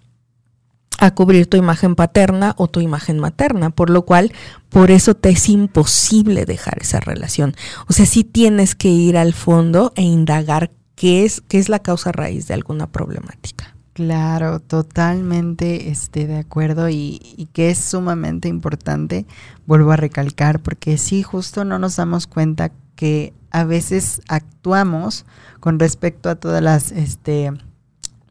a 0.99 1.11
cubrir 1.11 1.47
tu 1.47 1.59
imagen 1.59 1.95
paterna 1.95 2.55
o 2.57 2.68
tu 2.68 2.80
imagen 2.80 3.18
materna, 3.18 3.68
por 3.68 3.91
lo 3.91 4.07
cual 4.07 4.32
por 4.70 4.91
eso 4.91 5.14
te 5.14 5.28
es 5.28 5.51
imposible 5.51 6.47
dejar 6.47 6.78
esa 6.80 7.01
relación. 7.01 7.55
O 7.87 7.93
sea, 7.93 8.07
sí 8.07 8.24
tienes 8.24 8.74
que 8.74 8.89
ir 8.89 9.18
al 9.18 9.34
fondo 9.34 9.93
e 9.95 10.01
indagar 10.01 10.70
qué 10.97 11.24
es, 11.24 11.42
qué 11.47 11.59
es 11.59 11.68
la 11.68 11.78
causa 11.78 12.11
raíz 12.11 12.49
de 12.49 12.55
alguna 12.55 12.88
problemática. 12.88 13.76
Claro, 13.92 14.61
totalmente 14.61 15.88
este, 15.88 16.26
de 16.26 16.38
acuerdo 16.38 16.90
y, 16.90 17.20
y, 17.36 17.47
que 17.47 17.70
es 17.70 17.78
sumamente 17.78 18.49
importante, 18.49 19.24
vuelvo 19.66 19.92
a 19.92 19.97
recalcar, 19.97 20.61
porque 20.61 20.99
sí, 20.99 21.22
justo 21.22 21.64
no 21.64 21.78
nos 21.78 21.97
damos 21.97 22.26
cuenta 22.26 22.72
que 22.94 23.32
a 23.51 23.64
veces 23.64 24.20
actuamos 24.28 25.24
con 25.61 25.78
respecto 25.78 26.28
a 26.28 26.34
todas 26.34 26.62
las, 26.62 26.92
este, 26.92 27.53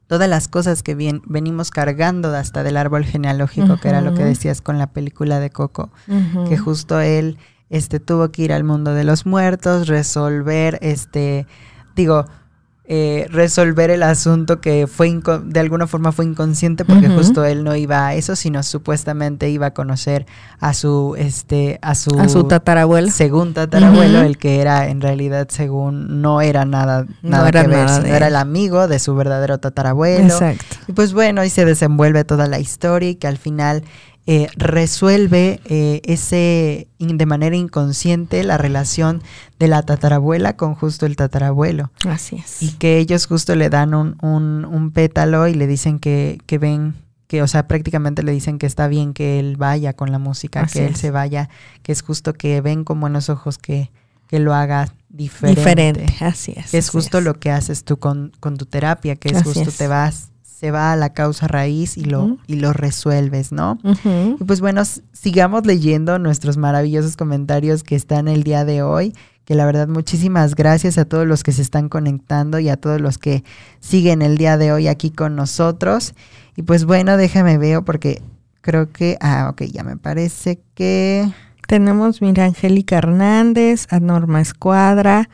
todas 0.07 0.29
las 0.29 0.47
cosas 0.47 0.83
que 0.83 0.93
bien, 0.93 1.21
venimos 1.25 1.71
cargando 1.71 2.35
hasta 2.35 2.63
del 2.63 2.77
árbol 2.77 3.05
genealógico, 3.05 3.77
que 3.77 3.89
era 3.89 4.01
lo 4.01 4.13
que 4.13 4.23
decías 4.23 4.61
con 4.61 4.77
la 4.77 4.87
película 4.87 5.39
de 5.39 5.49
Coco, 5.49 5.89
que 6.47 6.57
justo 6.57 6.99
él 6.99 7.37
este, 7.69 7.99
tuvo 7.99 8.31
que 8.31 8.43
ir 8.43 8.53
al 8.53 8.63
mundo 8.63 8.93
de 8.93 9.03
los 9.03 9.25
muertos, 9.25 9.87
resolver, 9.87 10.77
este, 10.81 11.47
digo, 11.95 12.25
eh, 12.87 13.25
resolver 13.31 13.89
el 13.89 14.03
asunto 14.03 14.61
que 14.61 14.85
fue 14.85 15.19
de 15.43 15.59
alguna 15.59 15.87
forma 15.87 16.11
fue 16.11 16.25
inconsciente 16.25 16.85
porque 16.85 17.09
justo 17.09 17.43
él 17.43 17.63
no 17.63 17.75
iba 17.75 18.05
a 18.05 18.13
eso 18.13 18.35
sino 18.35 18.61
supuestamente 18.61 19.49
iba 19.49 19.65
a 19.65 19.73
conocer 19.73 20.27
a 20.59 20.75
su 20.75 21.15
este 21.17 21.79
a 21.81 21.95
su 21.95 22.19
a 22.19 22.29
su 22.29 22.43
tatarabuelo. 22.43 23.09
según 23.09 23.55
tatarabuelo 23.55 24.21
el 24.21 24.37
que 24.37 24.61
era 24.61 24.87
en 24.87 25.01
realidad 25.01 25.47
según 25.49 26.21
no 26.21 26.41
era 26.41 26.65
nada 26.65 27.07
nada 27.23 27.51
que 27.51 27.67
ver 27.67 27.89
sino 27.89 28.05
era 28.05 28.27
el 28.27 28.35
amigo 28.35 28.87
de 28.87 28.99
su 28.99 29.15
verdadero 29.15 29.57
tatarabuelo. 29.57 30.25
Exacto. 30.25 30.75
y 30.87 30.93
pues 30.93 31.13
bueno 31.13 31.41
ahí 31.41 31.49
se 31.49 31.65
desenvuelve 31.65 32.23
toda 32.23 32.45
la 32.45 32.59
historia 32.59 33.09
y 33.09 33.15
que 33.15 33.25
al 33.25 33.39
final 33.39 33.83
eh, 34.27 34.47
resuelve 34.55 35.59
eh, 35.65 36.01
ese 36.03 36.87
de 36.97 37.25
manera 37.27 37.55
inconsciente 37.55 38.43
la 38.43 38.57
relación 38.57 39.21
de 39.59 39.67
la 39.67 39.83
tatarabuela 39.83 40.57
con 40.57 40.73
justo 40.73 41.05
el 41.05 41.15
tatarabuelo. 41.15 41.91
Así 42.07 42.37
es. 42.37 42.61
Y 42.63 42.71
que 42.71 42.97
ellos 42.97 43.27
justo 43.27 43.53
le 43.55 43.69
dan 43.69 43.93
un, 43.93 44.17
un, 44.23 44.65
un 44.65 44.91
pétalo 44.91 45.47
y 45.47 45.53
le 45.53 45.67
dicen 45.67 45.99
que, 45.99 46.39
que, 46.47 46.57
ven, 46.57 46.95
que, 47.27 47.43
o 47.43 47.47
sea, 47.47 47.67
prácticamente 47.67 48.23
le 48.23 48.31
dicen 48.31 48.57
que 48.57 48.65
está 48.65 48.87
bien 48.87 49.13
que 49.13 49.39
él 49.39 49.57
vaya 49.57 49.93
con 49.93 50.11
la 50.11 50.17
música, 50.17 50.61
Así 50.61 50.79
que 50.79 50.85
él 50.87 50.93
es. 50.93 50.99
se 50.99 51.11
vaya, 51.11 51.49
que 51.83 51.91
es 51.91 52.01
justo 52.01 52.33
que 52.33 52.61
ven 52.61 52.83
con 52.83 52.99
buenos 52.99 53.29
ojos 53.29 53.59
que, 53.59 53.91
que 54.27 54.39
lo 54.39 54.55
haga 54.55 54.91
diferente. 55.09 55.61
Diferente, 55.61 56.05
así 56.19 56.53
es. 56.55 56.71
Que 56.71 56.79
es 56.79 56.89
justo 56.89 57.19
es. 57.19 57.23
lo 57.23 57.39
que 57.39 57.51
haces 57.51 57.83
tú 57.83 57.97
con, 57.97 58.31
con 58.39 58.57
tu 58.57 58.65
terapia, 58.65 59.15
que 59.15 59.29
es 59.29 59.35
Así 59.35 59.43
justo 59.45 59.69
es. 59.69 59.77
te 59.77 59.87
vas, 59.87 60.29
se 60.57 60.71
va 60.71 60.93
a 60.93 60.95
la 60.95 61.09
causa 61.09 61.49
raíz 61.49 61.97
y 61.97 62.05
lo, 62.05 62.37
y 62.47 62.55
lo 62.55 62.71
resuelves, 62.71 63.51
¿no? 63.51 63.77
Y 64.39 64.43
pues 64.45 64.61
bueno, 64.61 64.83
sigamos 65.11 65.65
leyendo 65.65 66.17
nuestros 66.17 66.55
maravillosos 66.55 67.17
comentarios 67.17 67.83
que 67.83 67.95
están 67.95 68.29
el 68.29 68.43
día 68.43 68.63
de 68.63 68.81
hoy. 68.81 69.13
Que 69.43 69.53
la 69.53 69.65
verdad, 69.65 69.89
muchísimas 69.89 70.55
gracias 70.55 70.97
a 70.97 71.03
todos 71.03 71.27
los 71.27 71.43
que 71.43 71.51
se 71.51 71.61
están 71.61 71.89
conectando 71.89 72.57
y 72.59 72.69
a 72.69 72.77
todos 72.77 73.01
los 73.01 73.17
que 73.17 73.43
siguen 73.81 74.21
el 74.21 74.37
día 74.37 74.57
de 74.57 74.71
hoy 74.71 74.87
aquí 74.87 75.11
con 75.11 75.35
nosotros. 75.35 76.15
Y 76.55 76.61
pues 76.61 76.85
bueno, 76.85 77.17
déjame 77.17 77.57
veo 77.57 77.83
porque 77.83 78.21
creo 78.61 78.89
que. 78.91 79.17
Ah, 79.19 79.49
ok, 79.51 79.63
ya 79.63 79.83
me 79.83 79.97
parece 79.97 80.61
que. 80.73 81.29
Tenemos, 81.67 82.21
mira, 82.21 82.45
Angélica 82.45 82.97
Hernández, 82.97 83.87
a 83.89 83.99
Norma 83.99 84.39
Escuadra, 84.39 85.29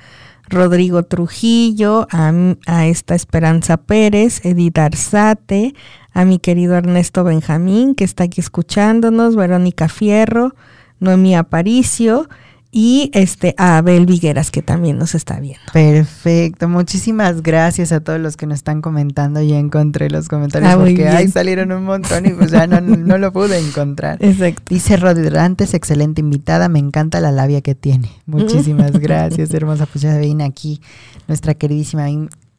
Rodrigo 0.51 1.03
Trujillo, 1.03 2.07
a, 2.11 2.31
a 2.67 2.85
esta 2.85 3.15
Esperanza 3.15 3.77
Pérez, 3.77 4.45
Edith 4.45 4.77
Arzate, 4.77 5.73
a 6.13 6.25
mi 6.25 6.39
querido 6.39 6.75
Ernesto 6.75 7.23
Benjamín, 7.23 7.95
que 7.95 8.03
está 8.03 8.25
aquí 8.25 8.41
escuchándonos, 8.41 9.35
Verónica 9.35 9.87
Fierro, 9.87 10.53
Noemí 10.99 11.35
Aparicio 11.35 12.27
y 12.71 13.11
este 13.13 13.53
a 13.57 13.77
Abel 13.77 14.05
Vigueras, 14.05 14.51
que 14.51 14.61
también 14.61 14.97
nos 14.97 15.15
está 15.15 15.39
viendo. 15.39 15.61
Perfecto, 15.73 16.69
muchísimas 16.69 17.43
gracias 17.43 17.91
a 17.91 17.99
todos 17.99 18.19
los 18.19 18.37
que 18.37 18.47
nos 18.47 18.59
están 18.59 18.81
comentando. 18.81 19.41
Ya 19.41 19.57
encontré 19.57 20.09
los 20.09 20.27
comentarios 20.27 20.71
Ah, 20.71 20.77
porque 20.77 21.07
ahí 21.07 21.27
salieron 21.27 21.71
un 21.71 21.83
montón 21.83 22.25
y 22.25 22.29
pues 22.29 22.51
ya 22.51 22.67
no, 22.67 22.79
no 22.81 23.17
lo 23.17 23.33
pude 23.33 23.59
encontrar. 23.59 24.17
Exacto. 24.23 24.63
Dice 24.69 24.97
Rodríguez, 24.97 25.73
excelente 25.73 26.21
invitada, 26.21 26.69
me 26.69 26.79
encanta 26.79 27.19
la 27.19 27.31
labia 27.31 27.61
que 27.61 27.75
tiene. 27.75 28.09
Muchísimas 28.25 28.91
gracias, 28.93 29.53
hermosa. 29.53 29.85
Pues 29.85 30.01
ya 30.01 30.17
ven 30.17 30.41
aquí 30.41 30.81
nuestra 31.27 31.53
queridísima 31.53 32.09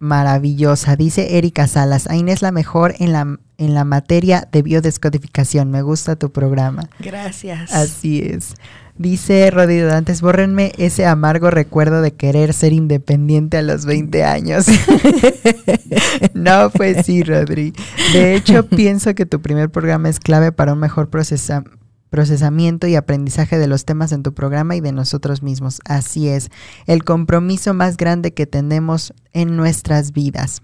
maravillosa. 0.02 0.96
Dice 0.96 1.38
Erika 1.38 1.68
Salas, 1.68 2.08
Aine 2.08 2.32
es 2.32 2.42
la 2.42 2.50
mejor 2.50 2.94
en 2.98 3.12
la, 3.12 3.38
en 3.56 3.74
la 3.74 3.84
materia 3.84 4.48
de 4.50 4.62
biodescodificación. 4.62 5.70
Me 5.70 5.82
gusta 5.82 6.16
tu 6.16 6.32
programa. 6.32 6.90
Gracias. 6.98 7.72
Así 7.72 8.20
es. 8.20 8.54
Dice 8.98 9.50
Rodrigo 9.50 9.86
Dantes, 9.86 10.20
bórrenme 10.20 10.72
ese 10.76 11.06
amargo 11.06 11.50
recuerdo 11.50 12.02
de 12.02 12.12
querer 12.12 12.52
ser 12.52 12.72
independiente 12.72 13.56
a 13.56 13.62
los 13.62 13.86
20 13.86 14.24
años. 14.24 14.66
no, 16.34 16.70
pues 16.70 17.06
sí, 17.06 17.22
Rodri. 17.22 17.72
De 18.12 18.34
hecho, 18.34 18.66
pienso 18.66 19.14
que 19.14 19.24
tu 19.24 19.40
primer 19.40 19.70
programa 19.70 20.08
es 20.08 20.20
clave 20.20 20.52
para 20.52 20.72
un 20.74 20.80
mejor 20.80 21.08
procesa- 21.10 21.64
procesamiento 22.12 22.86
y 22.86 22.94
aprendizaje 22.94 23.58
de 23.58 23.66
los 23.66 23.86
temas 23.86 24.12
en 24.12 24.22
tu 24.22 24.34
programa 24.34 24.76
y 24.76 24.82
de 24.82 24.92
nosotros 24.92 25.42
mismos. 25.42 25.80
Así 25.86 26.28
es, 26.28 26.50
el 26.86 27.04
compromiso 27.04 27.72
más 27.72 27.96
grande 27.96 28.34
que 28.34 28.46
tenemos 28.46 29.14
en 29.32 29.56
nuestras 29.56 30.12
vidas. 30.12 30.60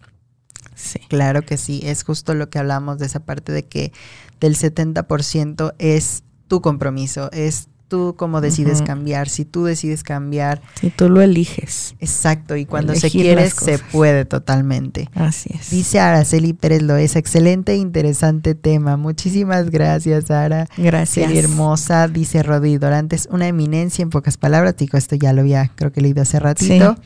Sí. 0.74 1.00
Claro 1.08 1.40
que 1.40 1.56
sí, 1.56 1.80
es 1.84 2.04
justo 2.04 2.34
lo 2.34 2.50
que 2.50 2.58
hablamos 2.58 2.98
de 2.98 3.06
esa 3.06 3.20
parte 3.20 3.50
de 3.50 3.64
que 3.64 3.92
del 4.40 4.56
70% 4.56 5.74
es 5.78 6.22
tu 6.48 6.60
compromiso, 6.60 7.30
es 7.32 7.68
tú 7.88 8.14
cómo 8.16 8.40
decides 8.40 8.82
cambiar. 8.82 9.28
Si 9.28 9.44
tú 9.44 9.64
decides 9.64 10.02
cambiar, 10.02 10.60
Si 10.80 10.90
tú 10.90 11.08
lo 11.08 11.20
eliges. 11.22 11.94
exacto, 11.98 12.56
y 12.56 12.66
cuando 12.66 12.94
se 12.94 13.10
quiere, 13.10 13.50
se 13.50 13.78
puede 13.78 14.24
totalmente. 14.24 15.08
Así 15.14 15.50
es. 15.58 15.70
Dice 15.70 15.98
Araceli 15.98 16.52
Pérez 16.52 16.82
Loesa, 16.82 17.18
excelente 17.18 17.72
e 17.72 17.76
interesante 17.76 18.54
tema. 18.54 18.96
Muchísimas 18.96 19.70
gracias, 19.70 20.26
Sara. 20.26 20.68
Gracias. 20.76 21.26
Sería 21.26 21.40
hermosa, 21.42 22.06
dice 22.08 22.42
Rodi 22.42 22.78
Dorantes, 22.78 23.28
una 23.32 23.48
eminencia 23.48 24.02
en 24.02 24.10
pocas 24.10 24.36
palabras. 24.36 24.76
Digo, 24.76 24.98
esto 24.98 25.16
ya 25.16 25.32
lo 25.32 25.40
había, 25.40 25.70
creo 25.74 25.90
que 25.92 26.00
leído 26.00 26.22
hace 26.22 26.38
ratito. 26.38 26.96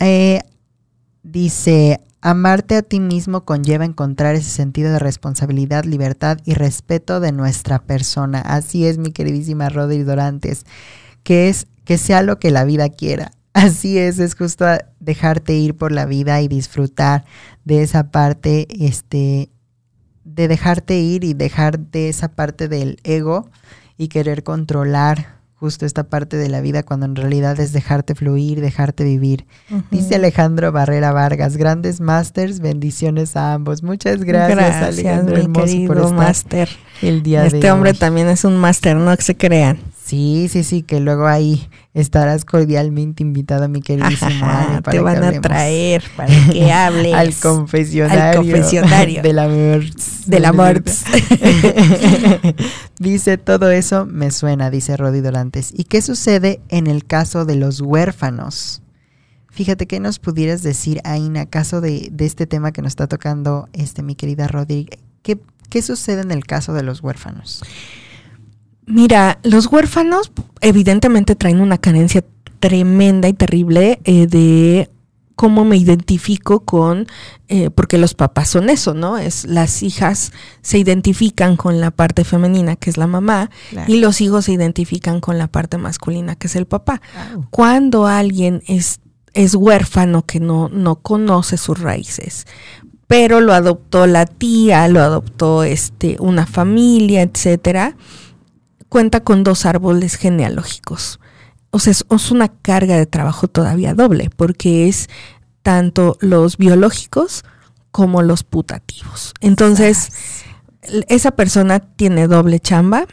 Eh, 0.00 0.40
dice, 1.22 2.00
amarte 2.24 2.76
a 2.76 2.82
ti 2.82 3.00
mismo 3.00 3.44
conlleva 3.44 3.84
encontrar 3.84 4.34
ese 4.34 4.48
sentido 4.48 4.90
de 4.90 4.98
responsabilidad, 4.98 5.84
libertad 5.84 6.38
y 6.46 6.54
respeto 6.54 7.20
de 7.20 7.32
nuestra 7.32 7.80
persona. 7.82 8.40
Así 8.40 8.86
es, 8.86 8.96
mi 8.96 9.12
queridísima 9.12 9.68
Rodi 9.68 10.02
Dorantes, 10.02 10.64
que 11.22 11.50
es 11.50 11.66
que 11.84 11.98
sea 11.98 12.22
lo 12.22 12.38
que 12.38 12.50
la 12.50 12.64
vida 12.64 12.88
quiera. 12.88 13.32
Así 13.52 13.98
es, 13.98 14.18
es 14.18 14.34
justo 14.34 14.64
dejarte 15.00 15.52
ir 15.52 15.76
por 15.76 15.92
la 15.92 16.06
vida 16.06 16.40
y 16.40 16.48
disfrutar 16.48 17.26
de 17.66 17.82
esa 17.82 18.10
parte, 18.10 18.68
este, 18.70 19.50
de 20.24 20.48
dejarte 20.48 20.98
ir 20.98 21.24
y 21.24 21.34
dejar 21.34 21.78
de 21.78 22.08
esa 22.08 22.28
parte 22.28 22.68
del 22.68 22.96
ego 23.04 23.50
y 23.98 24.08
querer 24.08 24.44
controlar 24.44 25.40
justo 25.56 25.86
esta 25.86 26.04
parte 26.04 26.36
de 26.36 26.48
la 26.48 26.60
vida 26.60 26.82
cuando 26.82 27.06
en 27.06 27.16
realidad 27.16 27.58
es 27.60 27.72
dejarte 27.72 28.14
fluir, 28.14 28.60
dejarte 28.60 29.04
vivir. 29.04 29.46
Dice 29.90 30.16
Alejandro 30.16 30.72
Barrera 30.72 31.12
Vargas, 31.12 31.56
grandes 31.56 32.00
masters, 32.00 32.60
bendiciones 32.60 33.36
a 33.36 33.54
ambos. 33.54 33.82
Muchas 33.82 34.24
gracias, 34.24 34.82
Alejandro 34.82 35.36
mi 35.36 35.42
hermoso 35.42 35.76
por 35.86 35.96
estar 35.98 36.12
máster. 36.14 36.68
el 37.02 37.22
día 37.22 37.42
de 37.42 37.48
Este 37.48 37.70
hombre 37.70 37.90
hoy. 37.90 37.96
también 37.96 38.28
es 38.28 38.44
un 38.44 38.56
máster, 38.56 38.96
no 38.96 39.16
que 39.16 39.22
se 39.22 39.36
crean. 39.36 39.78
Sí, 40.04 40.48
sí, 40.50 40.64
sí, 40.64 40.82
que 40.82 41.00
luego 41.00 41.26
ahí 41.26 41.66
estarás 41.94 42.44
cordialmente 42.44 43.22
invitado, 43.22 43.70
mi 43.70 43.80
queridísimo 43.82 44.44
Ajá, 44.44 44.82
te 44.82 45.00
van 45.00 45.24
a 45.24 45.40
traer 45.40 46.04
para 46.16 46.28
que 46.52 46.70
hables. 46.70 47.14
al 47.14 47.34
confesionario, 47.34 48.22
Al 48.22 48.36
confesionario. 48.36 49.22
del 49.22 49.38
amor. 49.38 49.82
Del 50.26 50.44
amor. 50.44 50.82
dice, 52.98 53.38
todo 53.38 53.70
eso 53.70 54.04
me 54.04 54.30
suena, 54.30 54.70
dice 54.70 54.94
Rodi 54.98 55.22
Dorantes. 55.22 55.72
¿Y 55.74 55.84
qué 55.84 56.02
sucede 56.02 56.60
en 56.68 56.86
el 56.86 57.06
caso 57.06 57.46
de 57.46 57.56
los 57.56 57.80
huérfanos? 57.80 58.82
Fíjate, 59.48 59.86
¿qué 59.86 60.00
nos 60.00 60.18
pudieras 60.18 60.62
decir, 60.62 61.00
Aina, 61.04 61.46
caso 61.46 61.80
de, 61.80 62.10
de 62.12 62.26
este 62.26 62.46
tema 62.46 62.72
que 62.72 62.82
nos 62.82 62.90
está 62.90 63.06
tocando 63.06 63.70
este, 63.72 64.02
mi 64.02 64.16
querida 64.16 64.48
Rodi? 64.48 64.86
¿Qué, 65.22 65.38
¿Qué 65.70 65.80
sucede 65.80 66.20
en 66.20 66.30
el 66.30 66.44
caso 66.44 66.74
de 66.74 66.82
los 66.82 67.02
huérfanos? 67.02 67.62
Mira, 68.86 69.38
los 69.42 69.66
huérfanos 69.66 70.30
evidentemente 70.60 71.34
traen 71.34 71.60
una 71.60 71.78
carencia 71.78 72.24
tremenda 72.60 73.28
y 73.28 73.32
terrible 73.32 74.00
eh, 74.04 74.26
de 74.26 74.88
cómo 75.34 75.64
me 75.64 75.76
identifico 75.76 76.60
con, 76.60 77.06
eh, 77.48 77.70
porque 77.70 77.98
los 77.98 78.14
papás 78.14 78.48
son 78.48 78.70
eso, 78.70 78.94
¿no? 78.94 79.18
Es 79.18 79.44
las 79.44 79.82
hijas 79.82 80.32
se 80.62 80.78
identifican 80.78 81.56
con 81.56 81.80
la 81.80 81.90
parte 81.90 82.24
femenina, 82.24 82.76
que 82.76 82.90
es 82.90 82.96
la 82.96 83.06
mamá, 83.06 83.50
y 83.86 83.96
los 83.96 84.20
hijos 84.20 84.46
se 84.46 84.52
identifican 84.52 85.20
con 85.20 85.38
la 85.38 85.48
parte 85.48 85.76
masculina, 85.76 86.36
que 86.36 86.46
es 86.46 86.56
el 86.56 86.66
papá. 86.66 87.00
Cuando 87.50 88.06
alguien 88.06 88.62
es, 88.66 89.00
es 89.32 89.54
huérfano, 89.54 90.24
que 90.24 90.40
no, 90.40 90.68
no 90.68 90.96
conoce 90.96 91.56
sus 91.56 91.80
raíces, 91.80 92.46
pero 93.06 93.40
lo 93.40 93.52
adoptó 93.52 94.06
la 94.06 94.26
tía, 94.26 94.86
lo 94.88 95.00
adoptó 95.00 95.64
este, 95.64 96.16
una 96.20 96.46
familia, 96.46 97.22
etcétera, 97.22 97.96
cuenta 98.94 99.24
con 99.24 99.42
dos 99.42 99.66
árboles 99.66 100.14
genealógicos. 100.14 101.18
O 101.72 101.80
sea, 101.80 101.90
es, 101.90 102.30
una 102.30 102.46
carga 102.46 102.96
de 102.96 103.06
trabajo 103.06 103.48
todavía 103.48 103.92
doble, 103.92 104.30
porque 104.36 104.86
es 104.86 105.08
tanto 105.64 106.16
los 106.20 106.58
biológicos 106.58 107.42
como 107.90 108.22
los 108.22 108.44
putativos. 108.44 109.34
Entonces, 109.40 110.12
esa 111.08 111.32
persona 111.32 111.80
tiene 111.80 112.28
doble 112.28 112.60
chamba, 112.60 113.08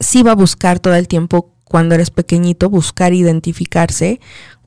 sí 0.00 0.22
va 0.22 0.32
a 0.32 0.34
buscar 0.34 0.80
todo 0.80 0.94
el 0.94 1.08
tiempo 1.08 1.52
cuando 1.64 1.94
eres 1.94 2.08
pequeñito, 2.08 2.70
buscar 2.70 3.12
identificarse 3.12 4.18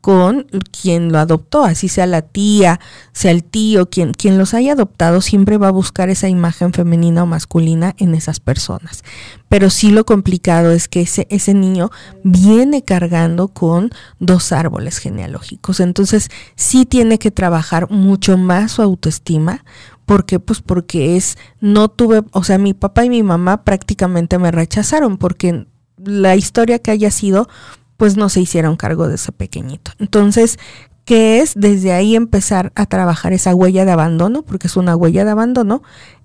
con 0.07 0.47
quien 0.71 1.11
lo 1.11 1.19
adoptó, 1.19 1.65
así 1.65 1.89
sea 1.89 2.05
la 2.05 2.21
tía, 2.21 2.79
sea 3.11 3.31
el 3.31 3.43
tío, 3.43 3.89
quien, 3.89 4.13
quien 4.13 4.37
los 4.37 4.53
haya 4.53 4.71
adoptado, 4.71 5.19
siempre 5.19 5.57
va 5.57 5.67
a 5.67 5.71
buscar 5.71 6.09
esa 6.09 6.29
imagen 6.29 6.71
femenina 6.71 7.23
o 7.23 7.25
masculina 7.25 7.93
en 7.97 8.15
esas 8.15 8.39
personas. 8.39 9.03
Pero 9.49 9.69
sí 9.69 9.91
lo 9.91 10.05
complicado 10.05 10.71
es 10.71 10.87
que 10.87 11.01
ese, 11.01 11.27
ese 11.29 11.53
niño 11.53 11.91
viene 12.23 12.85
cargando 12.85 13.49
con 13.49 13.89
dos 14.17 14.53
árboles 14.53 14.99
genealógicos. 14.99 15.81
Entonces 15.81 16.29
sí 16.55 16.85
tiene 16.85 17.19
que 17.19 17.29
trabajar 17.29 17.91
mucho 17.91 18.37
más 18.37 18.71
su 18.71 18.83
autoestima, 18.83 19.65
¿Por 20.05 20.25
qué? 20.25 20.39
Pues 20.39 20.61
porque 20.61 21.17
es, 21.17 21.37
no 21.59 21.89
tuve, 21.89 22.23
o 22.31 22.45
sea, 22.45 22.57
mi 22.57 22.73
papá 22.73 23.03
y 23.03 23.09
mi 23.09 23.23
mamá 23.23 23.65
prácticamente 23.65 24.37
me 24.39 24.51
rechazaron 24.51 25.17
porque 25.17 25.67
la 25.97 26.37
historia 26.37 26.79
que 26.79 26.91
haya 26.91 27.11
sido, 27.11 27.49
pues 27.97 28.15
no 28.15 28.29
se 28.29 28.41
hicieron 28.41 28.77
cargo 28.77 29.07
de 29.07 29.15
ese 29.15 29.31
pequeñito. 29.31 29.91
Entonces, 29.99 30.57
¿qué 31.05 31.39
es 31.39 31.53
desde 31.55 31.93
ahí 31.93 32.15
empezar 32.15 32.71
a 32.75 32.85
trabajar 32.85 33.33
esa 33.33 33.53
huella 33.53 33.85
de 33.85 33.91
abandono? 33.91 34.43
Porque 34.43 34.67
es 34.67 34.77
una 34.77 34.95
huella 34.95 35.25
de 35.25 35.31
abandono, 35.31 35.81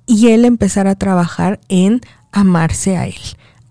y 0.07 0.29
él 0.29 0.45
empezar 0.45 0.87
a 0.87 0.95
trabajar 0.95 1.61
en 1.69 2.01
amarse 2.33 2.97
a 2.97 3.07
él. 3.07 3.21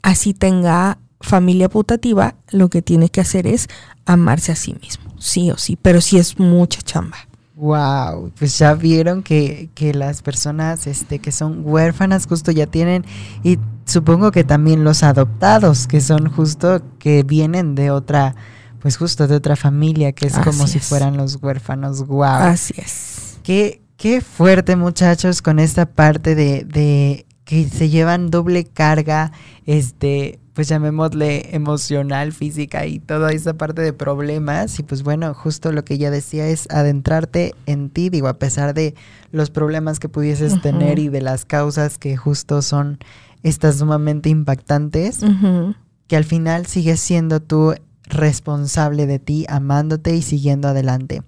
Así 0.02 0.34
tenga 0.34 0.98
familia 1.20 1.70
putativa, 1.70 2.36
lo 2.50 2.70
que 2.70 2.82
tiene 2.82 3.10
que 3.10 3.22
hacer 3.22 3.46
es 3.48 3.68
amarse 4.06 4.52
a 4.52 4.56
sí 4.56 4.76
mismo, 4.82 5.14
sí 5.20 5.52
o 5.52 5.58
sí, 5.58 5.78
pero 5.80 6.02
sí 6.02 6.18
es 6.18 6.40
mucha 6.40 6.82
chamba. 6.82 7.18
Wow, 7.62 8.32
pues 8.40 8.58
ya 8.58 8.74
vieron 8.74 9.22
que, 9.22 9.70
que, 9.76 9.94
las 9.94 10.24
personas 10.24 10.88
este, 10.88 11.20
que 11.20 11.32
son 11.32 11.62
huérfanas 11.64 12.26
justo 12.26 12.52
ya 12.52 12.66
tienen, 12.66 13.06
y 13.44 13.60
supongo 13.86 14.32
que 14.32 14.44
también 14.44 14.84
los 14.84 15.04
adoptados, 15.04 15.86
que 15.86 16.02
son 16.02 16.28
justo 16.32 16.82
que 16.98 17.22
vienen 17.22 17.76
de 17.76 17.92
otra, 17.92 18.34
pues 18.80 18.98
justo 18.98 19.28
de 19.28 19.36
otra 19.36 19.56
familia, 19.56 20.12
que 20.12 20.26
es 20.26 20.40
como 20.40 20.66
si 20.66 20.80
fueran 20.80 21.18
los 21.18 21.38
huérfanos. 21.40 22.08
Wow. 22.08 22.24
Así 22.24 22.74
es. 22.78 23.38
Qué, 23.44 23.84
qué 23.96 24.22
fuerte 24.22 24.76
muchachos 24.76 25.44
con 25.44 25.60
esta 25.60 25.86
parte 25.86 26.34
de, 26.34 26.64
de 26.64 27.28
que 27.46 27.70
se 27.70 27.90
llevan 27.90 28.32
doble 28.32 28.64
carga, 28.64 29.34
este, 29.68 30.40
pues 30.62 30.70
llamémosle 30.70 31.56
emocional, 31.56 32.34
física 32.34 32.86
y 32.86 33.00
toda 33.00 33.32
esa 33.32 33.56
parte 33.56 33.82
de 33.82 33.94
problemas. 33.94 34.78
Y 34.78 34.84
pues 34.84 35.02
bueno, 35.02 35.34
justo 35.34 35.72
lo 35.72 35.84
que 35.84 35.96
ella 35.96 36.12
decía 36.12 36.46
es 36.50 36.68
adentrarte 36.70 37.56
en 37.66 37.90
ti, 37.90 38.12
digo, 38.12 38.28
a 38.28 38.38
pesar 38.38 38.76
de 38.76 38.94
los 39.32 39.50
problemas 39.50 39.98
que 39.98 40.08
pudieses 40.08 40.62
tener 40.62 41.00
y 41.00 41.10
de 41.10 41.22
las 41.22 41.46
causas 41.46 41.98
que 41.98 42.16
justo 42.16 42.62
son 42.62 43.00
estas 43.42 43.80
sumamente 43.80 44.30
impactantes, 44.30 45.22
que 46.06 46.16
al 46.16 46.26
final 46.26 46.68
sigues 46.68 47.00
siendo 47.00 47.42
tú 47.42 47.74
responsable 48.04 49.08
de 49.08 49.18
ti, 49.18 49.48
amándote 49.50 50.16
y 50.16 50.22
siguiendo 50.22 50.68
adelante. 50.68 51.24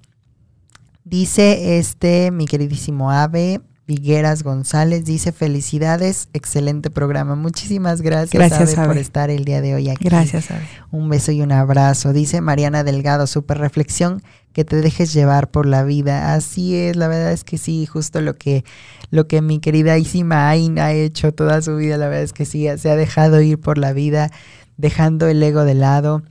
Dice 1.06 1.80
este, 1.80 2.30
mi 2.30 2.46
queridísimo 2.46 3.10
Ave, 3.10 3.62
Vigueras 3.86 4.44
González 4.44 5.04
dice 5.04 5.34
felicidades, 5.34 6.30
excelente 6.32 6.90
programa. 6.90 7.36
Muchísimas 7.36 8.02
gracias, 8.02 8.50
gracias 8.50 8.76
por 8.76 8.98
estar 8.98 9.30
el 9.30 9.44
día 9.44 9.60
de 9.60 9.76
hoy 9.76 9.90
aquí. 9.90 10.06
Gracias, 10.06 10.48
Un 10.92 11.10
beso 11.10 11.34
y 11.34 11.42
un 11.42 11.52
abrazo. 11.52 12.14
Dice 12.14 12.40
Mariana 12.40 12.86
Delgado, 12.86 13.28
super 13.28 13.58
reflexión, 13.58 14.24
que 14.54 14.64
te 14.64 14.78
dejes 14.78 15.12
llevar 15.12 15.52
por 15.52 15.66
la 15.66 15.84
vida. 15.84 16.34
Así 16.34 16.78
es, 16.78 16.96
la 16.96 17.10
verdad 17.10 17.34
es 17.34 17.44
que 17.44 17.58
sí, 17.58 17.86
justo 17.86 18.22
lo 18.22 18.36
que, 18.36 18.64
lo 19.10 19.28
que 19.28 19.42
mi 19.42 19.60
querida 19.60 19.98
Isima 19.98 20.50
Ain 20.50 20.80
ha 20.80 20.94
hecho 20.94 21.34
toda 21.34 21.62
su 21.62 21.76
vida, 21.76 21.98
la 21.98 22.08
verdad 22.08 22.24
es 22.24 22.32
que 22.32 22.46
sí, 22.46 22.68
se 22.78 22.90
ha 22.90 22.96
dejado 22.96 23.42
ir 23.42 23.60
por 23.60 23.78
la 23.78 23.92
vida, 23.92 24.32
dejando 24.78 25.28
el 25.28 25.44
ego 25.44 25.66
de 25.66 25.74
lado 25.74 26.24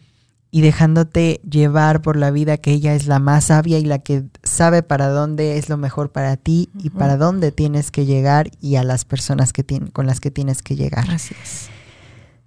y 0.54 0.60
dejándote 0.60 1.40
llevar 1.48 2.02
por 2.02 2.16
la 2.16 2.30
vida 2.30 2.58
que 2.58 2.72
ella 2.72 2.94
es 2.94 3.06
la 3.06 3.18
más 3.18 3.46
sabia 3.46 3.78
y 3.78 3.86
la 3.86 4.00
que 4.00 4.24
sabe 4.42 4.82
para 4.82 5.08
dónde 5.08 5.56
es 5.56 5.70
lo 5.70 5.78
mejor 5.78 6.12
para 6.12 6.36
ti 6.36 6.68
y 6.78 6.90
para 6.90 7.16
dónde 7.16 7.52
tienes 7.52 7.90
que 7.90 8.04
llegar 8.04 8.50
y 8.60 8.76
a 8.76 8.84
las 8.84 9.06
personas 9.06 9.54
que 9.54 9.64
con 9.94 10.06
las 10.06 10.20
que 10.20 10.30
tienes 10.30 10.60
que 10.62 10.76
llegar. 10.76 11.10
Así 11.10 11.34
es. 11.42 11.70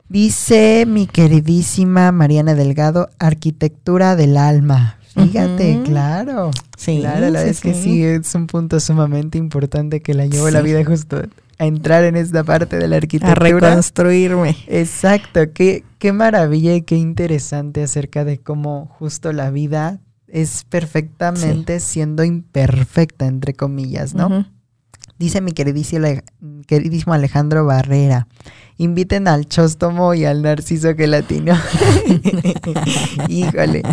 Dice 0.07 0.85
mi 0.87 1.07
queridísima 1.07 2.11
Mariana 2.11 2.53
Delgado, 2.53 3.09
arquitectura 3.17 4.15
del 4.15 4.37
alma. 4.37 4.99
Fíjate, 5.15 5.81
claro. 5.83 6.51
Sí, 6.77 6.99
claro, 6.99 7.21
la 7.21 7.25
verdad 7.31 7.47
es 7.47 7.61
que 7.61 7.73
sí, 7.73 8.03
es 8.03 8.35
un 8.35 8.45
punto 8.45 8.79
sumamente 8.79 9.39
importante 9.39 10.01
que 10.01 10.13
la 10.13 10.27
llevo 10.27 10.51
la 10.51 10.61
vida 10.61 10.85
justo 10.85 11.23
a 11.57 11.65
entrar 11.65 12.03
en 12.03 12.15
esta 12.15 12.43
parte 12.43 12.77
de 12.77 12.87
la 12.87 12.97
arquitectura. 12.97 13.31
A 13.31 13.35
reconstruirme. 13.35 14.55
Exacto, 14.67 15.39
qué, 15.53 15.83
qué 15.99 16.13
maravilla 16.13 16.75
y 16.75 16.81
qué 16.81 16.95
interesante 16.95 17.83
acerca 17.83 18.25
de 18.25 18.39
cómo 18.39 18.87
justo 18.87 19.31
la 19.31 19.51
vida 19.51 19.99
es 20.27 20.65
perfectamente 20.65 21.79
siendo 21.79 22.23
imperfecta, 22.23 23.25
entre 23.25 23.53
comillas, 23.53 24.13
¿no? 24.13 24.45
Dice 25.18 25.39
mi 25.39 25.53
queridísimo, 25.53 26.07
queridísimo 26.68 27.13
Alejandro 27.13 27.66
Barrera, 27.66 28.28
inviten 28.78 29.28
al 29.28 29.47
Chóstomo 29.47 30.13
y 30.13 30.26
al 30.26 30.41
Narciso 30.41 30.93
Gelatino. 30.95 31.53
Híjole, 33.30 33.84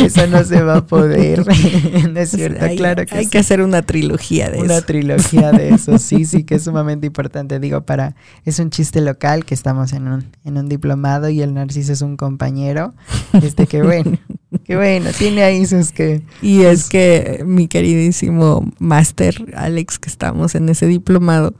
eso 0.00 0.26
no 0.26 0.42
se 0.42 0.62
va 0.62 0.78
a 0.78 0.86
poder. 0.86 1.44
no 2.10 2.20
es 2.20 2.30
cierto, 2.30 2.66
claro 2.76 3.06
que 3.06 3.16
Hay 3.16 3.26
que 3.26 3.38
hacer 3.38 3.60
una 3.60 3.82
trilogía 3.82 4.50
de 4.50 4.56
eso. 4.56 4.64
Una 4.64 4.80
trilogía 4.80 5.52
de 5.52 5.70
eso, 5.70 5.98
sí, 5.98 6.24
sí, 6.24 6.42
que 6.42 6.56
es 6.56 6.64
sumamente 6.64 7.06
importante. 7.06 7.60
Digo, 7.60 7.82
para, 7.82 8.16
es 8.44 8.58
un 8.58 8.70
chiste 8.70 9.00
local 9.00 9.44
que 9.44 9.54
estamos 9.54 9.92
en 9.92 10.08
un, 10.08 10.24
en 10.44 10.58
un 10.58 10.68
diplomado 10.68 11.28
y 11.28 11.40
el 11.40 11.54
Narciso 11.54 11.92
es 11.92 12.02
un 12.02 12.16
compañero. 12.16 12.94
Este, 13.42 13.66
que 13.66 13.82
bueno, 13.82 14.18
que 14.64 14.76
bueno, 14.76 15.10
tiene 15.16 15.42
ahí 15.42 15.66
sus 15.66 15.92
que. 15.92 16.22
Y 16.40 16.62
es 16.62 16.88
que 16.88 17.42
mi 17.46 17.68
queridísimo 17.68 18.70
máster, 18.78 19.54
Alex, 19.56 19.98
que 19.98 20.08
estamos 20.08 20.54
en 20.54 20.68
ese 20.68 20.86
diplomado, 20.86 21.54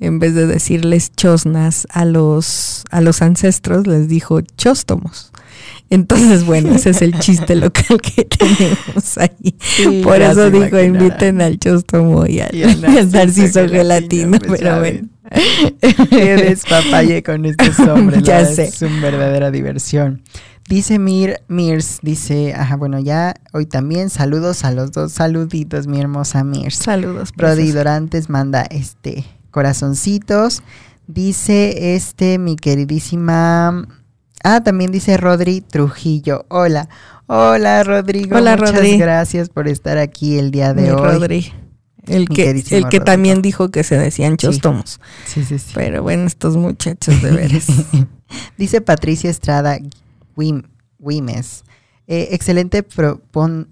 en 0.00 0.18
vez 0.18 0.34
de 0.34 0.46
decirles 0.46 1.12
chosnas 1.16 1.86
a 1.90 2.04
los, 2.04 2.84
a 2.90 3.00
los 3.00 3.22
ancestros, 3.22 3.86
les 3.86 4.08
dijo 4.08 4.40
chóstomos. 4.40 5.32
Entonces, 5.90 6.46
bueno, 6.46 6.74
ese 6.74 6.90
es 6.90 7.02
el 7.02 7.18
chiste 7.18 7.54
local 7.54 8.00
que 8.00 8.24
tenemos 8.38 9.18
ahí. 9.18 10.02
Por 10.02 10.20
eso 10.22 10.50
dijo, 10.50 10.80
inviten 10.80 11.40
al 11.42 11.58
chóstomo 11.58 12.26
y 12.26 12.40
al, 12.40 12.50
narciso, 13.12 13.68
gelatino, 13.68 14.38
pero 14.40 14.78
bueno. 14.78 15.08
Qué 16.10 16.36
despapalle 16.36 17.22
con 17.22 17.44
estos 17.44 17.78
hombres. 17.80 18.22
ya 18.22 18.44
sé. 18.44 18.64
Es 18.64 18.82
una 18.82 19.00
verdadera 19.00 19.50
diversión. 19.50 20.22
Dice 20.72 20.98
Mir, 20.98 21.42
Mirs, 21.48 21.98
dice, 22.00 22.54
ajá, 22.54 22.76
bueno, 22.76 22.98
ya 22.98 23.34
hoy 23.52 23.66
también 23.66 24.08
saludos 24.08 24.64
a 24.64 24.70
los 24.70 24.90
dos, 24.90 25.12
saluditos, 25.12 25.86
mi 25.86 26.00
hermosa 26.00 26.44
Mirs. 26.44 26.76
Saludos. 26.76 27.30
Brody 27.36 27.72
Dorantes 27.72 28.30
manda 28.30 28.62
este 28.62 29.26
corazoncitos. 29.50 30.62
Dice 31.06 31.94
este, 31.94 32.38
mi 32.38 32.56
queridísima. 32.56 33.86
Ah, 34.42 34.62
también 34.64 34.92
dice 34.92 35.18
Rodri 35.18 35.60
Trujillo. 35.60 36.46
Hola. 36.48 36.88
Hola, 37.26 37.84
Rodrigo. 37.84 38.38
Hola, 38.38 38.56
Muchas 38.56 38.98
gracias 38.98 39.50
por 39.50 39.68
estar 39.68 39.98
aquí 39.98 40.38
el 40.38 40.50
día 40.50 40.72
de 40.72 40.94
hoy. 40.94 41.02
Rodri. 41.02 41.52
El 42.06 42.30
que, 42.30 42.48
el 42.70 42.88
que 42.88 43.00
también 43.00 43.42
dijo 43.42 43.70
que 43.70 43.84
se 43.84 43.98
decían 43.98 44.38
chostomos. 44.38 45.00
Sí, 45.26 45.44
sí, 45.44 45.58
sí. 45.58 45.72
Pero 45.74 46.02
bueno, 46.02 46.24
estos 46.24 46.56
muchachos 46.56 47.20
de 47.20 47.30
veras. 47.30 47.66
dice 48.56 48.80
Patricia 48.80 49.28
Estrada 49.28 49.78
Wimes. 50.98 51.64
Eh, 52.06 52.28
excelente 52.32 52.82
propon, 52.82 53.68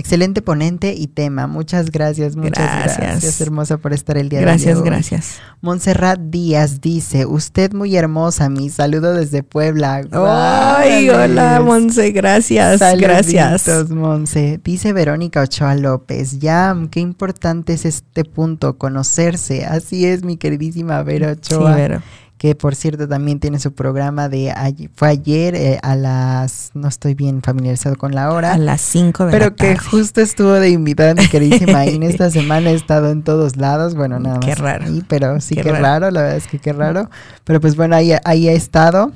Excelente 0.00 0.40
ponente 0.40 0.94
y 0.94 1.08
tema. 1.08 1.46
Muchas 1.46 1.90
gracias, 1.90 2.34
muchas 2.34 2.64
gracias. 2.64 2.96
gracias 2.96 3.40
hermosa, 3.42 3.76
por 3.76 3.92
estar 3.92 4.16
el 4.16 4.30
día 4.30 4.40
gracias, 4.40 4.76
de 4.76 4.82
hoy. 4.82 4.88
Gracias, 4.88 5.20
gracias. 5.20 5.42
Montserrat 5.60 6.18
Díaz 6.18 6.80
dice, 6.80 7.26
usted 7.26 7.74
muy 7.74 7.94
hermosa, 7.96 8.48
mi 8.48 8.70
saludo 8.70 9.12
desde 9.12 9.42
Puebla. 9.42 10.06
Ay, 10.12 11.10
hola, 11.10 11.60
Monse, 11.62 12.12
gracias, 12.12 12.78
Saluditos, 12.78 13.26
gracias. 13.26 13.90
Monse. 13.90 14.58
Dice 14.64 14.94
Verónica 14.94 15.42
Ochoa 15.42 15.74
López, 15.74 16.38
ya, 16.38 16.74
qué 16.90 17.00
importante 17.00 17.74
es 17.74 17.84
este 17.84 18.24
punto, 18.24 18.78
conocerse. 18.78 19.66
Así 19.66 20.06
es, 20.06 20.24
mi 20.24 20.38
queridísima 20.38 21.02
Vero 21.02 21.32
Ochoa. 21.32 21.74
Sí, 21.74 21.78
Vero 21.78 22.02
que 22.40 22.54
por 22.54 22.74
cierto 22.74 23.06
también 23.06 23.38
tiene 23.38 23.58
su 23.58 23.74
programa 23.74 24.30
de 24.30 24.50
fue 24.94 25.08
ayer 25.08 25.54
eh, 25.54 25.78
a 25.82 25.94
las 25.94 26.70
no 26.72 26.88
estoy 26.88 27.12
bien 27.12 27.42
familiarizado 27.42 27.96
con 27.96 28.14
la 28.14 28.32
hora 28.32 28.54
a 28.54 28.56
las 28.56 28.80
5 28.80 29.26
de 29.26 29.30
pero 29.30 29.44
la 29.44 29.50
tarde. 29.50 29.74
que 29.74 29.78
justo 29.78 30.22
estuvo 30.22 30.52
de 30.52 30.70
invitada 30.70 31.12
mi 31.12 31.28
queridísima 31.28 31.84
en 31.84 32.02
esta 32.02 32.30
semana 32.30 32.70
he 32.70 32.74
estado 32.74 33.10
en 33.10 33.24
todos 33.24 33.58
lados 33.58 33.94
bueno 33.94 34.18
nada 34.18 34.36
más 34.36 34.46
qué 34.46 34.54
raro 34.54 34.86
pero 35.06 35.38
sí 35.42 35.54
qué, 35.54 35.70
raro. 35.70 36.10
la 36.10 36.22
verdad 36.22 36.38
es 36.38 36.46
que 36.46 36.58
qué 36.58 36.72
raro 36.72 37.10
pero 37.44 37.60
pues 37.60 37.76
bueno 37.76 37.94
ahí 37.94 38.12
ahí 38.24 38.48
he 38.48 38.54
estado 38.54 39.12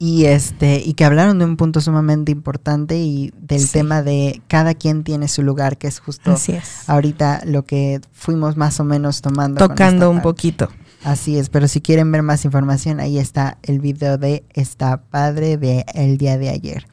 y 0.00 0.24
este 0.24 0.82
y 0.84 0.94
que 0.94 1.04
hablaron 1.04 1.38
de 1.38 1.44
un 1.44 1.56
punto 1.56 1.80
sumamente 1.80 2.32
importante 2.32 2.98
y 2.98 3.32
del 3.40 3.60
sí. 3.60 3.72
tema 3.72 4.02
de 4.02 4.42
cada 4.48 4.74
quien 4.74 5.04
tiene 5.04 5.28
su 5.28 5.44
lugar 5.44 5.78
que 5.78 5.86
es 5.86 6.00
justo 6.00 6.32
es. 6.32 6.88
ahorita 6.88 7.42
lo 7.44 7.62
que 7.62 8.00
fuimos 8.10 8.56
más 8.56 8.80
o 8.80 8.84
menos 8.84 9.20
tomando 9.22 9.68
tocando 9.68 10.10
un 10.10 10.22
poquito 10.22 10.70
Así 11.04 11.38
es, 11.38 11.48
pero 11.48 11.66
si 11.66 11.80
quieren 11.80 12.12
ver 12.12 12.22
más 12.22 12.44
información, 12.44 13.00
ahí 13.00 13.18
está 13.18 13.58
el 13.62 13.80
video 13.80 14.18
de 14.18 14.44
Está 14.52 15.02
Padre 15.02 15.56
de 15.56 15.84
el 15.94 16.18
día 16.18 16.36
de 16.36 16.50
ayer. 16.50 16.86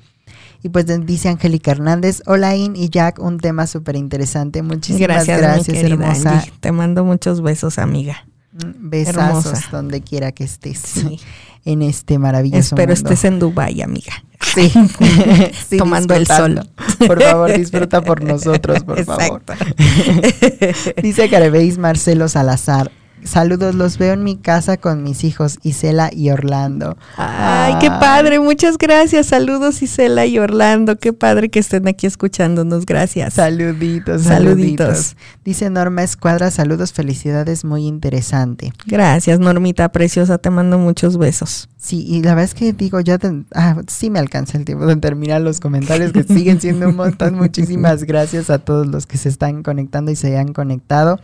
Y 0.63 0.69
pues 0.69 0.85
dice 1.05 1.29
Angélica 1.29 1.71
Hernández, 1.71 2.21
hola 2.25 2.55
In 2.55 2.75
y 2.75 2.89
Jack, 2.89 3.19
un 3.19 3.37
tema 3.37 3.67
súper 3.67 3.95
interesante. 3.95 4.61
Muchísimas 4.63 5.25
gracias, 5.25 5.41
gracias 5.41 5.83
hermosa. 5.83 6.39
Angie. 6.39 6.53
Te 6.59 6.71
mando 6.71 7.03
muchos 7.05 7.41
besos, 7.41 7.77
amiga. 7.77 8.25
Mm, 8.53 8.89
besazos 8.89 9.45
hermosa. 9.45 9.67
donde 9.71 10.01
quiera 10.01 10.31
que 10.31 10.45
estés 10.45 10.79
sí. 10.79 11.19
en 11.65 11.81
este 11.83 12.17
maravilloso 12.17 12.75
Espero 12.75 12.95
mundo. 12.95 13.09
estés 13.09 13.25
en 13.25 13.39
Dubai, 13.39 13.81
amiga. 13.81 14.13
Sí, 14.55 14.71
sí 15.69 15.77
tomando 15.77 16.15
el 16.15 16.25
sol. 16.25 16.67
Por 17.05 17.21
favor, 17.21 17.55
disfruta 17.55 18.01
por 18.01 18.23
nosotros, 18.23 18.83
por 18.83 18.99
Exacto. 18.99 19.53
favor. 19.53 20.95
Dice 21.03 21.29
Carebeis 21.29 21.77
Marcelo 21.77 22.27
Salazar, 22.29 22.91
Saludos, 23.27 23.75
los 23.75 23.97
veo 23.97 24.13
en 24.13 24.23
mi 24.23 24.37
casa 24.37 24.77
con 24.77 25.03
mis 25.03 25.23
hijos 25.23 25.59
Isela 25.61 26.09
y 26.13 26.29
Orlando. 26.29 26.97
Ay, 27.17 27.75
qué 27.79 27.89
padre, 27.89 28.39
muchas 28.39 28.77
gracias. 28.77 29.27
Saludos 29.27 29.81
Isela 29.81 30.25
y 30.25 30.39
Orlando, 30.39 30.97
qué 30.97 31.13
padre 31.13 31.49
que 31.49 31.59
estén 31.59 31.87
aquí 31.87 32.07
escuchándonos, 32.07 32.85
gracias. 32.85 33.33
Saluditos, 33.33 34.23
saluditos. 34.23 34.87
saluditos. 34.87 35.15
Dice 35.43 35.69
Norma 35.69 36.03
Escuadra, 36.03 36.49
saludos, 36.51 36.93
felicidades, 36.93 37.65
muy 37.65 37.85
interesante. 37.85 38.71
Gracias, 38.85 39.39
Normita 39.39 39.89
preciosa, 39.91 40.37
te 40.37 40.49
mando 40.49 40.77
muchos 40.77 41.17
besos. 41.17 41.69
Sí, 41.77 42.03
y 42.07 42.21
la 42.21 42.31
verdad 42.31 42.45
es 42.45 42.53
que 42.53 42.73
digo, 42.73 42.99
ya 42.99 43.17
te, 43.17 43.43
ah, 43.53 43.81
sí 43.87 44.09
me 44.09 44.19
alcanza 44.19 44.57
el 44.57 44.65
tiempo 44.65 44.85
de 44.87 44.95
terminar 44.95 45.41
los 45.41 45.59
comentarios 45.59 46.11
que 46.11 46.23
siguen 46.23 46.59
siendo 46.59 46.89
un 46.89 46.95
montón. 46.95 47.35
Muchísimas 47.37 48.03
gracias 48.03 48.49
a 48.49 48.59
todos 48.59 48.87
los 48.87 49.05
que 49.05 49.17
se 49.17 49.29
están 49.29 49.63
conectando 49.63 50.11
y 50.11 50.15
se 50.15 50.37
han 50.37 50.53
conectado. 50.53 51.19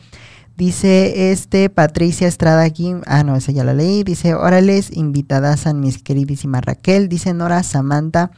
Dice 0.55 1.31
este 1.31 1.69
Patricia 1.69 2.27
Estrada 2.27 2.63
aquí, 2.63 2.93
ah 3.07 3.23
no, 3.23 3.35
esa 3.35 3.51
ya 3.51 3.63
la 3.63 3.73
leí, 3.73 4.03
dice, 4.03 4.35
órales, 4.35 4.95
invitadas 4.95 5.65
a 5.65 5.73
mis 5.73 6.03
queridísima 6.03 6.61
Raquel, 6.61 7.09
dice 7.09 7.33
Nora 7.33 7.63
Samantha, 7.63 8.29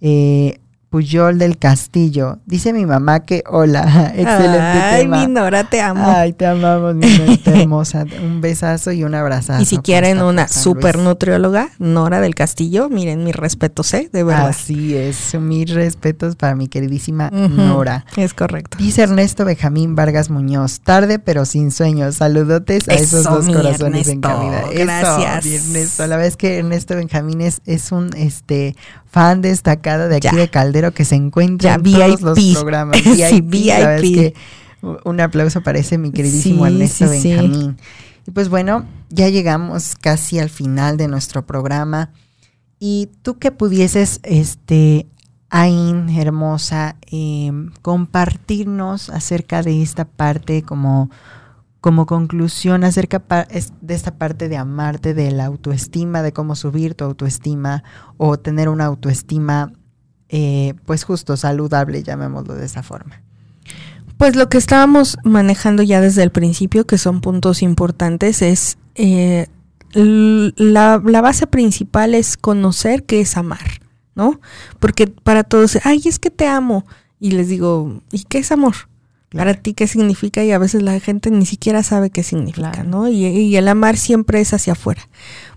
eh, 0.00 0.60
Puyol 0.96 1.38
del 1.38 1.56
Castillo. 1.56 2.40
Dice 2.44 2.74
mi 2.74 2.84
mamá 2.84 3.20
que 3.20 3.42
hola. 3.48 4.12
Excelente 4.14 4.60
Ay, 4.60 5.02
tema. 5.04 5.20
mi 5.26 5.32
Nora, 5.32 5.64
te 5.64 5.80
amo. 5.80 6.04
Ay, 6.06 6.34
te 6.34 6.44
amamos, 6.46 6.94
mi 6.94 7.06
Nora 7.16 7.32
hermosa. 7.62 8.04
Un 8.22 8.42
besazo 8.42 8.92
y 8.92 9.02
un 9.02 9.14
abrazazo. 9.14 9.62
Y 9.62 9.64
si 9.64 9.78
quieren 9.78 10.20
una 10.20 10.48
super 10.48 10.98
nutrióloga, 10.98 11.70
Nora 11.78 12.20
del 12.20 12.34
Castillo, 12.34 12.90
miren, 12.90 13.24
mis 13.24 13.34
respetos, 13.34 13.94
¿eh? 13.94 14.10
De 14.12 14.22
verdad. 14.22 14.48
Así 14.48 14.94
es, 14.94 15.34
mis 15.40 15.72
respetos 15.72 16.36
para 16.36 16.54
mi 16.54 16.68
queridísima 16.68 17.30
uh 17.32 17.36
-huh, 17.36 17.48
Nora. 17.48 18.04
Es 18.18 18.34
correcto. 18.34 18.76
Dice 18.78 19.00
Ernesto 19.04 19.46
Benjamín 19.46 19.94
Vargas 19.96 20.28
Muñoz, 20.28 20.80
tarde 20.80 21.18
pero 21.18 21.46
sin 21.46 21.70
sueño. 21.70 22.12
Saludotes 22.12 22.86
a 22.90 22.92
Eso, 22.92 23.18
esos 23.18 23.24
dos 23.24 23.46
corazones 23.46 23.80
Ernesto. 24.08 24.10
en 24.12 24.20
cabida. 24.20 24.64
Gracias. 24.74 25.46
Eso, 25.46 25.64
Ernesto. 25.68 26.02
La 26.06 26.16
verdad 26.16 26.28
es 26.28 26.36
que 26.36 26.58
Ernesto 26.58 26.96
Benjamín 26.96 27.40
es, 27.40 27.62
es 27.64 27.92
un 27.92 28.10
este 28.14 28.76
fan 29.10 29.40
destacado 29.42 30.08
de 30.08 30.16
aquí 30.16 30.28
Ya. 30.30 30.34
de 30.34 30.48
Caldero 30.82 30.94
que 30.94 31.04
se 31.04 31.14
encuentra 31.14 31.70
Ya, 31.70 32.06
en 32.06 32.16
todos 32.16 32.20
los 32.22 32.36
VIP. 32.36 32.54
programas. 32.54 32.96
Sí, 33.02 33.40
verdad 33.40 33.96
es 33.96 34.02
VIP. 34.02 34.34
un 35.04 35.20
aplauso 35.20 35.62
para 35.62 35.78
ese 35.78 35.98
mi 35.98 36.10
queridísimo 36.10 36.66
Sí, 36.66 36.72
Ernesto 36.72 37.08
sí, 37.08 37.20
sí. 37.20 37.28
Benjamín. 37.28 37.76
Y 38.26 38.30
pues 38.30 38.48
bueno, 38.48 38.84
ya 39.10 39.28
llegamos 39.28 39.94
casi 40.00 40.38
al 40.38 40.48
final 40.50 40.96
de 40.96 41.08
nuestro 41.08 41.44
programa. 41.46 42.10
Y 42.78 43.10
tú 43.22 43.38
que 43.38 43.52
pudieses, 43.52 44.20
este, 44.24 45.06
Ain, 45.50 46.08
hermosa, 46.08 46.96
eh, 47.10 47.52
compartirnos 47.82 49.10
acerca 49.10 49.62
de 49.62 49.82
esta 49.82 50.04
parte 50.06 50.62
como, 50.62 51.10
como 51.80 52.06
conclusión 52.06 52.84
acerca 52.84 53.22
de 53.82 53.94
esta 53.94 54.16
parte 54.16 54.48
de 54.48 54.56
amarte, 54.56 55.14
de 55.14 55.30
la 55.30 55.44
autoestima, 55.46 56.22
de 56.22 56.32
cómo 56.32 56.54
subir 56.56 56.94
tu 56.94 57.04
autoestima 57.04 57.84
o 58.16 58.38
tener 58.38 58.68
una 58.68 58.86
autoestima, 58.86 59.72
eh, 60.34 60.72
pues 60.86 61.04
justo 61.04 61.36
saludable, 61.36 62.02
llamémoslo 62.02 62.54
de 62.54 62.64
esa 62.64 62.82
forma. 62.82 63.20
Pues 64.16 64.34
lo 64.34 64.48
que 64.48 64.56
estábamos 64.56 65.18
manejando 65.24 65.82
ya 65.82 66.00
desde 66.00 66.22
el 66.22 66.30
principio, 66.30 66.86
que 66.86 66.96
son 66.96 67.20
puntos 67.20 67.62
importantes, 67.62 68.40
es 68.40 68.78
eh, 68.94 69.46
la, 69.92 71.02
la 71.04 71.20
base 71.20 71.46
principal 71.46 72.14
es 72.14 72.38
conocer 72.38 73.04
qué 73.04 73.20
es 73.20 73.36
amar, 73.36 73.82
¿no? 74.14 74.40
Porque 74.80 75.06
para 75.06 75.44
todos, 75.44 75.78
ay, 75.84 76.00
es 76.06 76.18
que 76.18 76.30
te 76.30 76.46
amo. 76.46 76.86
Y 77.20 77.32
les 77.32 77.48
digo, 77.48 78.00
¿y 78.10 78.24
qué 78.24 78.38
es 78.38 78.52
amor? 78.52 78.74
Para 79.34 79.54
ti, 79.54 79.74
¿qué 79.74 79.86
significa? 79.86 80.44
Y 80.44 80.52
a 80.52 80.58
veces 80.58 80.82
la 80.82 80.98
gente 81.00 81.30
ni 81.30 81.46
siquiera 81.46 81.82
sabe 81.82 82.10
qué 82.10 82.22
significa, 82.22 82.70
Claro. 82.72 82.88
¿no? 82.88 83.08
Y, 83.08 83.24
y 83.26 83.56
el 83.56 83.68
amar 83.68 83.96
siempre 83.96 84.40
es 84.40 84.52
hacia 84.52 84.74
afuera. 84.74 85.08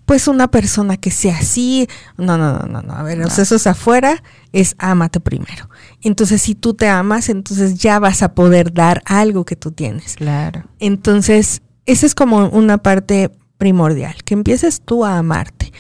Pues 0.05 0.27
una 0.27 0.49
persona 0.49 0.97
que 0.97 1.09
sea 1.11 1.37
así, 1.37 1.87
no, 2.17 2.37
no, 2.37 2.59
no, 2.59 2.67
no, 2.67 2.81
no. 2.81 2.93
A 2.93 3.03
ver, 3.03 3.17
No. 3.17 3.27
o 3.27 3.29
sea, 3.29 3.41
eso 3.43 3.55
es 3.55 3.65
afuera, 3.67 4.21
es 4.53 4.75
ámate 4.77 5.19
primero. 5.19 5.69
Entonces, 6.01 6.41
si 6.41 6.53
tú 6.55 6.73
te 6.75 6.87
amas, 6.87 7.27
entonces 7.29 7.75
ya 7.75 7.97
vas 7.99 8.21
a 8.21 8.33
poder 8.33 8.71
dar 8.73 9.01
algo 9.05 9.45
que 9.45 9.55
tú 9.55 9.71
tienes. 9.71 10.15
Claro. 10.15 10.63
Entonces, 10.79 11.61
esa 11.87 12.05
es 12.05 12.15
como 12.15 12.47
una 12.49 12.77
parte 12.77 13.31
primordial, 13.57 14.15
que 14.23 14.33
empieces 14.35 14.81
tú 14.83 15.05
a 15.05 15.17
amarte 15.17 15.71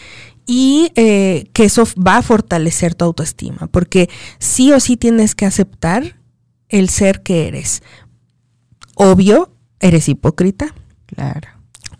y 0.47 0.91
eh, 0.95 1.45
que 1.53 1.65
eso 1.65 1.87
va 1.95 2.17
a 2.17 2.21
fortalecer 2.21 2.95
tu 2.95 3.05
autoestima, 3.05 3.67
porque 3.67 4.09
sí 4.39 4.71
o 4.71 4.79
sí 4.79 4.97
tienes 4.97 5.35
que 5.35 5.45
aceptar 5.45 6.17
el 6.79 6.89
ser 6.89 7.21
que 7.23 7.47
eres. 7.47 7.81
Obvio, 8.95 9.51
eres 9.79 10.07
hipócrita, 10.09 10.73
Claro. 11.05 11.49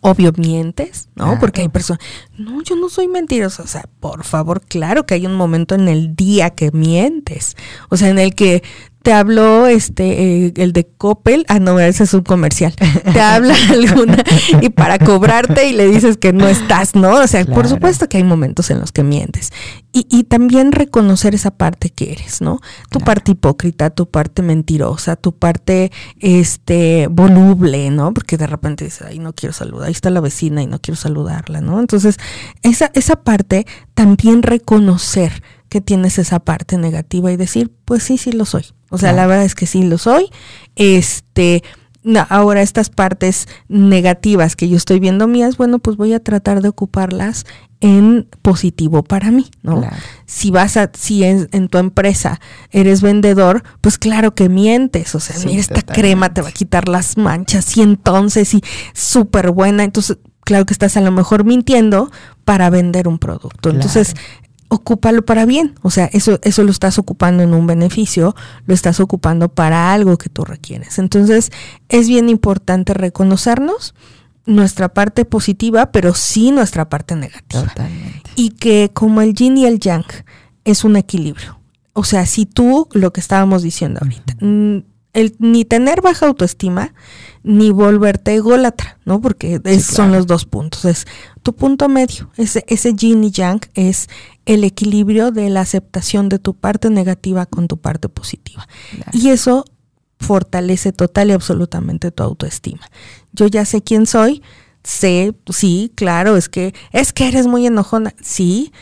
obvio 0.02 0.32
mientes, 0.38 1.10
¿no? 1.16 1.26
Claro. 1.26 1.40
Porque 1.40 1.62
hay 1.62 1.70
personas, 1.70 2.00
no, 2.38 2.62
yo 2.64 2.76
no 2.76 2.90
soy 2.90 3.08
mentirosa, 3.08 3.64
o 3.64 3.68
sea, 3.68 3.86
por 4.00 4.24
favor, 4.24 4.62
claro 4.62 5.06
que 5.06 5.14
hay 5.16 5.26
un 5.26 5.36
momento 5.36 5.76
en 5.76 5.88
el 5.88 6.16
día 6.16 6.52
que 6.52 6.72
mientes, 6.72 7.56
o 7.90 7.98
sea, 7.98 8.10
en 8.10 8.20
el 8.20 8.34
que 8.36 8.64
te 9.06 9.14
habló 9.14 9.68
este 9.68 10.48
eh, 10.48 10.54
el 10.56 10.74
de 10.74 10.88
Coppel, 10.98 11.46
ah 11.48 11.60
no, 11.60 11.80
ese 11.80 12.06
es 12.06 12.14
un 12.16 12.24
comercial. 12.24 12.74
Te 13.14 13.22
habla 13.22 13.54
alguna 13.70 14.18
y 14.62 14.70
para 14.70 14.98
cobrarte 14.98 15.70
y 15.70 15.74
le 15.74 15.88
dices 15.88 16.18
que 16.18 16.34
no 16.34 16.48
estás, 16.48 16.96
¿no? 16.96 17.18
O 17.18 17.28
sea, 17.28 17.46
por 17.46 17.68
supuesto 17.68 18.10
que 18.10 18.18
hay 18.18 18.24
momentos 18.24 18.72
en 18.72 18.80
los 18.80 18.92
que 18.92 19.04
mientes. 19.04 19.52
Y, 19.94 20.08
y 20.10 20.24
también 20.24 20.72
reconocer 20.72 21.36
esa 21.36 21.52
parte 21.52 21.92
que 21.92 22.14
eres, 22.14 22.42
¿no? 22.42 22.62
Tu 22.90 22.98
Claro. 22.98 23.06
parte 23.06 23.32
hipócrita, 23.34 23.92
tu 23.92 24.10
parte 24.10 24.42
mentirosa, 24.42 25.16
tu 25.16 25.34
parte 25.38 25.92
este 26.20 27.06
voluble, 27.12 27.92
¿no? 27.92 28.12
Porque 28.12 28.38
de 28.38 28.48
repente 28.48 28.86
dices, 28.86 29.04
ay, 29.08 29.20
no 29.20 29.34
quiero 29.34 29.54
saludar, 29.54 29.86
ahí 29.86 29.92
está 29.92 30.10
la 30.10 30.20
vecina 30.20 30.64
y 30.64 30.66
no 30.66 30.80
quiero 30.82 30.96
saludarla, 30.96 31.62
¿no? 31.62 31.80
Entonces, 31.80 32.18
esa, 32.64 32.90
esa 32.96 33.18
parte 33.18 33.68
también 33.94 34.42
reconocer 34.42 35.44
que 35.70 35.80
tienes 35.82 36.18
esa 36.18 36.40
parte 36.40 36.78
negativa 36.80 37.32
y 37.32 37.38
decir, 37.38 37.72
pues 37.86 38.02
sí, 38.02 38.18
sí 38.18 38.32
lo 38.32 38.46
soy. 38.46 38.66
O 38.90 38.98
sea, 38.98 39.10
Claro. 39.12 39.18
la 39.18 39.28
verdad 39.28 39.46
es 39.46 39.56
que 39.56 39.66
sí 39.68 39.84
lo 39.84 39.98
soy. 39.98 40.30
Este, 40.76 41.64
no, 42.04 42.26
ahora 42.30 42.62
estas 42.62 42.90
partes 42.90 43.48
negativas 43.68 44.56
que 44.56 44.70
yo 44.70 44.78
estoy 44.78 45.00
viendo 45.00 45.28
mías, 45.28 45.58
bueno, 45.58 45.80
pues 45.80 45.98
voy 45.98 46.14
a 46.14 46.20
tratar 46.20 46.62
de 46.62 46.70
ocuparlas 46.70 47.46
en 47.82 48.28
positivo 48.42 49.04
para 49.04 49.32
mí, 49.32 49.48
¿no? 49.62 49.80
Claro. 49.82 49.96
Si 50.26 50.50
vas 50.50 50.78
a, 50.78 50.92
si 50.98 51.24
en, 51.24 51.50
en 51.52 51.68
tu 51.68 51.78
empresa 51.78 52.40
eres 52.72 53.02
vendedor, 53.02 53.64
pues 53.82 53.98
claro 53.98 54.34
que 54.34 54.50
mientes, 54.50 55.14
o 55.16 55.20
sea, 55.20 55.36
Sí, 55.36 55.48
mira, 55.48 55.60
esta 55.60 55.76
totalmente. 55.76 56.02
crema 56.02 56.34
te 56.34 56.42
va 56.42 56.50
a 56.50 56.54
quitar 56.54 56.88
las 56.88 57.18
manchas 57.18 57.76
y 57.78 57.82
entonces, 57.82 58.54
y 58.54 58.64
súper 58.94 59.52
buena, 59.52 59.84
entonces, 59.84 60.18
claro 60.46 60.66
que 60.66 60.74
estás 60.74 60.96
a 60.98 61.02
lo 61.02 61.12
mejor 61.12 61.44
mintiendo 61.44 62.12
para 62.44 62.70
vender 62.70 63.08
un 63.08 63.20
producto. 63.20 63.58
Claro. 63.72 63.78
Entonces, 63.78 64.14
ocúpalo 64.68 65.26
para 65.26 65.46
bien. 65.46 65.76
O 65.82 65.92
sea, 65.92 66.06
eso, 66.06 66.40
eso 66.44 66.64
lo 66.64 66.72
estás 66.72 66.98
ocupando 67.00 67.44
en 67.44 67.54
un 67.54 67.68
beneficio, 67.68 68.36
lo 68.66 68.74
estás 68.74 69.00
ocupando 69.00 69.50
para 69.50 69.94
algo 69.94 70.18
que 70.18 70.30
tú 70.30 70.44
requieres. 70.44 71.00
Entonces, 71.00 71.52
es 71.90 72.08
bien 72.08 72.30
importante 72.30 72.94
reconocernos 72.94 73.94
nuestra 74.46 74.90
parte 74.90 75.26
positiva, 75.26 75.92
pero 75.92 76.14
sí 76.14 76.52
nuestra 76.52 76.90
parte 76.90 77.16
negativa. 77.16 77.64
Totalmente. 77.64 78.30
Y 78.36 78.52
que 78.52 78.92
como 78.94 79.22
el 79.22 79.34
yin 79.34 79.58
y 79.58 79.66
el 79.66 79.80
yang 79.80 80.06
es 80.64 80.84
un 80.84 80.96
equilibrio. 80.96 81.60
O 81.94 82.04
sea, 82.04 82.26
si 82.26 82.46
tú, 82.46 82.88
lo 82.92 83.14
que 83.14 83.22
estábamos 83.22 83.64
diciendo 83.64 84.02
ahorita, 84.02 84.36
el, 85.14 85.36
ni 85.40 85.64
tener 85.64 86.02
baja 86.02 86.28
autoestima, 86.28 86.94
ni 87.42 87.72
volverte 87.72 88.36
ególatra, 88.36 88.98
¿no? 89.06 89.22
Porque 89.22 89.62
son 89.80 90.12
los 90.12 90.28
dos 90.28 90.46
puntos. 90.46 90.84
Es 90.84 91.08
tu 91.46 91.56
punto 91.56 91.88
medio. 91.88 92.32
Ese, 92.38 92.66
ese 92.68 92.96
yin 92.96 93.24
y 93.24 93.30
yang 93.30 93.62
es 93.76 94.10
el 94.48 94.64
equilibrio 94.64 95.30
de 95.30 95.52
la 95.52 95.62
aceptación 95.62 96.28
de 96.28 96.40
tu 96.40 96.56
parte 96.56 96.90
negativa 96.90 97.46
con 97.46 97.68
tu 97.68 97.78
parte 97.78 98.10
positiva. 98.10 98.68
Y 99.14 99.30
eso 99.30 99.64
fortalece 100.20 100.92
total 100.92 101.30
y 101.30 101.34
absolutamente 101.34 102.10
tu 102.10 102.24
autoestima. 102.24 102.90
Yo 103.32 103.46
ya 103.46 103.64
sé 103.64 103.84
quién 103.84 104.08
soy, 104.08 104.42
sé, 104.84 105.36
sí, 105.54 105.92
claro, 105.94 106.36
es 106.36 106.50
que 106.50 106.74
es 106.92 107.14
que 107.14 107.28
eres 107.28 107.46
muy 107.46 107.68
enojona. 107.68 108.16
Sí, 108.24 108.74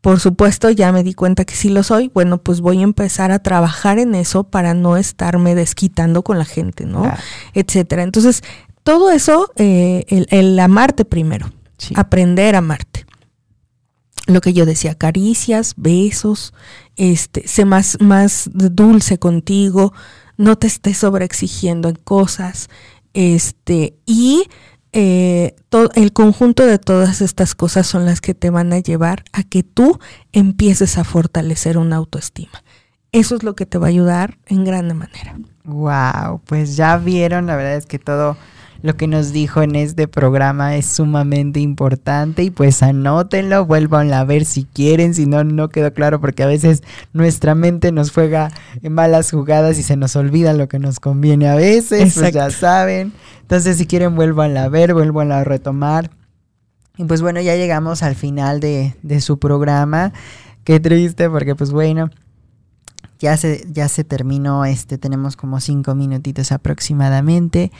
por 0.00 0.18
supuesto, 0.18 0.70
ya 0.70 0.92
me 0.92 1.02
di 1.02 1.12
cuenta 1.12 1.44
que 1.44 1.54
sí 1.54 1.68
lo 1.68 1.82
soy. 1.82 2.10
Bueno, 2.14 2.38
pues 2.38 2.62
voy 2.62 2.78
a 2.78 2.84
empezar 2.84 3.30
a 3.30 3.40
trabajar 3.40 3.98
en 3.98 4.14
eso 4.14 4.44
para 4.44 4.72
no 4.72 4.96
estarme 4.96 5.54
desquitando 5.54 6.22
con 6.22 6.38
la 6.38 6.46
gente, 6.46 6.86
¿no? 6.86 7.12
Etcétera. 7.52 8.04
Entonces, 8.04 8.42
todo 8.84 9.10
eso, 9.10 9.50
eh, 9.56 10.06
el, 10.30 10.58
amarte 10.58 11.04
primero, 11.04 11.50
aprender 11.94 12.54
a 12.54 12.58
amarte. 12.58 13.06
Lo 14.26 14.40
que 14.40 14.52
yo 14.52 14.66
decía, 14.66 14.96
caricias, 14.96 15.74
besos, 15.76 16.52
este, 16.96 17.46
sé 17.46 17.64
más, 17.64 17.98
más 18.00 18.50
dulce 18.52 19.18
contigo, 19.18 19.92
no 20.36 20.56
te 20.56 20.66
estés 20.66 20.98
sobreexigiendo 20.98 21.88
en 21.88 21.94
cosas, 21.94 22.68
este, 23.14 23.94
y 24.04 24.44
eh, 24.92 25.54
todo, 25.68 25.90
el 25.94 26.12
conjunto 26.12 26.64
de 26.64 26.78
todas 26.78 27.20
estas 27.20 27.54
cosas 27.54 27.86
son 27.86 28.04
las 28.04 28.20
que 28.20 28.34
te 28.34 28.50
van 28.50 28.72
a 28.72 28.78
llevar 28.78 29.24
a 29.32 29.42
que 29.42 29.62
tú 29.62 29.98
empieces 30.32 30.98
a 30.98 31.04
fortalecer 31.04 31.78
una 31.78 31.96
autoestima. 31.96 32.64
Eso 33.12 33.36
es 33.36 33.42
lo 33.42 33.54
que 33.54 33.66
te 33.66 33.78
va 33.78 33.86
a 33.86 33.90
ayudar 33.90 34.38
en 34.46 34.64
grande 34.64 34.94
manera. 34.94 35.38
Wow, 35.64 36.40
pues 36.46 36.76
ya 36.76 36.96
vieron, 36.96 37.46
la 37.46 37.56
verdad 37.56 37.76
es 37.76 37.86
que 37.86 37.98
todo 37.98 38.36
lo 38.86 38.96
que 38.96 39.08
nos 39.08 39.32
dijo 39.32 39.62
en 39.62 39.74
este 39.74 40.06
programa 40.06 40.76
es 40.76 40.86
sumamente 40.86 41.58
importante 41.58 42.44
y 42.44 42.50
pues 42.50 42.84
anótenlo, 42.84 43.66
vuelvan 43.66 44.12
a 44.12 44.24
ver 44.24 44.44
si 44.44 44.64
quieren, 44.64 45.12
si 45.12 45.26
no, 45.26 45.42
no 45.42 45.70
quedó 45.70 45.92
claro 45.92 46.20
porque 46.20 46.44
a 46.44 46.46
veces 46.46 46.84
nuestra 47.12 47.56
mente 47.56 47.90
nos 47.90 48.12
juega 48.12 48.52
en 48.82 48.92
malas 48.92 49.32
jugadas 49.32 49.76
y 49.78 49.82
se 49.82 49.96
nos 49.96 50.14
olvida 50.14 50.52
lo 50.52 50.68
que 50.68 50.78
nos 50.78 51.00
conviene 51.00 51.48
a 51.48 51.56
veces, 51.56 52.14
pues 52.14 52.32
ya 52.32 52.48
saben. 52.50 53.12
Entonces 53.42 53.76
si 53.76 53.86
quieren 53.86 54.14
vuelvan 54.14 54.56
a 54.56 54.68
ver, 54.68 54.94
vuelvan 54.94 55.32
a 55.32 55.42
retomar. 55.42 56.10
Y 56.96 57.04
pues 57.04 57.22
bueno, 57.22 57.40
ya 57.40 57.56
llegamos 57.56 58.04
al 58.04 58.14
final 58.14 58.60
de, 58.60 58.94
de 59.02 59.20
su 59.20 59.38
programa. 59.40 60.12
Qué 60.62 60.78
triste 60.78 61.28
porque 61.28 61.56
pues 61.56 61.72
bueno, 61.72 62.10
ya 63.18 63.36
se, 63.36 63.66
ya 63.70 63.88
se 63.88 64.04
terminó, 64.04 64.64
este, 64.64 64.98
tenemos 64.98 65.36
como 65.36 65.60
cinco 65.60 65.94
minutitos 65.94 66.52
aproximadamente. 66.52 67.72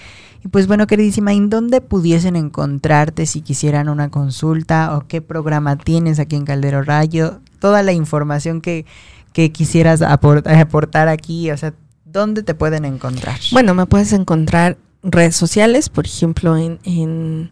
Y 0.44 0.48
pues 0.48 0.66
bueno, 0.66 0.86
queridísima, 0.86 1.32
¿en 1.32 1.50
dónde 1.50 1.80
pudiesen 1.80 2.36
encontrarte 2.36 3.26
si 3.26 3.42
quisieran 3.42 3.88
una 3.88 4.10
consulta 4.10 4.96
o 4.96 5.06
qué 5.06 5.20
programa 5.20 5.76
tienes 5.76 6.18
aquí 6.18 6.36
en 6.36 6.44
Caldero 6.44 6.82
Rayo? 6.82 7.40
Toda 7.58 7.82
la 7.82 7.92
información 7.92 8.60
que, 8.60 8.86
que 9.32 9.52
quisieras 9.52 10.02
aportar 10.02 11.08
aquí, 11.08 11.50
o 11.50 11.56
sea, 11.56 11.74
¿dónde 12.04 12.42
te 12.42 12.54
pueden 12.54 12.84
encontrar? 12.84 13.38
Bueno, 13.52 13.74
me 13.74 13.86
puedes 13.86 14.12
encontrar 14.12 14.78
redes 15.02 15.36
sociales, 15.36 15.88
por 15.88 16.06
ejemplo, 16.06 16.56
en, 16.56 16.78
en 16.84 17.50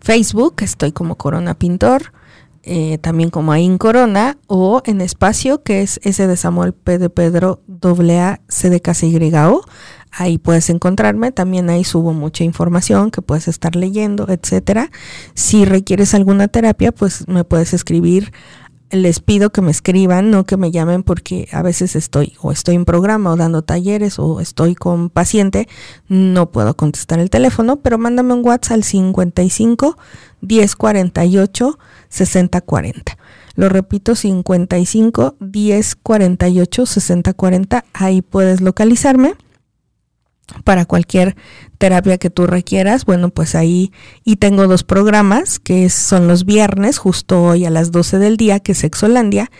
Facebook, 0.00 0.56
estoy 0.60 0.92
como 0.92 1.16
Corona 1.16 1.54
Pintor 1.54 2.12
eh, 2.66 2.98
también 2.98 3.30
como 3.30 3.52
ahí 3.52 3.66
en 3.66 3.78
Corona, 3.78 4.38
o 4.46 4.82
en 4.84 5.00
Espacio, 5.00 5.62
que 5.62 5.82
es 5.82 6.00
ese 6.02 6.26
de 6.26 6.36
Samuel 6.36 6.72
P. 6.72 6.98
de 6.98 7.10
Pedro 7.10 7.60
AA 7.82 8.40
C 8.48 8.70
de 8.70 8.80
O. 9.46 9.62
Ahí 10.10 10.38
puedes 10.38 10.70
encontrarme, 10.70 11.32
también 11.32 11.68
ahí 11.70 11.84
subo 11.84 12.12
mucha 12.12 12.44
información 12.44 13.10
que 13.10 13.20
puedes 13.20 13.48
estar 13.48 13.74
leyendo, 13.74 14.28
etcétera. 14.28 14.90
Si 15.34 15.64
requieres 15.64 16.14
alguna 16.14 16.48
terapia, 16.48 16.92
pues 16.92 17.26
me 17.26 17.44
puedes 17.44 17.74
escribir 17.74 18.32
les 18.94 19.20
pido 19.20 19.50
que 19.50 19.60
me 19.60 19.70
escriban, 19.70 20.30
no 20.30 20.44
que 20.44 20.56
me 20.56 20.70
llamen 20.70 21.02
porque 21.02 21.48
a 21.52 21.62
veces 21.62 21.96
estoy 21.96 22.34
o 22.40 22.52
estoy 22.52 22.76
en 22.76 22.84
programa 22.84 23.32
o 23.32 23.36
dando 23.36 23.62
talleres 23.62 24.18
o 24.18 24.40
estoy 24.40 24.74
con 24.74 25.10
paciente, 25.10 25.68
no 26.08 26.50
puedo 26.50 26.76
contestar 26.76 27.18
el 27.18 27.30
teléfono, 27.30 27.76
pero 27.76 27.98
mándame 27.98 28.34
un 28.34 28.44
WhatsApp 28.44 28.74
al 28.74 28.84
55 28.84 29.96
1048 30.46 31.78
6040. 32.08 33.18
Lo 33.56 33.68
repito, 33.68 34.14
55 34.14 35.36
1048 35.38 36.86
6040. 36.86 37.84
Ahí 37.92 38.22
puedes 38.22 38.60
localizarme 38.60 39.34
para 40.64 40.84
cualquier 40.84 41.36
terapia 41.78 42.18
que 42.18 42.30
tú 42.30 42.46
requieras. 42.46 43.04
Bueno, 43.04 43.30
pues 43.30 43.54
ahí 43.54 43.92
y 44.24 44.36
tengo 44.36 44.66
dos 44.66 44.84
programas 44.84 45.58
que 45.58 45.88
son 45.90 46.28
los 46.28 46.44
viernes, 46.44 46.98
justo 46.98 47.42
hoy 47.42 47.64
a 47.64 47.70
las 47.70 47.92
12 47.92 48.18
del 48.18 48.36
día, 48.36 48.60
que 48.60 48.72
es 48.72 48.84
Exolandia, 48.84 49.50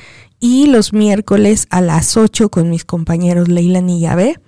y 0.40 0.66
los 0.66 0.92
miércoles 0.92 1.66
a 1.70 1.80
las 1.80 2.16
8 2.16 2.50
con 2.50 2.68
mis 2.68 2.84
compañeros 2.84 3.48
Leila 3.48 3.80
y 3.80 4.00
Yahvé 4.00 4.40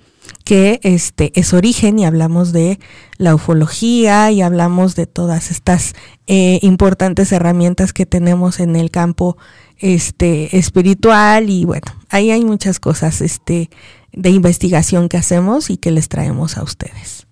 que 0.46 0.78
este 0.84 1.32
es 1.34 1.52
origen 1.52 1.98
y 1.98 2.04
hablamos 2.04 2.52
de 2.52 2.78
la 3.18 3.34
ufología 3.34 4.30
y 4.30 4.42
hablamos 4.42 4.94
de 4.94 5.08
todas 5.08 5.50
estas 5.50 5.94
eh, 6.28 6.60
importantes 6.62 7.32
herramientas 7.32 7.92
que 7.92 8.06
tenemos 8.06 8.60
en 8.60 8.76
el 8.76 8.92
campo 8.92 9.36
este 9.78 10.56
espiritual 10.56 11.50
y 11.50 11.64
bueno 11.64 11.86
ahí 12.10 12.30
hay 12.30 12.44
muchas 12.44 12.78
cosas 12.78 13.22
este 13.22 13.70
de 14.12 14.30
investigación 14.30 15.08
que 15.08 15.16
hacemos 15.16 15.68
y 15.68 15.78
que 15.78 15.90
les 15.90 16.08
traemos 16.08 16.56
a 16.56 16.62
ustedes. 16.62 17.26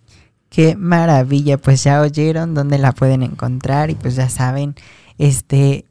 Qué 0.50 0.74
maravilla 0.74 1.56
pues 1.56 1.84
ya 1.84 2.00
oyeron 2.00 2.52
dónde 2.52 2.78
la 2.78 2.90
pueden 2.90 3.22
encontrar 3.22 3.90
y 3.90 3.94
pues 3.94 4.16
ya 4.16 4.28
saben 4.28 4.74
este 5.18 5.84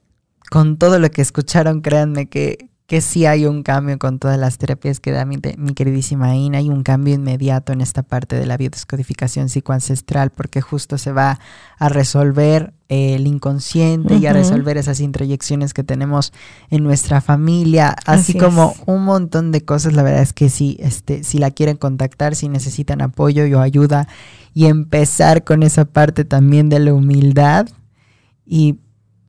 con 0.51 0.75
todo 0.75 0.99
lo 0.99 1.09
que 1.09 1.21
escucharon 1.21 1.79
créanme 1.79 2.25
que 2.25 2.69
que 2.85 2.99
sí 2.99 3.25
hay 3.25 3.45
un 3.45 3.63
cambio 3.63 3.97
con 3.97 4.19
todas 4.19 4.37
las 4.37 4.57
terapias 4.57 4.99
que 4.99 5.11
da 5.11 5.23
mi, 5.25 5.39
queridísima 5.39 6.35
Ina, 6.35 6.57
hay 6.57 6.69
un 6.69 6.83
cambio 6.83 7.13
inmediato 7.13 7.71
en 7.71 7.79
esta 7.79 8.03
parte 8.03 8.35
de 8.35 8.45
la 8.45 8.57
biodescodificación 8.57 9.47
psicoancestral, 9.47 10.31
porque 10.31 10.59
justo 10.59 10.97
se 10.97 11.13
va 11.13 11.39
a 11.79 11.89
resolver 11.89 12.73
el 12.89 13.25
inconsciente 13.25 14.17
y 14.17 14.25
a 14.27 14.33
resolver 14.33 14.77
esas 14.77 14.99
introyecciones 14.99 15.73
que 15.73 15.83
tenemos 15.83 16.33
en 16.69 16.83
nuestra 16.83 17.21
familia, 17.21 17.95
así, 18.05 18.37
como 18.37 18.75
un 18.85 19.05
montón 19.05 19.51
de 19.51 19.63
cosas. 19.63 19.93
La 19.93 20.03
verdad 20.03 20.21
es 20.21 20.33
que 20.33 20.49
sí, 20.49 20.77
este, 20.79 21.23
si 21.23 21.37
la 21.37 21.51
quieren 21.51 21.77
contactar, 21.77 22.35
si 22.35 22.49
necesitan 22.49 23.01
apoyo 23.01 23.45
o 23.57 23.61
ayuda, 23.61 24.07
y 24.53 24.65
empezar 24.65 25.43
con 25.43 25.63
esa 25.63 25.85
parte 25.85 26.25
también 26.25 26.69
de 26.69 26.79
la 26.79 26.93
humildad. 26.93 27.67
Y 28.45 28.79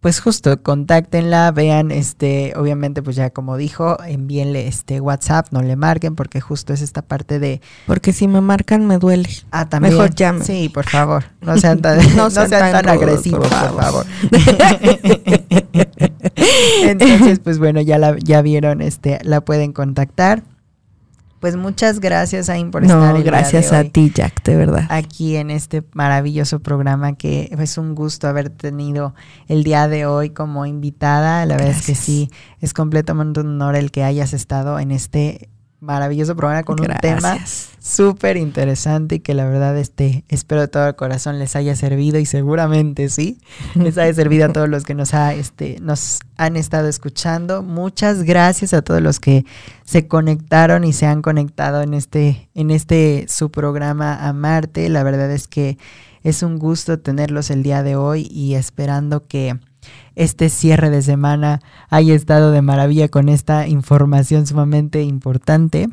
pues 0.04 0.20
justo 0.20 0.62
contáctenla, 0.62 1.50
vean, 1.50 1.90
este, 1.90 2.52
obviamente, 2.56 3.02
pues 3.02 3.16
ya 3.16 3.30
como 3.30 3.56
dijo, 3.56 3.96
envíenle 4.04 4.68
este 4.68 5.00
WhatsApp, 5.00 5.46
no 5.50 5.62
le 5.62 5.76
marquen, 5.76 6.14
porque 6.14 6.42
justo 6.42 6.74
es 6.74 6.82
esta 6.82 7.00
parte 7.00 7.38
de. 7.38 7.62
Porque 7.86 8.12
si 8.12 8.28
me 8.28 8.42
marcan 8.42 8.86
me 8.86 8.98
duele. 8.98 9.30
Ah, 9.50 9.66
también. 9.66 9.94
Mejor 9.94 10.14
llamen. 10.14 10.44
Sí, 10.44 10.68
por 10.68 10.84
favor. 10.84 11.24
No 11.40 11.56
sean 11.58 11.80
tan, 11.80 12.00
no 12.16 12.28
sean 12.28 12.50
tan, 12.50 12.86
agresivos, 12.86 13.48
por 13.48 13.80
favor. 13.80 14.04
Entonces, 16.82 17.38
pues 17.38 17.58
bueno, 17.58 17.80
ya 17.80 17.96
la, 17.96 18.14
ya 18.18 18.42
vieron, 18.42 18.82
este, 18.82 19.20
la 19.22 19.40
pueden 19.40 19.72
contactar. 19.72 20.42
Pues 21.44 21.56
muchas 21.56 22.00
gracias, 22.00 22.48
Ain, 22.48 22.70
por 22.70 22.84
estar. 22.84 23.14
No, 23.14 23.22
gracias 23.22 23.70
a 23.70 23.84
ti, 23.84 24.10
Jack, 24.14 24.42
de 24.44 24.56
verdad. 24.56 24.86
Aquí 24.88 25.36
en 25.36 25.50
este 25.50 25.84
maravilloso 25.92 26.60
programa 26.60 27.16
que 27.16 27.54
es 27.58 27.76
un 27.76 27.94
gusto 27.94 28.28
haber 28.28 28.48
tenido 28.48 29.14
el 29.46 29.62
día 29.62 29.86
de 29.86 30.06
hoy 30.06 30.30
como 30.30 30.64
invitada. 30.64 31.44
La 31.44 31.58
verdad 31.58 31.72
es 31.72 31.84
que 31.84 31.94
sí, 31.94 32.30
es 32.62 32.72
completamente 32.72 33.40
un 33.40 33.48
honor 33.48 33.76
el 33.76 33.90
que 33.90 34.04
hayas 34.04 34.32
estado 34.32 34.78
en 34.78 34.90
este 34.90 35.50
maravilloso 35.84 36.34
programa 36.34 36.62
con 36.64 36.80
un 36.80 36.88
tema 37.00 37.38
súper 37.78 38.36
interesante 38.36 39.16
y 39.16 39.20
que 39.20 39.34
la 39.34 39.44
verdad 39.44 39.76
este, 39.76 40.24
espero 40.28 40.62
de 40.62 40.68
todo 40.68 40.88
el 40.88 40.96
corazón 40.96 41.38
les 41.38 41.54
haya 41.54 41.76
servido 41.76 42.18
y 42.18 42.26
seguramente 42.26 43.08
sí, 43.10 43.38
les 43.74 43.98
haya 43.98 44.12
servido 44.14 44.46
a 44.46 44.52
todos 44.52 44.68
los 44.68 44.84
que 44.84 44.94
nos, 44.94 45.14
ha, 45.14 45.34
este, 45.34 45.78
nos 45.80 46.20
han 46.36 46.56
estado 46.56 46.88
escuchando. 46.88 47.62
Muchas 47.62 48.22
gracias 48.22 48.72
a 48.72 48.82
todos 48.82 49.02
los 49.02 49.20
que 49.20 49.44
se 49.84 50.08
conectaron 50.08 50.84
y 50.84 50.92
se 50.92 51.06
han 51.06 51.22
conectado 51.22 51.82
en 51.82 51.94
este, 51.94 52.48
en 52.54 52.70
este 52.70 53.26
su 53.28 53.50
programa 53.50 54.26
a 54.26 54.32
Marte. 54.32 54.88
La 54.88 55.02
verdad 55.02 55.30
es 55.30 55.46
que 55.46 55.78
es 56.22 56.42
un 56.42 56.58
gusto 56.58 56.98
tenerlos 56.98 57.50
el 57.50 57.62
día 57.62 57.82
de 57.82 57.96
hoy 57.96 58.26
y 58.30 58.54
esperando 58.54 59.26
que 59.26 59.58
este 60.14 60.48
cierre 60.48 60.90
de 60.90 61.02
semana 61.02 61.60
haya 61.90 62.14
estado 62.14 62.50
de 62.50 62.62
maravilla 62.62 63.08
con 63.08 63.28
esta 63.28 63.66
información 63.66 64.46
sumamente 64.46 65.02
importante. 65.02 65.88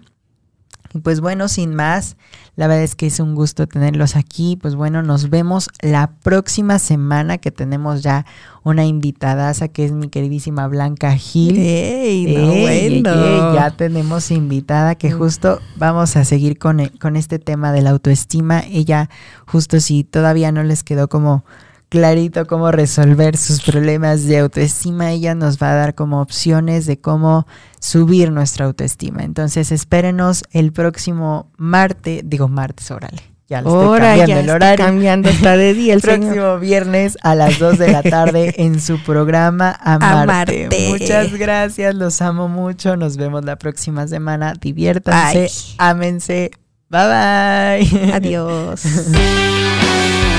Y 0.93 0.99
pues 0.99 1.21
bueno, 1.21 1.47
sin 1.47 1.73
más, 1.73 2.17
la 2.55 2.67
verdad 2.67 2.83
es 2.83 2.95
que 2.95 3.07
es 3.07 3.19
un 3.19 3.33
gusto 3.33 3.67
tenerlos 3.67 4.15
aquí. 4.15 4.57
Pues 4.61 4.75
bueno, 4.75 5.01
nos 5.03 5.29
vemos 5.29 5.69
la 5.81 6.11
próxima 6.21 6.79
semana 6.79 7.37
que 7.37 7.51
tenemos 7.51 8.03
ya 8.03 8.25
una 8.63 8.85
invitadaza 8.85 9.69
que 9.69 9.85
es 9.85 9.91
mi 9.93 10.09
queridísima 10.09 10.67
Blanca 10.67 11.15
Gil. 11.15 11.57
Ey, 11.57 12.35
bueno. 12.91 13.53
ya 13.53 13.71
tenemos 13.71 14.31
invitada 14.31 14.95
que 14.95 15.11
justo 15.11 15.59
vamos 15.77 16.17
a 16.17 16.25
seguir 16.25 16.59
con, 16.59 16.85
con 16.99 17.15
este 17.15 17.39
tema 17.39 17.71
de 17.71 17.81
la 17.81 17.91
autoestima. 17.91 18.61
Ella, 18.69 19.09
justo 19.47 19.79
si 19.79 20.03
todavía 20.03 20.51
no 20.51 20.63
les 20.63 20.83
quedó 20.83 21.07
como 21.07 21.45
clarito 21.91 22.47
cómo 22.47 22.71
resolver 22.71 23.35
sus 23.35 23.61
problemas 23.61 24.25
de 24.25 24.39
autoestima, 24.39 25.11
ella 25.11 25.35
nos 25.35 25.61
va 25.61 25.71
a 25.71 25.75
dar 25.75 25.93
como 25.93 26.21
opciones 26.21 26.85
de 26.85 27.01
cómo 27.01 27.45
subir 27.81 28.31
nuestra 28.31 28.65
autoestima. 28.65 29.23
Entonces, 29.23 29.73
espérenos 29.73 30.45
el 30.51 30.71
próximo 30.71 31.51
martes, 31.57 32.21
digo 32.23 32.47
martes, 32.47 32.89
órale. 32.91 33.21
Ya 33.49 33.61
lo 33.61 33.81
estoy 33.81 33.99
cambiando 33.99 34.39
el 34.39 34.49
horario. 34.49 34.85
cambiando 34.85 35.29
está 35.29 35.57
de 35.57 35.73
día 35.73 35.93
el, 35.93 35.99
próximo 36.01 36.59
viernes 36.59 37.17
a 37.23 37.35
las 37.35 37.59
2 37.59 37.77
de 37.77 37.91
la 37.91 38.03
tarde 38.03 38.55
en 38.57 38.79
su 38.79 38.97
programa 39.03 39.77
Amarte. 39.83 40.69
Muchas 40.87 41.33
gracias, 41.33 41.93
los 41.93 42.21
amo 42.21 42.47
mucho. 42.47 42.95
Nos 42.95 43.17
vemos 43.17 43.43
la 43.43 43.57
próxima 43.57 44.07
semana. 44.07 44.53
Diviértanse, 44.53 45.51
ámense. 45.77 46.51
Bye 46.87 47.07
bye. 47.07 48.13
Adiós. 48.13 48.81